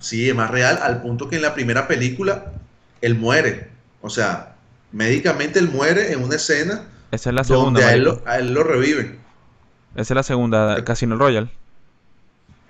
Sí, 0.00 0.28
es 0.28 0.34
más 0.34 0.50
real, 0.50 0.78
al 0.82 1.02
punto 1.02 1.28
que 1.28 1.36
en 1.36 1.42
la 1.42 1.54
primera 1.54 1.86
película 1.86 2.52
él 3.00 3.14
muere. 3.14 3.68
O 4.00 4.10
sea, 4.10 4.54
médicamente 4.90 5.58
él 5.60 5.68
muere 5.68 6.12
en 6.12 6.22
una 6.22 6.36
escena 6.36 6.82
Esa 7.10 7.30
es 7.30 7.34
la 7.34 7.44
segunda. 7.44 7.80
donde 7.80 7.84
a 7.84 7.94
él, 7.94 8.04
lo, 8.04 8.22
a 8.26 8.38
él 8.38 8.52
lo 8.54 8.62
reviven. 8.64 9.18
Esa 9.94 10.14
es 10.14 10.16
la 10.16 10.22
segunda, 10.22 10.82
Casino 10.84 11.16
Royale. 11.16 11.50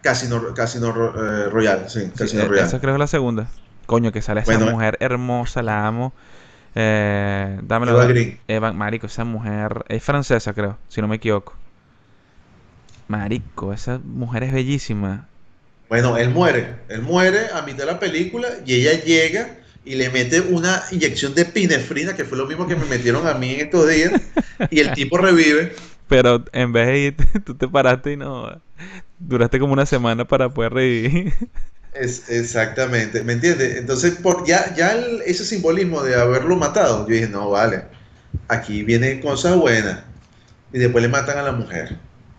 Casino, 0.01 0.55
Casino 0.55 0.88
eh, 0.88 1.48
Royale, 1.51 1.88
sí, 1.88 2.12
Sí, 2.12 2.12
Casino 2.16 2.42
eh, 2.44 2.48
Royale. 2.48 2.68
esa 2.68 2.81
creo 2.81 2.92
que 2.92 2.96
es 2.96 3.01
la 3.01 3.07
segunda. 3.07 3.48
Coño, 3.87 4.12
que 4.12 4.22
sale 4.22 4.40
esa 4.42 4.53
Bueno, 4.53 4.68
eh. 4.68 4.72
mujer 4.72 4.96
hermosa, 5.01 5.62
la 5.62 5.87
amo. 5.87 6.12
Eh, 6.74 7.59
dámelo. 7.62 7.92
Eva 7.92 8.07
Green. 8.07 8.38
Eva- 8.48 8.72
marico, 8.72 9.07
esa 9.07 9.24
mujer 9.24 9.85
es 9.88 10.03
francesa, 10.03 10.53
creo, 10.55 10.79
si 10.88 11.01
no 11.01 11.09
me 11.09 11.16
equivoco. 11.16 11.55
Marico, 13.09 13.72
esa 13.72 13.98
mujer 14.05 14.44
es 14.44 14.53
bellísima. 14.53 15.27
Bueno, 15.88 16.16
él 16.18 16.31
muere. 16.31 16.77
Él 16.88 17.03
muere 17.03 17.48
a 17.55 17.62
mitad 17.62 17.79
de 17.81 17.87
la 17.87 17.98
película 17.98 18.48
y 18.66 18.74
ella 18.74 19.03
llega 19.03 19.57
y 19.88 19.94
le 19.96 20.11
mete 20.11 20.40
una 20.40 20.83
inyección 20.90 21.35
de 21.35 21.44
pinefrina, 21.46 22.14
que 22.14 22.24
fue 22.24 22.37
lo 22.38 22.46
mismo 22.46 22.66
que 22.66 22.77
me 22.77 22.85
metieron 22.85 23.27
a 23.27 23.35
mí 23.35 23.55
en 23.55 23.61
estos 23.61 23.88
días, 23.88 24.12
y 24.70 24.81
el 24.81 24.92
tipo 24.92 25.16
revive. 25.18 25.72
Pero 26.09 26.44
en 26.53 26.72
vez 26.72 26.87
de 26.87 26.98
ir, 26.98 27.16
tú 27.44 27.55
te 27.55 27.66
paraste 27.68 28.12
y 28.12 28.16
no. 28.16 28.61
Duraste 29.18 29.59
como 29.59 29.72
una 29.72 29.87
semana 29.87 30.27
para 30.27 30.48
poder 30.48 30.72
revivir. 30.74 31.33
Es, 31.94 32.29
exactamente, 32.29 33.22
¿me 33.24 33.33
entiendes? 33.33 33.77
Entonces, 33.77 34.14
por, 34.16 34.46
ya, 34.46 34.74
ya 34.77 34.92
el- 34.92 35.22
ese 35.27 35.44
simbolismo 35.44 36.03
de 36.03 36.14
haberlo 36.14 36.55
matado, 36.57 37.07
yo 37.09 37.14
dije, 37.14 37.29
no, 37.29 37.51
vale, 37.51 37.83
aquí 38.48 38.83
vienen 38.85 39.20
cosas 39.20 39.57
buenas. 39.57 40.01
Y 40.72 40.79
después 40.79 41.03
le 41.03 41.09
matan 41.09 41.38
a 41.38 41.42
la 41.42 41.53
mujer. 41.53 41.96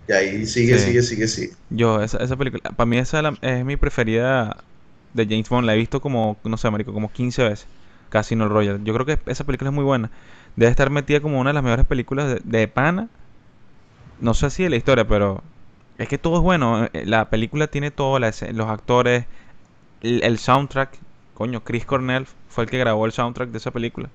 Y 0.07 0.11
ahí 0.13 0.45
sigue, 0.45 0.77
Sí. 0.77 0.85
sigue, 0.87 1.01
sigue, 1.01 1.27
sigue. 1.27 1.53
Yo, 1.69 2.01
esa, 2.01 2.17
esa 2.19 2.37
película, 2.37 2.61
para 2.75 2.85
mí 2.85 2.97
esa 2.97 3.17
es 3.17 3.23
la- 3.23 3.37
es 3.41 3.65
mi 3.65 3.75
preferida 3.75 4.63
de 5.13 5.25
James 5.25 5.49
Bond. 5.49 5.65
La 5.67 5.75
he 5.75 5.77
visto 5.77 6.01
como, 6.01 6.39
no 6.43 6.57
sé, 6.57 6.69
marico, 6.71 6.93
como 6.93 7.11
15 7.11 7.43
veces. 7.43 7.67
Casino 8.09 8.49
Royale. 8.49 8.79
Yo 8.83 8.93
creo 8.93 9.05
que 9.05 9.19
esa 9.31 9.45
película 9.45 9.69
es 9.69 9.75
muy 9.75 9.83
buena. 9.83 10.11
Debe 10.55 10.71
estar 10.71 10.89
metida 10.89 11.21
como 11.21 11.39
una 11.39 11.51
de 11.51 11.53
las 11.55 11.63
mejores 11.63 11.85
películas 11.85 12.27
de, 12.27 12.41
de 12.43 12.67
pana. 12.67 13.09
No 14.19 14.33
sé 14.33 14.49
si 14.49 14.63
de 14.63 14.69
la 14.69 14.75
historia, 14.75 15.07
pero 15.07 15.43
es 15.97 16.07
que 16.07 16.17
todo 16.17 16.37
es 16.37 16.41
bueno. 16.43 16.85
Eh, 16.93 17.05
La 17.05 17.29
película 17.29 17.67
tiene 17.67 17.91
todo, 17.91 18.19
los 18.19 18.67
actores, 18.69 19.25
el, 20.01 20.23
el 20.23 20.39
soundtrack. 20.39 20.99
Coño, 21.35 21.63
Chris 21.63 21.85
Cornell 21.85 22.27
fue 22.49 22.65
el 22.65 22.69
que 22.69 22.79
grabó 22.79 23.05
el 23.05 23.11
soundtrack 23.13 23.51
de 23.51 23.57
esa 23.59 23.71
película. 23.71 24.09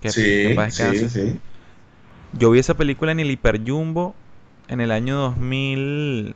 Que- 0.00 0.12
sí, 0.12 0.96
sí, 0.96 1.08
sí. 1.08 1.08
Yo 2.32 2.50
vi 2.50 2.58
esa 2.58 2.74
película 2.74 3.12
en 3.12 3.20
el 3.20 3.30
Hiper 3.30 3.62
Jumbo 3.66 4.14
en 4.68 4.80
el 4.80 4.90
año 4.90 5.16
2000. 5.16 6.34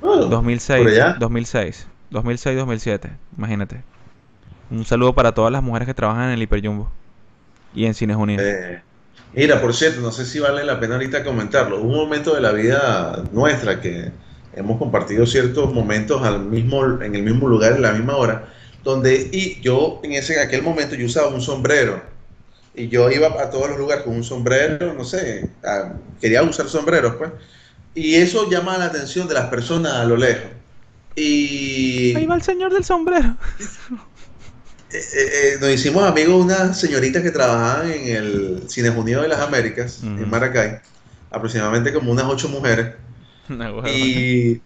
Bueno, 0.00 0.26
2006, 0.28 0.76
por 0.76 0.88
allá. 0.88 1.12
2006, 1.14 1.88
2006, 2.10 2.56
2007, 2.56 3.10
imagínate. 3.36 3.82
Un 4.70 4.84
saludo 4.84 5.14
para 5.14 5.32
todas 5.32 5.52
las 5.52 5.62
mujeres 5.62 5.86
que 5.86 5.94
trabajan 5.94 6.24
en 6.24 6.30
el 6.30 6.42
Hiper 6.42 6.64
Jumbo 6.64 6.90
y 7.74 7.86
en 7.86 7.94
Cines 7.94 8.16
Unidos. 8.16 8.44
Eh, 8.44 8.80
mira, 9.34 9.60
por 9.60 9.74
cierto, 9.74 10.00
no 10.00 10.12
sé 10.12 10.26
si 10.26 10.38
vale 10.40 10.64
la 10.64 10.78
pena 10.78 10.94
ahorita 10.94 11.24
comentarlo. 11.24 11.80
Un 11.80 11.94
momento 11.94 12.34
de 12.34 12.40
la 12.40 12.52
vida 12.52 13.22
nuestra 13.32 13.80
que 13.80 14.10
hemos 14.54 14.78
compartido 14.78 15.26
ciertos 15.26 15.72
momentos 15.72 16.22
al 16.22 16.40
mismo, 16.40 16.84
en 17.02 17.14
el 17.14 17.22
mismo 17.22 17.48
lugar, 17.48 17.72
en 17.72 17.82
la 17.82 17.92
misma 17.92 18.16
hora, 18.16 18.48
donde 18.84 19.28
y 19.32 19.60
yo 19.60 20.00
en 20.02 20.12
ese 20.12 20.40
aquel 20.40 20.62
momento 20.62 20.94
yo 20.94 21.06
usaba 21.06 21.28
un 21.28 21.40
sombrero 21.40 22.02
y 22.74 22.88
yo 22.88 23.10
iba 23.10 23.28
a 23.40 23.50
todos 23.50 23.70
los 23.70 23.78
lugares 23.78 24.04
con 24.04 24.14
un 24.14 24.24
sombrero, 24.24 24.94
no 24.94 25.04
sé, 25.04 25.50
quería 26.20 26.42
usar 26.42 26.68
sombreros, 26.68 27.16
pues, 27.16 27.30
y 27.94 28.14
eso 28.14 28.48
llama 28.48 28.78
la 28.78 28.86
atención 28.86 29.26
de 29.26 29.34
las 29.34 29.46
personas 29.46 29.94
a 29.94 30.04
lo 30.04 30.16
lejos. 30.16 30.57
Y 31.20 32.14
Ahí 32.16 32.26
va 32.26 32.34
el 32.36 32.42
señor 32.42 32.72
del 32.72 32.84
sombrero. 32.84 33.36
eh, 34.90 35.00
eh, 35.12 35.56
nos 35.60 35.70
hicimos 35.70 36.04
amigos 36.04 36.42
unas 36.44 36.78
señoritas 36.80 37.22
que 37.22 37.30
trabajaban 37.30 37.90
en 37.90 38.08
el 38.16 38.62
Cines 38.68 38.94
Unidos 38.96 39.22
de 39.22 39.28
las 39.28 39.40
Américas, 39.40 40.00
en 40.02 40.30
Maracay, 40.30 40.78
aproximadamente 41.30 41.92
como 41.92 42.12
unas 42.12 42.24
ocho 42.26 42.48
mujeres. 42.48 42.94
Y, 43.90 44.62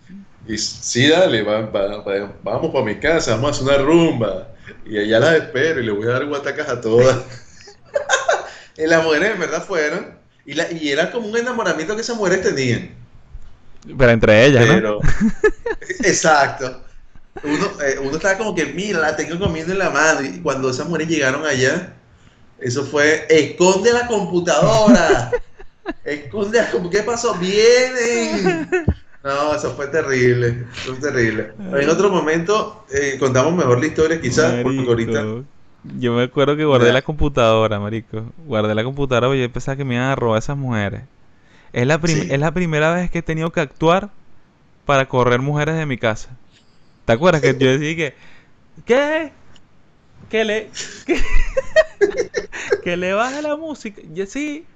y 0.46 0.58
sí, 0.58 1.08
dale, 1.08 1.42
va- 1.42 1.62
va- 1.62 1.98
va- 2.02 2.32
vamos 2.42 2.72
para 2.72 2.84
mi 2.84 2.96
casa, 3.00 3.34
vamos 3.36 3.48
a 3.60 3.62
hacer 3.62 3.64
una 3.74 3.78
rumba. 3.84 4.48
Y 4.86 4.98
allá 4.98 5.18
las 5.20 5.34
espero 5.36 5.80
y 5.80 5.86
le 5.86 5.92
voy 5.92 6.06
a 6.06 6.10
dar 6.12 6.26
guatacas 6.26 6.68
a 6.68 6.80
todas. 6.80 7.16
eh, 8.76 8.86
las 8.86 9.02
mujeres 9.04 9.32
en 9.32 9.40
verdad 9.40 9.64
fueron. 9.64 10.06
Y, 10.44 10.54
la, 10.54 10.70
y 10.72 10.88
era 10.90 11.10
como 11.12 11.28
un 11.28 11.36
enamoramiento 11.36 11.94
que 11.94 12.02
esas 12.02 12.16
mujeres 12.16 12.42
tenían. 12.42 12.90
Pero 13.86 14.10
entre 14.10 14.46
ellas, 14.46 14.82
¿no? 14.82 15.00
Exacto. 16.04 16.82
Uno, 17.42 17.66
eh, 17.82 17.98
uno 18.00 18.16
estaba 18.16 18.38
como 18.38 18.54
que, 18.54 18.66
mira, 18.66 19.00
la 19.00 19.16
tengo 19.16 19.38
comiendo 19.38 19.72
en 19.72 19.78
la 19.78 19.90
mano. 19.90 20.22
Y 20.22 20.40
cuando 20.40 20.70
esas 20.70 20.86
mujeres 20.86 21.08
llegaron 21.08 21.44
allá, 21.44 21.94
eso 22.58 22.84
fue, 22.84 23.26
esconde 23.28 23.92
la 23.92 24.06
computadora. 24.06 25.30
Esconde 26.04 26.58
la 26.58 26.70
computadora. 26.70 27.00
¿Qué 27.00 27.10
pasó? 27.10 27.34
Vienen. 27.34 28.68
No, 29.24 29.54
eso 29.54 29.70
fue 29.76 29.86
terrible. 29.86 30.64
Fue 30.72 30.96
terrible. 30.96 31.52
En 31.80 31.88
otro 31.88 32.10
momento 32.10 32.84
eh, 32.92 33.18
contamos 33.20 33.54
mejor 33.54 33.78
la 33.78 33.86
historia, 33.86 34.20
quizás, 34.20 34.52
porque 34.64 34.80
ahorita. 34.80 35.24
Yo 35.96 36.12
me 36.12 36.24
acuerdo 36.24 36.56
que 36.56 36.64
guardé 36.64 36.92
la 36.92 37.02
computadora, 37.02 37.78
marico. 37.78 38.24
Guardé 38.46 38.74
la 38.74 38.82
computadora 38.82 39.28
porque 39.28 39.42
yo 39.42 39.52
pensaba 39.52 39.76
que 39.76 39.84
me 39.84 39.94
iban 39.94 40.08
a 40.08 40.16
robar 40.16 40.40
esas 40.40 40.56
mujeres. 40.56 41.02
Es 41.72 41.86
la, 41.86 42.00
Sí. 42.04 42.28
es 42.30 42.38
la 42.38 42.52
primera 42.52 42.92
vez 42.94 43.10
que 43.10 43.18
he 43.18 43.22
tenido 43.22 43.50
que 43.52 43.60
actuar 43.60 44.10
para 44.84 45.08
correr 45.08 45.40
mujeres 45.40 45.76
de 45.76 45.86
mi 45.86 45.98
casa. 45.98 46.30
¿Te 47.04 47.12
acuerdas 47.12 47.42
que 47.42 47.56
yo 47.58 47.78
decía 47.78 47.96
que... 47.96 48.14
¿Qué? 48.84 49.32
Que 50.28 50.44
le... 50.44 50.70
Que, 51.06 51.20
que 52.84 52.96
le 52.96 53.12
baje 53.14 53.42
la 53.42 53.56
música. 53.56 54.02
Yo 54.12 54.26
sí. 54.26 54.66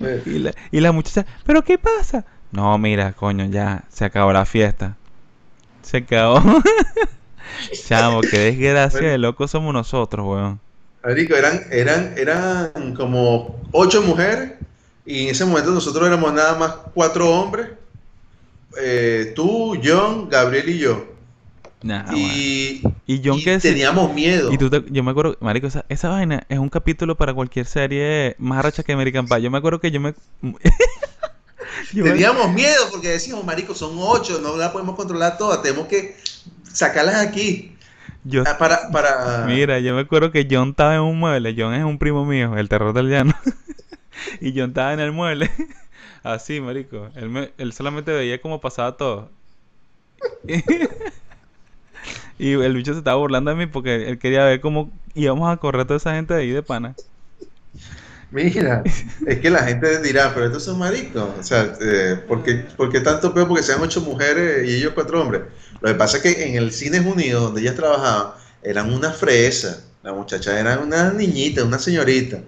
Eh, 0.00 0.22
Y 0.26 0.38
la, 0.38 0.52
y 0.70 0.80
la 0.80 0.92
muchacha... 0.92 1.26
¿Pero 1.44 1.62
qué 1.62 1.78
pasa? 1.78 2.24
No, 2.52 2.76
mira, 2.78 3.12
coño, 3.12 3.46
ya. 3.46 3.84
Se 3.88 4.04
acabó 4.04 4.32
la 4.32 4.46
fiesta. 4.46 4.96
Se 5.82 5.98
acabó. 5.98 6.42
Chamo, 7.86 8.20
qué 8.22 8.38
desgracia 8.38 9.08
de 9.08 9.18
locos 9.18 9.50
somos 9.50 9.72
nosotros, 9.74 10.26
weón. 10.26 10.60
Marico, 11.04 11.34
eran, 11.34 11.62
eran, 11.70 12.14
eran 12.16 12.94
como 12.94 13.56
ocho 13.72 14.02
mujeres 14.02 14.52
y 15.06 15.24
en 15.24 15.28
ese 15.30 15.44
momento 15.44 15.70
nosotros 15.70 16.06
éramos 16.06 16.32
nada 16.32 16.56
más 16.58 16.72
cuatro 16.94 17.28
hombres. 17.30 17.68
Eh, 18.80 19.32
tú, 19.34 19.76
John, 19.82 20.28
Gabriel 20.28 20.68
y 20.68 20.78
yo. 20.78 21.06
Nah, 21.82 22.04
weón. 22.10 22.16
y 22.18 22.82
Y 23.06 23.22
John 23.24 23.38
y 23.38 23.44
que 23.44 23.58
sí- 23.58 23.68
teníamos 23.68 24.12
miedo. 24.14 24.52
Y 24.52 24.58
tú 24.58 24.68
te- 24.70 24.84
yo 24.90 25.02
me 25.02 25.10
acuerdo, 25.12 25.36
marico, 25.40 25.66
esa, 25.66 25.84
esa 25.88 26.08
vaina 26.10 26.44
es 26.48 26.58
un 26.58 26.68
capítulo 26.68 27.16
para 27.16 27.32
cualquier 27.34 27.66
serie 27.66 28.36
más 28.38 28.58
arrecha 28.58 28.82
que 28.82 28.92
American 28.92 29.26
Pie. 29.26 29.42
Yo 29.42 29.50
me 29.50 29.58
acuerdo 29.58 29.80
que 29.80 29.90
yo 29.90 29.98
me... 30.00 30.14
yo 31.92 32.04
me- 32.04 32.10
Teníamos 32.10 32.52
miedo 32.52 32.82
porque 32.90 33.08
decíamos, 33.08 33.44
marico, 33.44 33.74
son 33.74 33.92
ocho, 33.96 34.38
no 34.42 34.56
la 34.56 34.72
podemos 34.72 34.94
controlar 34.94 35.38
todas, 35.38 35.62
tenemos 35.62 35.86
que 35.88 36.16
sacarlas 36.70 37.16
aquí. 37.16 37.74
yo- 38.24 38.44
Ah, 38.46 38.58
Para, 38.58 38.90
para... 38.90 39.44
mira, 39.46 39.78
yo 39.80 39.94
me 39.94 40.02
acuerdo 40.02 40.30
que 40.30 40.46
John 40.48 40.70
estaba 40.70 40.94
en 40.94 41.00
un 41.00 41.18
mueble. 41.18 41.54
John 41.56 41.72
es 41.74 41.82
un 41.84 41.98
primo 41.98 42.24
mío, 42.26 42.56
el 42.56 42.68
terror 42.68 42.92
del 42.92 43.08
llano. 43.08 43.34
y 44.40 44.52
John 44.58 44.70
estaba 44.70 44.92
en 44.94 45.00
el 45.00 45.12
mueble. 45.12 45.50
Así, 46.22 46.60
marico. 46.60 47.10
Él, 47.14 47.30
me- 47.30 47.52
él 47.58 47.72
solamente 47.72 48.12
veía 48.12 48.40
cómo 48.40 48.60
pasaba 48.60 48.96
todo. 48.96 49.30
y 52.38 52.52
el 52.52 52.74
bicho 52.74 52.92
se 52.92 52.98
estaba 52.98 53.16
burlando 53.18 53.50
de 53.50 53.56
mí 53.56 53.66
porque 53.66 54.08
él 54.08 54.18
quería 54.18 54.44
ver 54.44 54.60
cómo 54.60 54.92
íbamos 55.14 55.50
a 55.52 55.56
correr 55.58 55.86
toda 55.86 55.98
esa 55.98 56.14
gente 56.14 56.34
de 56.34 56.40
ahí 56.40 56.50
de 56.50 56.62
pana. 56.62 56.96
Mira, 58.30 58.92
es 59.24 59.40
que 59.40 59.50
la 59.50 59.64
gente 59.64 60.00
dirá, 60.02 60.32
pero 60.32 60.46
estos 60.46 60.64
son 60.64 60.78
maricos. 60.78 61.34
O 61.38 61.42
sea, 61.42 61.76
eh, 61.80 62.16
¿por, 62.28 62.42
qué, 62.42 62.54
por 62.76 62.90
qué 62.90 63.00
tanto 63.00 63.34
peor? 63.34 63.48
Porque 63.48 63.62
sean 63.62 63.80
ocho 63.82 64.00
mujeres 64.02 64.68
y 64.68 64.76
ellos 64.76 64.92
cuatro 64.94 65.20
hombres. 65.20 65.42
Lo 65.80 65.88
que 65.88 65.94
pasa 65.96 66.18
es 66.18 66.22
que 66.22 66.46
en 66.48 66.54
el 66.56 66.72
Cines 66.72 67.04
Unidos, 67.04 67.42
donde 67.42 67.60
ellas 67.62 67.74
trabajaban, 67.74 68.34
eran 68.62 68.92
una 68.92 69.12
fresa. 69.12 69.84
La 70.02 70.12
muchacha 70.12 70.58
era 70.58 70.78
una 70.78 71.12
niñita, 71.12 71.64
una 71.64 71.78
señorita. 71.78 72.42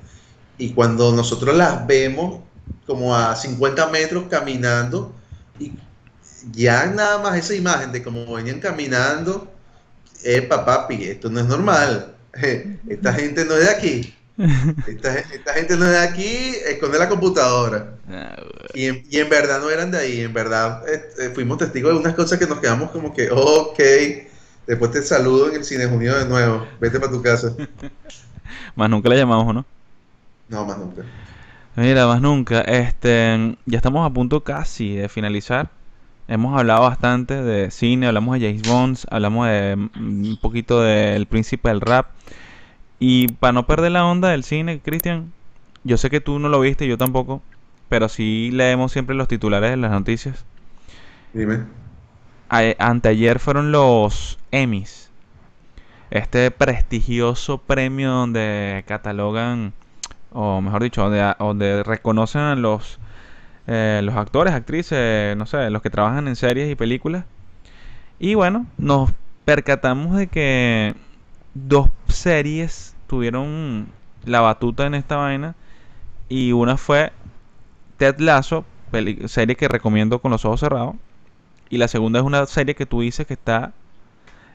Y 0.62 0.74
cuando 0.74 1.10
nosotros 1.10 1.56
las 1.56 1.88
vemos 1.88 2.40
como 2.86 3.16
a 3.16 3.34
50 3.34 3.88
metros 3.88 4.26
caminando, 4.30 5.12
y 5.58 5.72
ya 6.52 6.86
nada 6.86 7.18
más 7.18 7.36
esa 7.36 7.56
imagen 7.56 7.90
de 7.90 8.00
cómo 8.00 8.32
venían 8.32 8.60
caminando, 8.60 9.52
epa 10.22 10.64
papi, 10.64 11.02
esto 11.02 11.28
no 11.30 11.40
es 11.40 11.46
normal. 11.46 12.14
Esta 12.88 13.12
gente 13.12 13.44
no 13.44 13.56
es 13.56 13.64
de 13.66 13.70
aquí. 13.70 14.14
Esta, 14.86 15.18
esta 15.18 15.52
gente 15.52 15.76
no 15.76 15.84
es 15.84 15.90
de 15.90 15.98
aquí, 15.98 16.54
esconde 16.68 16.96
la 16.96 17.08
computadora. 17.08 17.96
Ah. 18.08 18.36
Y 18.72 18.86
en, 18.86 19.04
y 19.10 19.18
en 19.18 19.28
verdad 19.28 19.60
no 19.60 19.68
eran 19.68 19.90
de 19.90 19.98
ahí, 19.98 20.20
en 20.20 20.32
verdad 20.32 20.88
eh, 20.88 21.02
eh, 21.18 21.30
fuimos 21.34 21.58
testigos 21.58 21.92
de 21.92 21.98
unas 21.98 22.14
cosas 22.14 22.38
que 22.38 22.46
nos 22.46 22.60
quedamos 22.60 22.92
como 22.92 23.12
que, 23.12 23.28
ok, 23.32 23.80
después 24.68 24.92
te 24.92 25.02
saludo 25.02 25.48
en 25.48 25.56
el 25.56 25.64
Cine 25.64 25.86
Unido 25.86 26.16
de 26.16 26.24
nuevo, 26.24 26.68
vete 26.80 27.00
para 27.00 27.10
tu 27.10 27.20
casa. 27.20 27.52
Más 28.76 28.88
nunca 28.88 29.08
la 29.08 29.16
llamamos, 29.16 29.48
¿o 29.48 29.52
no? 29.52 29.66
No, 30.48 30.64
más 30.64 30.78
nunca. 30.78 31.02
Mira, 31.76 32.06
más 32.06 32.20
nunca. 32.20 32.60
Este, 32.62 33.56
ya 33.66 33.76
estamos 33.78 34.06
a 34.06 34.12
punto 34.12 34.44
casi 34.44 34.94
de 34.96 35.08
finalizar. 35.08 35.70
Hemos 36.28 36.58
hablado 36.58 36.82
bastante 36.82 37.42
de 37.42 37.70
cine, 37.70 38.06
hablamos 38.06 38.38
de 38.38 38.46
James 38.46 38.62
Bond, 38.62 38.98
hablamos 39.10 39.46
de 39.48 39.76
mm, 39.76 39.88
un 40.30 40.38
poquito 40.40 40.80
del 40.82 41.26
príncipe 41.26 41.68
del 41.68 41.80
rap. 41.80 42.08
Y 43.00 43.28
para 43.28 43.52
no 43.52 43.66
perder 43.66 43.92
la 43.92 44.06
onda 44.06 44.30
del 44.30 44.44
cine, 44.44 44.80
Cristian, 44.80 45.32
yo 45.84 45.98
sé 45.98 46.10
que 46.10 46.20
tú 46.20 46.38
no 46.38 46.48
lo 46.48 46.60
viste, 46.60 46.86
yo 46.88 46.98
tampoco, 46.98 47.42
pero 47.88 48.08
sí 48.08 48.50
leemos 48.52 48.92
siempre 48.92 49.16
los 49.16 49.28
titulares 49.28 49.70
de 49.70 49.76
las 49.78 49.90
noticias. 49.92 50.44
Dime. 51.34 51.66
A- 52.48 52.76
anteayer 52.78 53.38
fueron 53.40 53.72
los 53.72 54.38
Emmys. 54.52 55.10
Este 56.10 56.50
prestigioso 56.50 57.58
premio 57.58 58.10
donde 58.10 58.84
catalogan, 58.86 59.72
o 60.34 60.60
mejor 60.60 60.82
dicho, 60.82 61.02
donde, 61.02 61.34
donde 61.38 61.82
reconocen 61.82 62.40
a 62.42 62.54
los, 62.54 62.98
eh, 63.66 64.00
los 64.02 64.14
actores, 64.16 64.54
actrices, 64.54 65.36
no 65.36 65.46
sé, 65.46 65.70
los 65.70 65.82
que 65.82 65.90
trabajan 65.90 66.28
en 66.28 66.36
series 66.36 66.70
y 66.70 66.74
películas. 66.74 67.24
Y 68.18 68.34
bueno, 68.34 68.66
nos 68.78 69.10
percatamos 69.44 70.16
de 70.16 70.28
que 70.28 70.94
dos 71.54 71.90
series 72.08 72.94
tuvieron 73.06 73.88
la 74.24 74.40
batuta 74.40 74.86
en 74.86 74.94
esta 74.94 75.16
vaina. 75.16 75.54
Y 76.28 76.52
una 76.52 76.76
fue 76.76 77.12
Ted 77.98 78.18
Lasso, 78.18 78.64
serie 79.26 79.56
que 79.56 79.68
recomiendo 79.68 80.20
con 80.20 80.30
los 80.30 80.44
ojos 80.44 80.60
cerrados. 80.60 80.94
Y 81.68 81.78
la 81.78 81.88
segunda 81.88 82.20
es 82.20 82.24
una 82.24 82.46
serie 82.46 82.74
que 82.74 82.86
tú 82.86 83.00
dices 83.00 83.26
que 83.26 83.34
está 83.34 83.72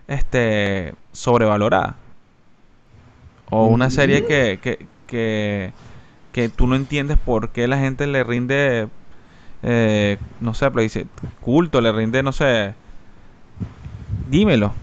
este 0.07 0.93
sobrevalorada. 1.11 1.95
O 3.49 3.67
una 3.67 3.89
serie 3.89 4.25
que, 4.25 4.59
que, 4.61 4.85
que, 5.07 5.71
que 6.33 6.49
tú 6.49 6.67
no 6.67 6.75
entiendes 6.75 7.17
por 7.17 7.49
qué 7.49 7.67
la 7.67 7.79
gente 7.79 8.05
le 8.07 8.23
rinde, 8.23 8.87
eh, 9.63 10.17
no 10.41 10.53
sé, 10.53 10.69
pero 10.69 10.81
dice 10.81 11.07
culto, 11.41 11.81
le 11.81 11.91
rinde, 11.91 12.21
no 12.21 12.31
sé. 12.31 12.73
Dímelo. 14.29 14.73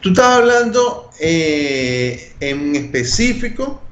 Tú 0.00 0.10
estás 0.10 0.38
hablando 0.38 1.10
eh, 1.20 2.32
en 2.40 2.76
específico 2.76 3.82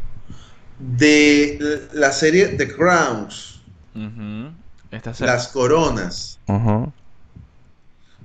de 0.78 1.88
la 1.92 2.12
serie 2.12 2.48
The 2.48 2.68
Crowns, 2.74 3.60
Ujú. 3.94 4.50
Esta 4.90 5.12
serie. 5.14 5.32
las 5.32 5.48
coronas. 5.48 6.38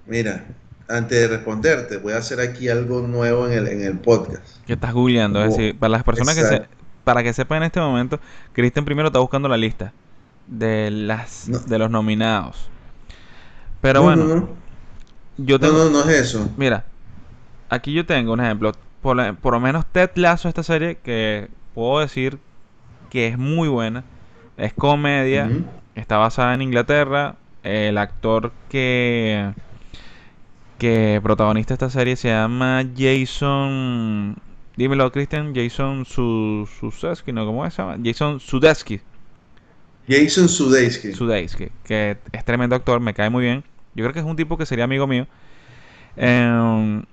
Mira, 0.06 0.44
antes 0.88 1.18
de 1.22 1.28
responderte, 1.28 1.98
voy 1.98 2.14
a 2.14 2.18
hacer 2.18 2.40
aquí 2.42 2.70
algo 2.70 3.02
nuevo 3.02 3.48
en 3.48 3.54
el, 3.54 3.68
en 3.68 3.82
el 3.84 3.98
podcast. 4.00 4.44
que 4.68 4.74
estás 4.74 4.94
googleando. 4.94 5.44
Es 5.44 5.56
decir, 5.56 5.78
para 5.80 5.90
las 5.90 6.04
personas 6.04 6.36
que 6.36 6.42
se, 6.42 6.56
Exacto. 6.56 6.76
Para 7.04 7.24
que 7.24 7.34
sepan 7.34 7.58
en 7.60 7.64
este 7.64 7.80
momento, 7.80 8.20
Cristian 8.54 8.86
primero 8.86 9.08
está 9.08 9.20
buscando 9.20 9.48
la 9.50 9.58
lista 9.58 9.94
de 10.48 10.92
las 10.92 11.48
No. 11.50 11.60
de 11.60 11.80
los 11.80 11.90
nominados. 11.90 12.70
Pero 13.82 14.00
No, 14.02 14.06
bueno, 14.06 14.24
no, 14.26 14.36
no. 14.36 14.50
yo 15.38 15.58
No, 15.58 15.68
tengo, 15.68 15.86
no, 15.86 15.90
no 15.90 16.02
es 16.02 16.10
eso. 16.10 16.50
mira, 16.58 16.86
aquí 17.70 17.94
yo 17.94 18.06
tengo 18.06 18.34
un 18.34 18.42
ejemplo. 18.42 18.72
Por, 19.02 19.16
la- 19.18 19.34
por 19.34 19.54
lo 19.54 19.60
menos 19.60 19.86
Ted 19.92 20.12
Lasso, 20.16 20.48
esta 20.48 20.62
serie 20.64 20.98
que 21.04 21.50
puedo 21.74 22.00
decir 22.02 22.38
que 23.10 23.28
es 23.28 23.38
muy 23.38 23.68
buena. 23.68 24.04
Es 24.58 24.74
comedia, 24.74 25.50
está 25.96 26.18
basada 26.18 26.54
en 26.54 26.62
Inglaterra. 26.62 27.36
El 27.64 27.98
actor 27.98 28.52
que 28.70 29.54
que 30.78 31.20
protagoniza 31.22 31.74
esta 31.74 31.90
serie 31.90 32.16
se 32.16 32.30
llama 32.30 32.84
Jason. 32.98 34.36
Dímelo, 34.76 35.12
Christian. 35.12 35.54
Jason 35.54 36.06
Su 36.06 36.68
Sudeski, 36.80 37.32
¿no? 37.32 37.46
¿Cómo 37.46 37.70
se 37.70 37.78
llama? 37.78 37.98
Jason 38.04 38.40
Sudeski. 38.40 39.02
Jason 40.08 40.50
Sudeikis. 40.50 41.16
Sudeikis, 41.16 41.72
que 41.84 42.18
es 42.32 42.46
tremendo 42.46 42.76
actor, 42.76 43.00
me 43.00 43.14
cae 43.14 43.30
muy 43.30 43.44
bien. 43.44 43.64
Yo 43.94 44.04
creo 44.04 44.14
que 44.14 44.20
es 44.20 44.26
un 44.26 44.36
tipo 44.36 44.58
que 44.58 44.66
sería 44.66 44.86
amigo 44.86 45.08
mío. 45.08 45.28
Em, 46.16 47.04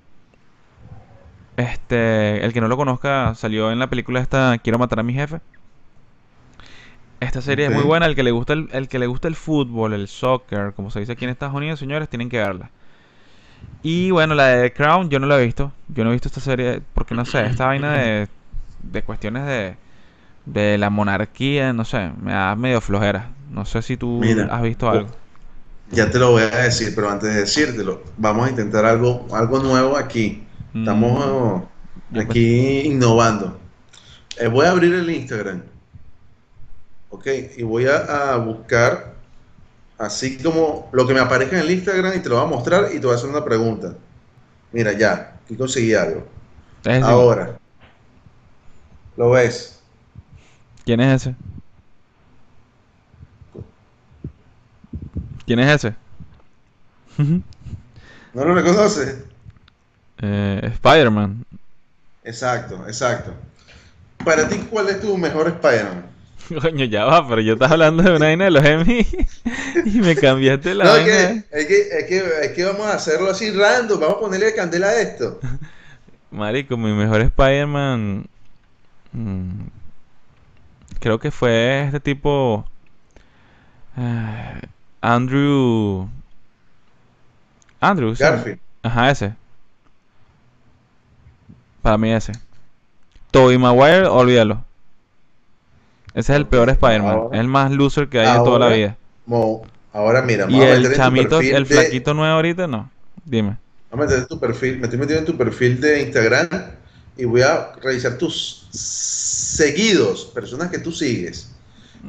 este, 1.57 2.45
el 2.45 2.53
que 2.53 2.61
no 2.61 2.69
lo 2.69 2.77
conozca 2.77 3.35
salió 3.35 3.71
en 3.71 3.79
la 3.79 3.89
película 3.89 4.21
esta 4.21 4.59
Quiero 4.59 4.79
matar 4.79 5.01
a 5.01 5.03
mi 5.03 5.13
jefe. 5.13 5.41
Esta 7.21 7.43
serie 7.43 7.67
es 7.67 7.73
muy 7.73 7.83
buena. 7.83 8.07
El 8.07 8.15
que 8.15 8.23
le 8.23 8.31
gusta 8.31 8.53
el, 8.53 8.69
el 8.73 8.89
que 8.89 8.99
le 8.99 9.07
gusta 9.07 9.29
el 9.29 9.35
fútbol, 9.35 9.93
el 9.93 10.07
soccer, 10.09 10.73
como 10.75 10.91
se 10.91 11.01
dice 11.01 11.13
aquí 11.13 11.25
en 11.25 11.31
Estados 11.31 11.55
Unidos, 11.55 11.81
señores, 11.81 12.09
tienen 12.09 12.29
que 12.29 12.39
verla. 12.39 12.71
Y 13.83 14.11
bueno, 14.11 14.35
la 14.35 14.47
de 14.49 14.71
The 14.71 14.75
Crown 14.75 15.09
yo 15.11 15.19
no 15.21 15.27
la 15.27 15.41
he 15.41 15.45
visto. 15.47 15.73
Yo 15.89 16.05
no 16.05 16.11
he 16.11 16.15
visto 16.15 16.29
esta 16.29 16.41
serie 16.41 16.83
porque 16.95 17.15
no 17.15 17.25
sé, 17.25 17.47
esta 17.47 17.67
vaina 17.67 17.95
de, 17.99 18.29
de 18.81 19.05
cuestiones 19.05 19.47
de, 19.47 19.79
de 20.47 20.79
la 20.79 20.91
monarquía, 20.91 21.73
no 21.75 21.85
sé, 21.87 22.13
me 22.21 22.33
da 22.33 22.57
medio 22.57 22.81
flojera. 22.83 23.37
No 23.49 23.65
sé 23.67 23.83
si 23.83 23.97
tú 23.99 24.35
Mira, 24.35 24.51
has 24.51 24.63
visto 24.63 24.91
algo. 24.91 25.13
Ya 25.91 26.11
te 26.11 26.19
lo 26.19 26.33
voy 26.33 26.43
a 26.43 26.49
decir, 26.65 26.95
pero 26.95 27.11
antes 27.11 27.33
de 27.35 27.41
decírtelo, 27.41 28.05
vamos 28.17 28.47
a 28.47 28.51
intentar 28.51 28.85
algo, 28.85 29.27
algo 29.35 29.61
nuevo 29.61 29.97
aquí. 29.97 30.47
Estamos 30.79 31.19
Mm, 31.19 31.63
yo 32.11 32.23
aquí 32.23 32.81
innovando. 32.81 33.61
Eh, 34.37 34.49
voy 34.49 34.67
a 34.67 34.73
abrir 34.73 34.95
el 34.95 35.11
Instagram. 35.11 35.63
Ok, 37.11 37.27
y 37.57 37.63
voy 37.63 37.87
a, 37.87 38.35
a 38.35 38.37
buscar 38.39 39.18
así 39.99 40.39
como 40.39 40.89
lo 40.93 41.07
que 41.07 41.13
me 41.13 41.21
aparezca 41.21 41.57
en 41.57 41.63
el 41.63 41.71
Instagram 41.73 42.17
y 42.17 42.21
te 42.21 42.29
lo 42.29 42.37
voy 42.37 42.45
a 42.45 42.49
mostrar 42.49 42.89
y 42.93 43.01
te 43.01 43.07
voy 43.07 43.13
a 43.15 43.17
hacer 43.17 43.29
una 43.29 43.45
pregunta. 43.45 43.95
Mira, 44.73 44.93
ya, 44.93 45.39
aquí 45.45 45.57
conseguí 45.57 45.95
algo. 45.95 46.27
Es 46.85 47.03
Ahora, 47.03 47.59
¿lo 49.17 49.31
ves? 49.31 49.81
¿Quién 50.85 51.01
es 51.01 51.23
ese? 51.23 51.35
¿Quién 55.45 55.59
es 55.59 55.85
ese? 55.85 55.95
¿No 58.35 58.45
lo 58.45 58.55
reconoces? 58.55 59.25
Eh, 60.21 60.61
Spider-Man. 60.75 61.45
Exacto, 62.23 62.85
exacto. 62.87 63.33
Para 64.25 64.49
ti, 64.49 64.59
¿cuál 64.71 64.89
es 64.89 65.01
tu 65.01 65.17
mejor 65.17 65.49
Spider-Man? 65.49 66.05
Coño, 66.63 66.85
ya 66.85 67.05
va, 67.05 67.29
pero 67.29 67.41
yo 67.41 67.55
estaba 67.55 67.73
hablando 67.73 68.03
de 68.03 68.11
una 68.11 68.27
vaina 68.27 68.45
de 68.45 68.51
los 68.51 68.65
Emmy 68.65 69.07
y 69.85 70.01
me 70.01 70.17
cambiaste 70.17 70.75
la 70.75 70.85
No, 70.85 70.97
es 70.97 71.05
que, 71.05 71.45
es, 71.51 71.67
que, 71.67 71.81
es, 71.99 72.05
que, 72.07 72.19
es 72.47 72.53
que 72.53 72.65
vamos 72.65 72.87
a 72.87 72.95
hacerlo 72.95 73.31
así 73.31 73.51
random, 73.51 74.01
vamos 74.01 74.17
a 74.17 74.21
ponerle 74.21 74.55
candela 74.55 74.89
a 74.89 75.01
esto. 75.01 75.41
Marico, 76.31 76.77
mi 76.77 76.93
mejor 76.93 77.21
Spider-Man. 77.23 78.29
mm, 79.13 79.69
creo 81.01 81.19
que 81.19 81.31
fue 81.31 81.85
este 81.87 82.01
tipo. 82.01 82.65
eh, 83.97 84.61
Andrew. 85.01 86.09
Andrew, 87.81 88.15
sí. 88.15 88.25
Garfield. 88.25 88.61
Ajá, 88.83 89.11
ese. 89.11 89.37
Para 91.83 91.99
mí 91.99 92.13
ese. 92.13 92.41
Tobey 93.31 93.59
Maguire, 93.59 94.07
olvídalo. 94.07 94.65
Ese 96.13 96.33
es 96.33 96.37
el 96.37 96.43
Ok, 96.43 96.49
peor 96.49 96.69
Spider-Man. 96.71 97.25
Es 97.33 97.41
el 97.41 97.49
más 97.49 97.71
loser 97.73 98.09
que 98.09 98.21
hay 98.21 98.31
en 98.37 98.43
toda 98.43 98.59
la 98.59 98.69
vida. 98.69 98.99
Mo, 99.29 99.63
ahora 99.93 100.23
mira, 100.23 100.47
Y 100.49 100.59
el 100.63 100.95
chamito, 100.97 101.39
el 101.41 101.53
de- 101.53 101.65
flaquito 101.67 102.15
nuevo 102.15 102.35
ahorita, 102.35 102.67
no. 102.67 102.91
Dime. 103.25 103.59
Vamos 103.91 104.07
a 104.07 104.09
meter 104.09 104.23
en 104.23 104.27
tu 104.27 104.41
perfil, 104.41 104.79
me 104.79 104.85
estoy 104.85 104.99
metiendo 104.99 105.21
en 105.21 105.27
tu 105.27 105.37
perfil 105.37 105.79
de 105.81 106.01
Instagram 106.03 106.49
y 107.17 107.25
voy 107.27 107.43
a 107.43 107.73
revisar 107.83 108.17
tus 108.17 108.67
seguidos, 108.73 110.25
personas 110.35 110.71
que 110.71 110.79
tú 110.79 110.93
sigues. 110.93 111.51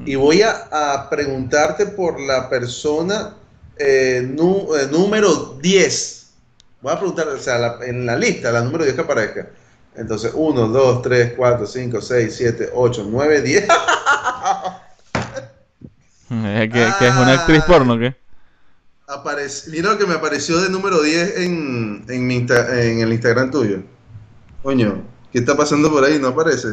Y 0.05 0.15
voy 0.15 0.43
a, 0.43 0.67
a 0.71 1.09
preguntarte 1.09 1.87
por 1.87 2.19
la 2.21 2.47
persona 2.49 3.35
eh, 3.77 4.25
nu- 4.29 4.69
eh, 4.75 4.87
número 4.89 5.57
10. 5.61 6.27
Voy 6.81 6.93
a 6.93 6.97
preguntar, 6.99 7.27
o 7.27 7.37
sea, 7.39 7.57
la- 7.57 7.79
en 7.85 8.05
la 8.05 8.15
lista, 8.17 8.51
la 8.51 8.61
número 8.61 8.83
10 8.85 8.95
que 8.95 9.01
aparezca. 9.01 9.49
Entonces, 9.95 10.31
1, 10.33 10.67
2, 10.67 11.01
3, 11.01 11.33
4, 11.35 11.65
5, 11.65 11.99
6, 12.01 12.33
7, 12.37 12.69
8, 12.73 13.05
9, 13.09 13.41
10. 13.41 13.65
Que, 16.69 16.69
que 16.99 17.07
es 17.07 17.15
una 17.15 17.33
actriz 17.33 17.61
Ah. 17.63 17.67
porno, 17.67 17.97
¿qué? 17.97 18.15
Aparece, 19.07 19.71
mira 19.71 19.89
lo 19.91 19.97
que 19.97 20.05
me 20.05 20.13
apareció 20.13 20.59
de 20.61 20.69
número 20.69 21.01
10 21.01 21.37
en, 21.39 22.05
en, 22.07 22.27
mi 22.27 22.35
Insta- 22.45 22.69
en 22.79 22.99
el 22.99 23.11
Instagram 23.11 23.49
tuyo. 23.49 23.79
Coño, 24.61 25.01
¿qué 25.33 25.39
está 25.39 25.57
pasando 25.57 25.89
por 25.91 26.03
ahí? 26.03 26.19
No 26.19 26.27
aparece. 26.27 26.67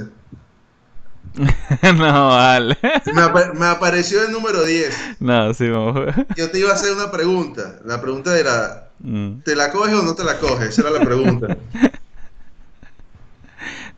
no, 1.97 2.29
vale. 2.29 2.77
Me 3.55 3.67
apareció 3.67 4.23
el 4.25 4.33
número 4.33 4.65
10. 4.65 5.17
No, 5.21 5.53
sí, 5.55 5.69
vamos. 5.71 6.15
Yo 6.37 6.51
te 6.51 6.59
iba 6.59 6.71
a 6.71 6.75
hacer 6.75 6.93
una 6.93 7.11
pregunta. 7.11 7.77
La 7.85 8.01
pregunta 8.01 8.39
era, 8.39 8.83
Mm. 8.99 9.41
¿te 9.45 9.55
la 9.55 9.71
coges 9.73 9.93
o 9.95 10.03
no 10.03 10.15
te 10.15 10.25
la 10.25 10.39
coges? 10.39 10.71
Esa 10.71 10.81
era 10.83 10.91
la 10.91 11.01
pregunta. 11.05 11.55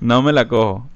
No 0.00 0.22
me 0.22 0.32
la 0.32 0.48
cojo. 0.48 0.88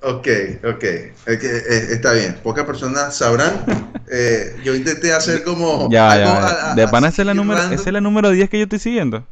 Ok, 0.00 0.28
ok. 0.64 0.84
Es 1.26 1.38
que, 1.38 1.46
eh, 1.56 1.86
está 1.92 2.12
bien. 2.12 2.38
Pocas 2.42 2.64
personas 2.64 3.16
sabrán. 3.16 3.64
Eh, 4.10 4.56
yo 4.64 4.74
intenté 4.74 5.12
hacer 5.12 5.44
como... 5.44 5.86
Ya, 5.90 6.10
algo 6.12 6.24
ya. 6.24 6.38
a- 6.46 6.72
a- 6.72 6.74
De 6.74 6.88
pana, 6.88 7.08
es 7.08 7.18
la 7.18 7.34
número, 7.34 7.60
random. 7.60 7.78
esa 7.78 7.90
es 7.90 7.92
la 7.92 8.00
número 8.00 8.30
10 8.30 8.48
que 8.48 8.56
yo 8.56 8.62
estoy 8.62 8.78
siguiendo. 8.78 9.26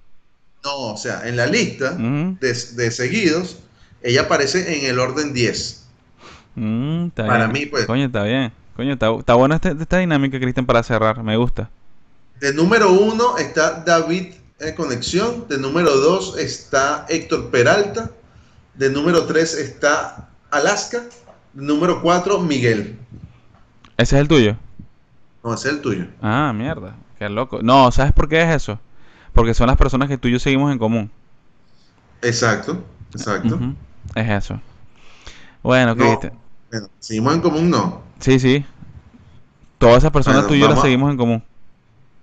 No, 0.63 0.77
o 0.93 0.97
sea, 0.99 1.27
en 1.27 1.35
la 1.39 1.47
lista 1.47 1.93
de, 1.93 2.39
de 2.75 2.91
seguidos, 2.91 3.57
ella 4.03 4.21
aparece 4.23 4.79
en 4.79 4.85
el 4.85 4.99
orden 4.99 5.33
10. 5.33 5.83
Mm, 6.57 7.07
está 7.07 7.27
Para 7.27 7.47
bien. 7.47 7.53
mí, 7.53 7.65
pues. 7.71 7.87
Coño, 7.87 8.05
está 8.05 8.23
bien. 8.25 8.53
Coño, 8.77 8.93
está, 8.93 9.15
está 9.19 9.33
buena 9.33 9.55
esta, 9.55 9.71
esta 9.71 9.97
dinámica, 9.97 10.39
Cristian, 10.39 10.67
para 10.67 10.83
cerrar. 10.83 11.23
Me 11.23 11.39
gusta. 11.39 11.71
De 12.39 12.53
número 12.53 12.93
uno 12.93 13.39
está 13.39 13.83
David 13.87 14.35
en 14.61 14.75
Conexión. 14.75 15.47
De 15.49 15.57
número 15.57 15.97
dos 15.97 16.37
está 16.37 17.07
Héctor 17.09 17.51
Peralta. 17.51 18.11
De 18.75 18.91
número 18.91 19.25
tres 19.25 19.55
está 19.55 20.29
Alaska. 20.51 21.03
Número 21.55 22.03
cuatro, 22.03 22.39
Miguel. 22.41 22.99
¿Ese 23.97 24.17
es 24.17 24.21
el 24.23 24.29
tuyo? 24.29 24.57
No, 25.43 25.55
ese 25.55 25.69
es 25.69 25.75
el 25.77 25.81
tuyo. 25.81 26.07
Ah, 26.21 26.53
mierda. 26.55 26.95
Qué 27.19 27.29
loco. 27.29 27.61
No, 27.63 27.91
¿sabes 27.93 28.13
por 28.13 28.29
qué 28.29 28.43
es 28.43 28.55
eso? 28.63 28.79
Porque 29.33 29.55
son 29.55 29.67
las 29.69 29.77
personas 29.77 30.09
que 30.09 30.19
tú 30.19 30.29
y 30.29 30.33
yo 30.33 30.39
seguimos 30.39 30.71
en 30.73 30.79
común. 30.79 31.11
Exacto, 32.23 32.83
exacto. 33.13 33.59
Es 34.15 34.29
eso. 34.29 34.61
Bueno, 35.63 35.95
No, 35.95 36.05
Cristian. 36.05 36.33
bueno, 36.71 36.89
seguimos 36.99 37.35
en 37.35 37.41
común, 37.41 37.71
no. 37.71 38.03
Sí, 38.21 38.39
sí. 38.39 38.65
Todas 39.79 39.99
esas 39.99 40.11
personas 40.11 40.43
Bueno, 40.43 40.49
tú 40.49 40.55
y 40.55 40.61
yo 40.61 40.69
las 40.69 40.81
seguimos 40.81 41.11
en 41.11 41.17
común. 41.17 41.43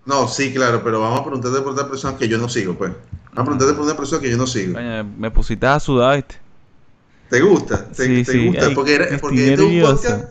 No, 0.06 0.28
sí, 0.28 0.54
claro, 0.54 0.84
pero 0.84 1.00
vamos 1.00 1.22
a 1.22 1.24
preguntarte 1.24 1.62
por 1.62 1.72
otra 1.74 1.88
persona 1.88 2.18
que 2.18 2.28
yo 2.28 2.38
no 2.38 2.50
sigo, 2.50 2.76
pues. 2.76 2.92
Vamos 2.92 3.38
a 3.38 3.44
preguntarte 3.44 3.74
por 3.74 3.86
una 3.86 3.96
persona 3.96 4.22
que 4.22 4.30
yo 4.30 4.38
no 4.38 4.48
sigo. 4.48 4.78
Me 5.18 5.32
pusiste 5.32 5.66
a 5.66 5.80
sudar, 5.80 6.18
¿viste? 6.18 6.43
¿Te 7.34 7.42
gusta? 7.42 7.88
¿Te, 7.90 8.06
Sí, 8.06 8.24
te 8.24 8.32
sí, 8.32 8.48
gusta? 8.48 8.68
ay, 8.68 8.76
porque 8.76 8.94
era- 8.96 9.04
estoy 9.06 9.20
porque 9.20 9.54
es 9.54 9.60
un 9.60 9.82
podcast 9.82 10.24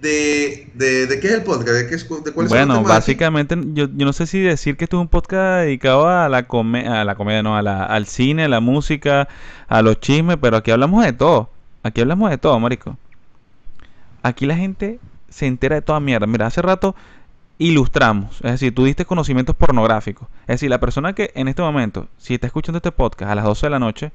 de, 0.00 0.70
de, 0.74 1.06
de 1.06 1.20
qué 1.20 1.26
es 1.28 1.32
el 1.34 1.42
podcast, 1.44 1.68
de, 1.70 1.86
qué 1.88 1.94
es, 1.94 2.02
de 2.02 2.08
cuáles 2.08 2.32
son 2.32 2.42
los 2.42 2.48
Bueno, 2.50 2.74
temas 2.74 2.80
aquí? 2.90 2.98
básicamente, 2.98 3.56
yo, 3.74 3.86
yo 3.94 4.06
no 4.06 4.12
sé 4.12 4.26
si 4.26 4.40
decir 4.40 4.76
que 4.76 4.84
esto 4.84 4.96
es 4.96 5.00
un 5.02 5.08
podcast 5.08 5.64
dedicado 5.64 6.08
a 6.08 6.28
la 6.28 6.48
comedia, 6.48 7.00
a 7.00 7.04
la 7.04 7.14
comedia, 7.14 7.42
no, 7.42 7.56
a 7.56 7.62
la, 7.62 7.84
al 7.84 8.06
cine, 8.06 8.44
a 8.44 8.48
la 8.48 8.60
música, 8.60 9.28
a 9.68 9.82
los 9.82 10.00
chismes, 10.00 10.36
pero 10.40 10.56
aquí 10.56 10.70
hablamos 10.72 11.04
de 11.04 11.12
todo. 11.12 11.50
Aquí 11.84 12.00
hablamos 12.00 12.30
de 12.30 12.38
todo, 12.38 12.58
marico. 12.58 12.96
Aquí 14.22 14.46
la 14.46 14.56
gente 14.56 14.98
se 15.28 15.46
entera 15.46 15.76
de 15.76 15.82
toda 15.82 16.00
mierda. 16.00 16.26
Mira, 16.26 16.46
hace 16.46 16.60
rato 16.62 16.94
ilustramos, 17.58 18.36
es 18.36 18.52
decir, 18.52 18.74
tú 18.74 18.84
diste 18.84 19.04
conocimientos 19.04 19.56
pornográficos. 19.56 20.28
Es 20.42 20.46
decir, 20.54 20.70
la 20.70 20.80
persona 20.80 21.12
que 21.12 21.32
en 21.34 21.48
este 21.48 21.62
momento, 21.62 22.08
si 22.18 22.34
está 22.34 22.46
escuchando 22.46 22.78
este 22.78 22.92
podcast 22.92 23.30
a 23.30 23.34
las 23.34 23.44
12 23.44 23.66
de 23.66 23.70
la 23.70 23.78
noche, 23.78 24.12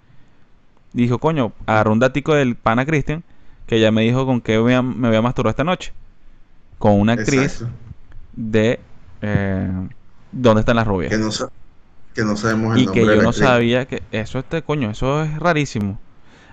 dijo, 0.94 1.20
coño, 1.20 1.54
agarró 1.66 1.92
un 1.94 2.00
datico 2.00 2.34
del 2.36 2.56
pana 2.56 2.86
Christian, 2.86 3.24
que 3.68 3.80
ya 3.80 3.92
me 3.92 4.04
dijo 4.04 4.26
con 4.26 4.42
qué 4.42 4.56
a- 4.56 4.82
me 4.82 5.08
voy 5.10 5.18
a 5.18 5.22
masturbar 5.22 5.52
esta 5.52 5.64
noche. 5.64 5.94
Con 6.80 7.00
una 7.00 7.14
actriz 7.14 7.62
Exacto. 7.62 7.68
de 8.34 8.80
eh, 9.22 9.72
dónde 10.32 10.62
están 10.62 10.76
las 10.78 10.88
rubias. 10.88 11.12
Que 11.12 11.18
no, 11.18 11.30
que 12.14 12.24
no 12.24 12.38
sabemos 12.38 12.76
el 12.78 12.84
y 12.84 12.86
nombre 12.86 13.02
que 13.02 13.06
de 13.06 13.16
yo 13.16 13.16
la 13.18 13.24
no 13.24 13.30
actriz. 13.30 13.48
sabía 13.48 13.88
que 13.88 14.04
eso 14.12 14.40
este 14.40 14.62
coño, 14.64 14.92
eso 14.92 15.24
es 15.24 15.40
rarísimo. 15.40 16.00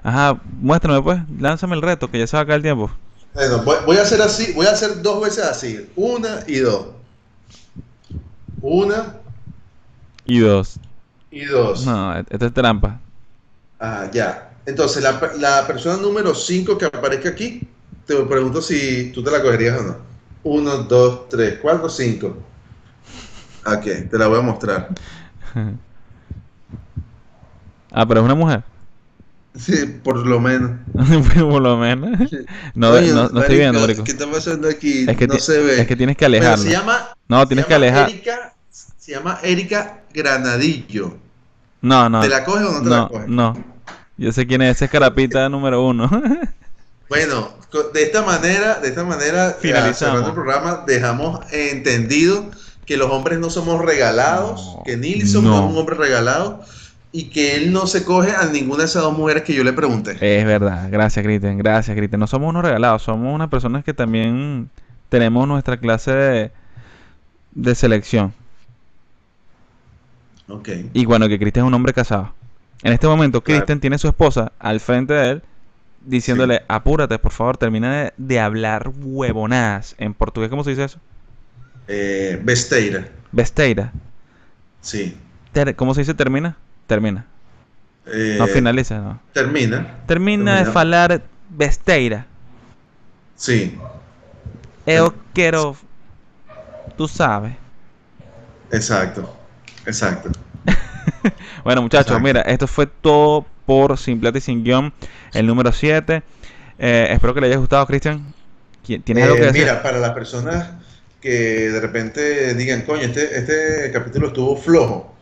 Ajá, 0.03 0.41
muéstrame 0.61 1.03
pues, 1.03 1.20
lánzame 1.38 1.76
el 1.76 1.82
reto 1.82 2.11
que 2.11 2.18
ya 2.18 2.26
se 2.26 2.36
va 2.36 2.43
a 2.43 2.47
caer 2.47 2.59
el 2.59 2.62
tiempo. 2.62 2.91
Bueno, 3.34 3.62
voy, 3.64 3.76
voy 3.86 3.97
a 3.97 4.03
hacer 4.03 4.20
así, 4.22 4.53
voy 4.55 4.66
a 4.66 4.72
hacer 4.72 5.03
dos 5.03 5.20
veces 5.22 5.45
así, 5.45 5.88
una 5.97 6.41
y 6.47 6.59
dos. 6.59 6.88
Una 8.62 9.16
Y 10.24 10.38
dos. 10.41 10.78
y 11.30 11.45
dos. 11.45 11.86
No, 11.86 12.16
esto 12.18 12.47
es 12.47 12.53
trampa. 12.55 13.01
Ah, 13.81 14.11
ya. 14.12 14.53
Entonces, 14.66 15.03
la, 15.03 15.20
la 15.39 15.66
persona 15.66 15.97
número 15.97 16.35
5 16.35 16.78
que 16.78 16.87
aparezca 16.87 17.31
aquí, 17.31 17.68
te 18.07 18.16
pregunto 18.24 18.62
si 18.62 19.11
tú 19.12 19.22
te 19.24 19.31
la 19.31 19.43
cogerías 19.43 19.81
o 19.81 19.83
no. 19.83 19.97
Uno, 20.43 20.78
dos, 20.85 21.28
tres, 21.28 21.59
cuatro, 21.61 21.89
cinco. 21.89 22.37
Ok, 23.66 23.85
te 24.11 24.18
la 24.18 24.26
voy 24.28 24.39
a 24.39 24.43
mostrar. 24.43 24.89
Ah, 27.93 28.07
pero 28.07 28.20
es 28.20 28.24
una 28.24 28.35
mujer. 28.35 28.62
Sí, 29.55 29.85
por 30.05 30.24
lo 30.26 30.39
menos. 30.41 30.70
Por 31.35 31.61
lo 31.61 31.76
menos. 31.76 32.31
No, 32.74 32.93
Coño, 32.93 33.14
no, 33.14 33.28
no 33.31 33.41
estoy 33.41 33.57
viendo, 33.57 33.81
marico. 33.81 34.05
¿Qué 34.05 34.12
está 34.12 34.31
pasando 34.31 34.68
aquí? 34.68 35.07
Es 35.09 35.16
que, 35.16 35.26
no 35.26 35.39
se 35.39 35.59
ve. 35.61 35.81
es 35.81 35.87
que 35.89 35.97
tienes 35.97 36.16
que 36.16 36.24
Bueno, 36.24 36.37
alejarlo. 36.37 36.64
se 36.64 36.70
llama, 36.70 37.09
No, 37.28 37.47
se 37.47 37.47
tienes 37.47 37.66
que 37.66 37.74
llama 37.74 37.87
alejar. 37.87 38.09
Erika, 38.11 38.55
se 38.70 39.12
llama 39.12 39.41
Erika 39.43 40.05
Granadillo. 40.14 41.18
No, 41.83 42.09
no. 42.09 42.20
¿Te 42.20 42.28
la 42.28 42.45
coges 42.45 42.66
o 42.66 42.72
no 42.72 42.83
te 42.83 42.91
la 42.91 43.09
coges? 43.09 43.28
no. 43.28 43.57
Yo 44.16 44.33
sé 44.33 44.47
quién 44.47 44.61
es 44.62 44.76
ese 44.76 44.89
carapita 44.89 45.49
número 45.49 45.85
uno. 45.87 46.09
Bueno, 47.09 47.49
de 47.93 48.05
esta 48.05 48.22
manera, 48.22 48.78
de 48.78 48.87
esta 48.89 49.03
manera, 49.03 49.57
eh, 49.61 49.95
cerrando 49.95 50.28
el 50.28 50.33
programa, 50.33 50.85
dejamos 50.87 51.41
entendido 51.53 52.49
que 52.87 52.97
los 52.97 53.11
hombres 53.11 53.41
no 53.41 53.51
somos 53.51 53.85
regalados, 53.85 54.76
No, 54.76 54.83
que 54.85 54.97
Nilsson 54.97 55.43
no. 55.43 55.57
es 55.57 55.72
un 55.72 55.76
hombre 55.76 55.97
regalado, 55.97 56.61
y 57.11 57.24
que 57.31 57.57
él 57.57 57.72
no 57.72 57.89
se 57.89 58.05
coge 58.05 58.31
a 58.31 58.45
ninguna 58.47 58.85
de 58.85 58.85
esas 58.85 59.03
dos 59.03 59.18
mujeres 59.18 59.43
que 59.43 59.55
yo 59.55 59.64
le 59.64 59.72
pregunté. 59.72 60.12
Es 60.20 60.45
verdad, 60.45 60.89
gracias 60.93 61.24
Cristian, 61.24 61.59
gracias 61.59 61.97
Cristian. 61.97 62.20
No 62.20 62.28
somos 62.28 62.49
unos 62.51 62.62
regalados, 62.62 63.03
somos 63.03 63.35
unas 63.35 63.49
personas 63.49 63.83
que 63.83 63.93
también 63.93 64.70
tenemos 65.09 65.49
nuestra 65.49 65.78
clase 65.78 66.12
de, 66.12 66.53
de 67.51 67.74
selección. 67.74 68.33
Y 70.94 71.05
bueno, 71.05 71.28
que 71.28 71.38
Cristian 71.38 71.64
es 71.64 71.68
un 71.68 71.74
hombre 71.74 71.92
casado. 71.92 72.32
En 72.82 72.92
este 72.92 73.07
momento, 73.07 73.42
Claro. 73.42 73.61
Cristian 73.61 73.80
tiene 73.80 73.96
a 73.96 73.98
su 73.98 74.09
esposa 74.09 74.53
al 74.59 74.80
frente 74.80 75.12
de 75.14 75.30
él, 75.30 75.42
diciéndole, 76.05 76.62
apúrate, 76.68 77.18
por 77.18 77.32
favor, 77.32 77.57
termina 77.59 77.94
de, 78.05 78.12
de 78.16 78.40
hablar 78.40 78.90
huevonadas. 79.03 79.94
En 79.98 80.14
portugués, 80.14 80.48
¿cómo 80.51 80.64
se 80.64 80.70
dice 80.70 80.84
eso? 80.84 80.98
Eh, 81.88 82.40
Besteira. 82.42 83.09
Besteira. 83.32 83.92
Sí. 84.80 85.16
Ter- 85.53 85.74
¿Cómo 85.76 85.94
se 85.94 86.01
dice 86.03 86.14
termina? 86.14 86.57
Termina. 86.86 87.26
Eh, 88.07 88.36
No 88.38 88.46
finaliza, 88.46 88.98
no. 88.98 89.20
Termina. 89.32 89.98
Termina 90.07 90.59
de 90.64 90.64
falar 90.72 91.22
besteira. 91.51 92.26
Sí, 93.36 93.78
Eu 94.86 95.12
quero... 95.34 95.76
Tú 96.96 97.07
sabes. 97.09 97.55
exacto. 98.72 99.36
Exacto. 99.87 100.31
Bueno, 101.64 101.83
muchachos, 101.83 102.07
Exacto. 102.07 102.24
mira, 102.24 102.41
esto 102.43 102.66
fue 102.66 102.87
todo 102.87 103.45
por 103.66 103.99
Sin 103.99 104.18
Plata 104.20 104.39
y 104.39 104.41
Sin 104.41 104.64
Guión, 104.64 104.93
el 105.35 105.47
número 105.47 105.72
7. 105.72 106.22
Eh, 106.78 107.09
espero 107.11 107.35
que 107.35 107.41
le 107.43 107.49
haya 107.49 107.57
gustado, 107.57 107.87
Cristian. 107.87 108.24
¿Qui- 108.87 109.03
¿Tienes 109.05 109.24
algo 109.24 109.37
que 109.37 109.43
Eh, 109.43 109.47
decir? 109.47 109.62
mira, 109.62 109.83
para 109.83 109.99
las 109.99 110.12
personas 110.12 110.70
que 111.20 111.68
de 111.70 111.81
repente 111.81 112.55
digan, 112.55 112.83
coño, 112.83 113.03
este, 113.03 113.39
este 113.39 113.91
capítulo 113.93 114.28
estuvo 114.28 114.57
flojo, 114.57 115.14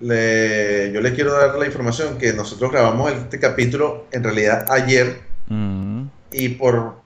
le- 0.00 0.90
yo 0.92 1.00
les 1.00 1.12
quiero 1.14 1.32
dar 1.32 1.54
la 1.56 1.66
información 1.66 2.18
que 2.18 2.32
nosotros 2.32 2.72
grabamos 2.72 3.12
este 3.12 3.38
capítulo 3.38 4.06
en 4.10 4.24
realidad 4.24 4.66
ayer 4.70 5.20
Mm, 5.46 6.06
y 6.32 6.48
por, 6.50 6.96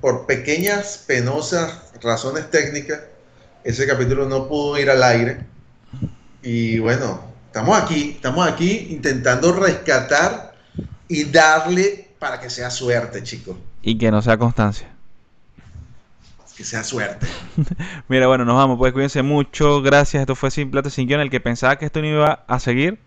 por 0.00 0.24
pequeñas, 0.26 1.04
penosas 1.06 1.90
razones 2.02 2.50
técnicas, 2.50 3.00
ese 3.64 3.86
capítulo 3.86 4.26
no 4.28 4.48
pudo 4.48 4.78
ir 4.78 4.88
al 4.88 5.02
aire. 5.02 5.40
Y 6.48 6.78
bueno, 6.78 7.20
estamos 7.46 7.76
aquí, 7.76 8.12
estamos 8.14 8.46
aquí 8.46 8.86
intentando 8.90 9.52
rescatar 9.52 10.54
y 11.08 11.24
darle 11.24 12.10
para 12.20 12.38
que 12.38 12.48
sea 12.50 12.70
suerte, 12.70 13.20
chicos. 13.24 13.56
y 13.82 13.98
que 13.98 14.12
no 14.12 14.22
sea 14.22 14.38
constancia. 14.38 14.86
Que 16.56 16.62
sea 16.62 16.84
suerte. 16.84 17.26
Mira, 18.08 18.28
bueno, 18.28 18.44
nos 18.44 18.54
vamos, 18.54 18.78
pues 18.78 18.92
cuídense 18.92 19.22
mucho. 19.22 19.82
Gracias. 19.82 20.20
Esto 20.20 20.36
fue 20.36 20.52
Sin 20.52 20.70
Plata 20.70 20.88
Sin 20.88 21.08
Guión. 21.08 21.20
El 21.20 21.30
que 21.30 21.40
pensaba 21.40 21.76
que 21.76 21.84
esto 21.84 22.00
no 22.00 22.06
iba 22.06 22.44
a 22.46 22.60
seguir, 22.60 23.00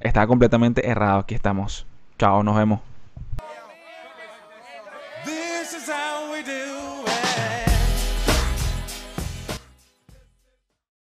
estaba 0.00 0.26
completamente 0.26 0.86
errado. 0.88 1.20
Aquí 1.20 1.36
estamos. 1.36 1.86
Chao, 2.18 2.42
nos 2.42 2.56
vemos. 2.56 2.80